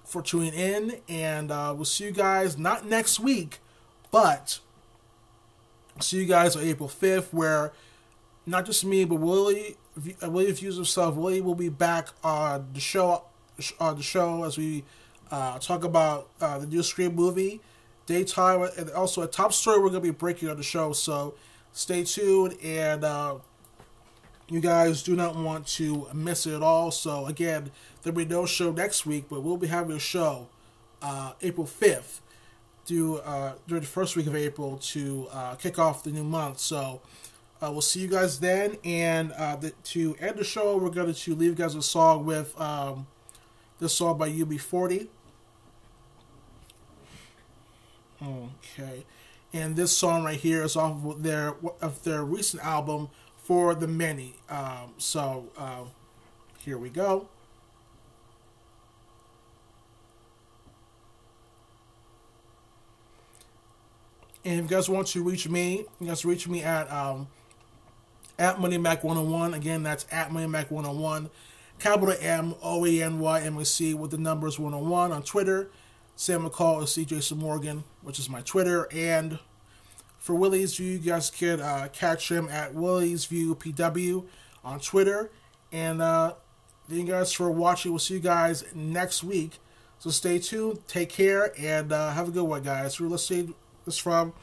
[0.06, 3.60] for tuning in, and uh, we'll see you guys not next week,
[4.11, 4.60] but
[5.99, 7.72] see you guys on April 5th, where
[8.45, 9.78] not just me, but Willie,
[10.22, 13.24] Willie Views himself, Willie will be back on the show,
[13.80, 14.84] on the show as we
[15.32, 17.61] uh, talk about uh, the new Scream movie,
[18.06, 20.94] daytime, and also a top story we're going to be breaking on the show.
[20.94, 21.36] So
[21.72, 23.36] stay tuned, and uh,
[24.49, 26.91] you guys do not want to miss it at all.
[26.91, 27.72] So again,
[28.02, 30.48] there'll be no show next week, but we'll be having a show
[31.02, 32.20] uh, April 5th
[32.85, 36.60] do uh, during the first week of April to uh, kick off the new month.
[36.60, 37.01] So
[37.61, 38.77] uh, we'll see you guys then.
[38.84, 42.26] And uh, the, to end the show, we're going to leave you guys a song
[42.26, 43.07] with um,
[43.80, 45.07] this song by UB40.
[48.22, 49.05] Okay,
[49.51, 53.88] and this song right here is off of their of their recent album for the
[53.88, 54.35] many.
[54.49, 55.84] Um, so uh,
[56.60, 57.27] here we go.
[64.45, 67.28] And if you guys want to reach me, you guys reach me at um,
[68.38, 69.56] at MoneyMac101.
[69.56, 71.30] Again, that's at MoneyMac101.
[71.80, 75.70] Capital M O A N Y M A C with the numbers 101 on Twitter.
[76.15, 78.88] Sam McCall is CJ Morgan, which is my Twitter.
[78.91, 79.40] And
[80.20, 84.26] for Willie's View, you guys can uh, catch him at Willie's View PW
[84.64, 85.32] on Twitter.
[85.72, 86.36] And uh,
[86.88, 87.91] thank you guys for watching.
[87.91, 89.60] We'll see you guys next week.
[89.99, 92.99] So stay tuned, take care, and uh, have a good one, guys.
[92.99, 94.34] We're listening this from.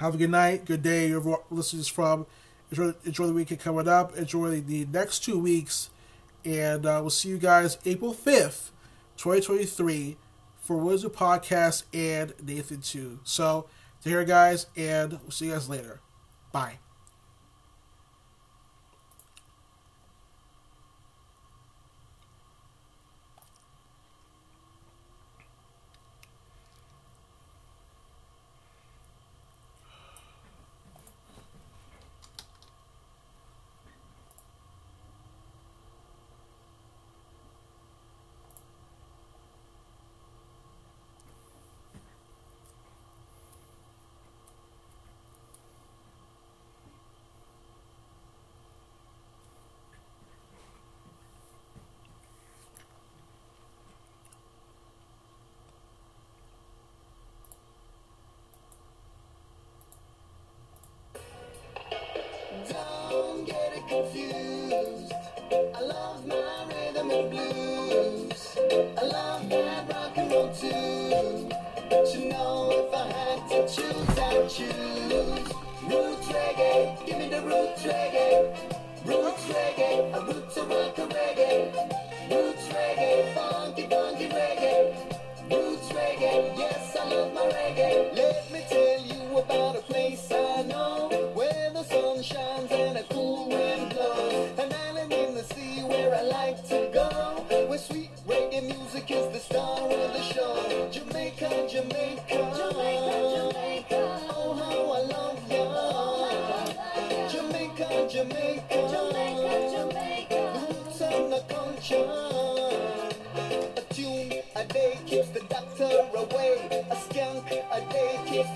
[0.00, 2.26] Have a good night, good day, wherever listening this from.
[2.70, 4.16] Enjoy, enjoy the weekend coming up.
[4.16, 5.90] Enjoy the next two weeks.
[6.44, 8.70] And uh, we'll see you guys April 5th,
[9.16, 10.16] 2023
[10.60, 13.20] for Wizard Podcast and Nathan 2.
[13.24, 13.68] So,
[14.02, 16.00] take care, guys, and we'll see you guys later.
[16.52, 16.78] Bye.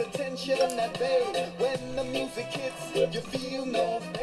[0.01, 1.53] the tension at bay.
[1.59, 4.20] When the music hits, you feel no pain.